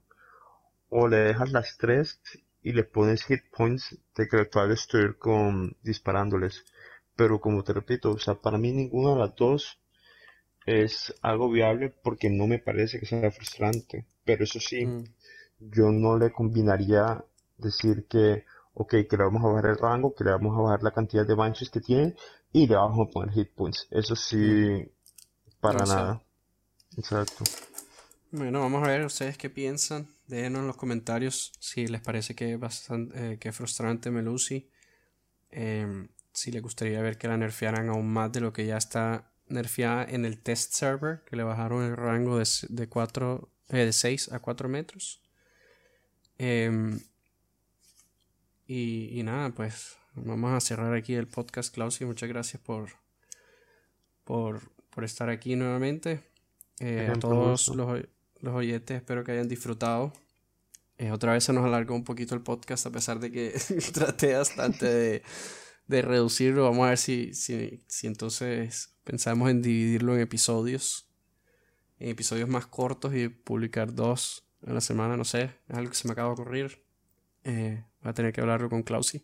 o 0.89 1.07
le 1.09 1.17
dejas 1.17 1.51
las 1.51 1.77
3 1.77 2.21
y 2.63 2.71
le 2.71 2.83
pones 2.85 3.23
hit 3.25 3.43
points 3.55 3.97
de 4.15 4.27
que 4.29 4.37
va 4.55 4.63
a 4.63 4.67
destruir 4.67 5.17
con 5.17 5.75
disparándoles. 5.83 6.63
Pero 7.17 7.41
como 7.41 7.63
te 7.63 7.73
repito, 7.73 8.11
o 8.11 8.17
sea, 8.19 8.35
para 8.35 8.57
mí 8.57 8.71
ninguna 8.71 9.11
de 9.13 9.19
las 9.19 9.35
dos 9.35 9.80
es 10.65 11.13
algo 11.21 11.49
viable 11.49 11.89
porque 11.89 12.29
no 12.29 12.47
me 12.47 12.59
parece 12.59 12.99
que 12.99 13.05
sea 13.05 13.31
frustrante. 13.31 14.05
Pero 14.23 14.43
eso 14.43 14.59
sí, 14.59 14.85
mm. 14.85 15.03
yo 15.59 15.91
no 15.91 16.17
le 16.17 16.31
combinaría 16.31 17.23
decir 17.57 18.07
que 18.07 18.45
ok, 18.73 18.89
que 19.09 19.17
le 19.17 19.23
vamos 19.23 19.43
a 19.43 19.47
bajar 19.47 19.71
el 19.71 19.77
rango, 19.77 20.13
que 20.15 20.23
le 20.23 20.31
vamos 20.31 20.57
a 20.57 20.61
bajar 20.61 20.83
la 20.83 20.91
cantidad 20.91 21.25
de 21.25 21.35
banshees 21.35 21.69
que 21.69 21.81
tiene 21.81 22.15
y 22.51 22.67
le 22.67 22.75
vamos 22.75 23.07
a 23.07 23.11
poner 23.11 23.33
hit 23.33 23.53
points. 23.53 23.87
Eso 23.91 24.15
sí, 24.15 24.85
para 25.59 25.85
nada. 25.85 26.21
Exacto. 26.97 27.43
Bueno, 28.31 28.61
vamos 28.61 28.83
a 28.83 28.87
ver 28.87 29.05
ustedes 29.05 29.37
qué 29.37 29.49
piensan. 29.49 30.07
Déjenos 30.27 30.61
en 30.61 30.67
los 30.67 30.77
comentarios 30.77 31.51
si 31.59 31.87
les 31.87 32.01
parece 32.01 32.33
que 32.33 32.53
es 32.53 32.59
bastante 32.59 33.33
eh, 33.33 33.37
que 33.37 33.51
frustrante 33.51 34.09
Melusi. 34.09 34.69
Em, 35.49 36.07
si 36.33 36.51
les 36.51 36.61
gustaría 36.61 37.01
ver 37.01 37.17
que 37.17 37.27
la 37.27 37.35
nerfearan 37.35 37.89
aún 37.89 38.07
más 38.07 38.31
de 38.31 38.39
lo 38.39 38.53
que 38.53 38.65
ya 38.65 38.77
está 38.77 39.30
nerfeada 39.51 40.05
en 40.05 40.25
el 40.25 40.39
test 40.39 40.73
server, 40.73 41.21
que 41.25 41.35
le 41.35 41.43
bajaron 41.43 41.83
el 41.83 41.95
rango 41.95 42.37
de, 42.37 42.47
de, 42.69 42.87
4, 42.87 43.49
eh, 43.69 43.77
de 43.77 43.93
6 43.93 44.31
a 44.31 44.39
4 44.39 44.69
metros. 44.69 45.21
Eh, 46.37 46.99
y, 48.73 49.21
nada, 49.23 49.49
pues 49.49 49.97
vamos 50.15 50.53
a 50.53 50.61
cerrar 50.61 50.93
aquí 50.93 51.13
el 51.13 51.27
podcast, 51.27 51.73
Klaus, 51.73 51.99
y 51.99 52.05
muchas 52.05 52.29
gracias 52.29 52.61
por, 52.61 52.89
por, 54.23 54.61
estar 55.03 55.29
aquí 55.29 55.57
nuevamente. 55.57 56.23
Eh, 56.79 57.11
a 57.13 57.19
todos 57.19 57.67
los, 57.75 58.05
los, 58.41 58.55
oyentes, 58.55 58.95
espero 58.95 59.25
que 59.25 59.33
hayan 59.33 59.49
disfrutado. 59.49 60.13
Eh, 60.97 61.11
otra 61.11 61.33
vez 61.33 61.43
se 61.43 61.51
nos 61.51 61.65
alargó 61.65 61.95
un 61.95 62.05
poquito 62.05 62.33
el 62.33 62.43
podcast, 62.43 62.85
a 62.85 62.91
pesar 62.91 63.19
de 63.19 63.29
que 63.29 63.59
traté 63.93 64.35
bastante 64.35 64.85
de, 64.85 65.23
de, 65.91 66.01
reducirlo. 66.01 66.63
Vamos 66.63 66.85
a 66.85 66.89
ver 66.89 66.97
si, 66.97 67.33
si, 67.33 68.07
entonces 68.07 68.95
pensamos 69.03 69.49
en 69.49 69.61
dividirlo 69.61 70.15
en 70.15 70.21
episodios, 70.21 71.09
en 71.99 72.09
episodios 72.09 72.49
más 72.49 72.65
cortos 72.65 73.13
y 73.15 73.29
publicar 73.29 73.93
dos 73.93 74.47
a 74.65 74.73
la 74.73 74.81
semana, 74.81 75.17
no 75.17 75.25
sé, 75.25 75.51
es 75.67 75.75
algo 75.75 75.89
que 75.89 75.97
se 75.97 76.07
me 76.07 76.13
acaba 76.13 76.29
de 76.29 76.33
ocurrir. 76.33 76.83
Eh, 77.43 77.83
voy 78.01 78.09
a 78.09 78.13
tener 78.13 78.33
que 78.33 78.41
hablarlo 78.41 78.69
con 78.69 78.83
Clausi. 78.83 79.23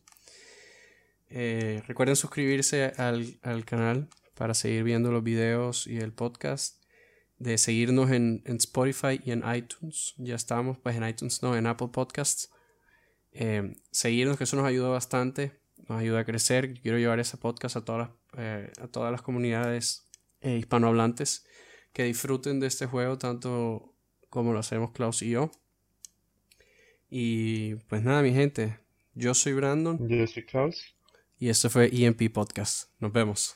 Eh, 1.29 1.83
recuerden 1.87 2.15
suscribirse 2.15 2.93
al, 2.97 3.65
canal 3.65 4.07
para 4.33 4.53
seguir 4.53 4.83
viendo 4.83 5.11
los 5.11 5.23
videos 5.23 5.87
y 5.87 5.97
el 5.97 6.13
podcast. 6.13 6.83
De 7.37 7.59
seguirnos 7.59 8.09
en, 8.09 8.41
Spotify 8.45 9.21
y 9.23 9.31
en 9.31 9.43
iTunes. 9.55 10.15
Ya 10.17 10.35
estamos, 10.35 10.77
pues 10.79 10.95
en 10.95 11.07
iTunes 11.07 11.43
no, 11.43 11.55
en 11.55 11.67
Apple 11.67 11.89
Podcasts. 11.91 12.49
Eh, 13.31 13.75
seguirnos, 13.91 14.37
que 14.37 14.45
eso 14.45 14.57
nos 14.57 14.65
ayuda 14.65 14.89
bastante. 14.89 15.51
Nos 15.87 15.99
ayuda 15.99 16.19
a 16.19 16.25
crecer. 16.25 16.79
quiero 16.81 16.97
llevar 16.97 17.19
ese 17.19 17.37
podcast 17.37 17.77
a 17.77 17.85
todas 17.85 18.09
las, 18.33 18.77
a 18.79 18.87
todas 18.87 19.11
las 19.11 19.21
comunidades 19.21 20.07
hispanohablantes 20.41 21.45
que 21.93 22.03
disfruten 22.03 22.59
de 22.59 22.67
este 22.67 22.85
juego 22.85 23.17
tanto 23.17 23.93
como 24.29 24.53
lo 24.53 24.59
hacemos 24.59 24.91
Klaus 24.91 25.21
y 25.21 25.31
yo. 25.31 25.51
Y 27.09 27.75
pues 27.87 28.03
nada, 28.03 28.21
mi 28.21 28.33
gente, 28.33 28.77
yo 29.13 29.33
soy 29.33 29.53
Brandon. 29.53 30.07
Yo 30.07 30.27
soy 30.27 30.45
Klaus. 30.45 30.95
Y 31.39 31.49
esto 31.49 31.69
fue 31.69 31.89
EMP 31.91 32.31
Podcast. 32.33 32.89
Nos 32.99 33.13
vemos. 33.13 33.55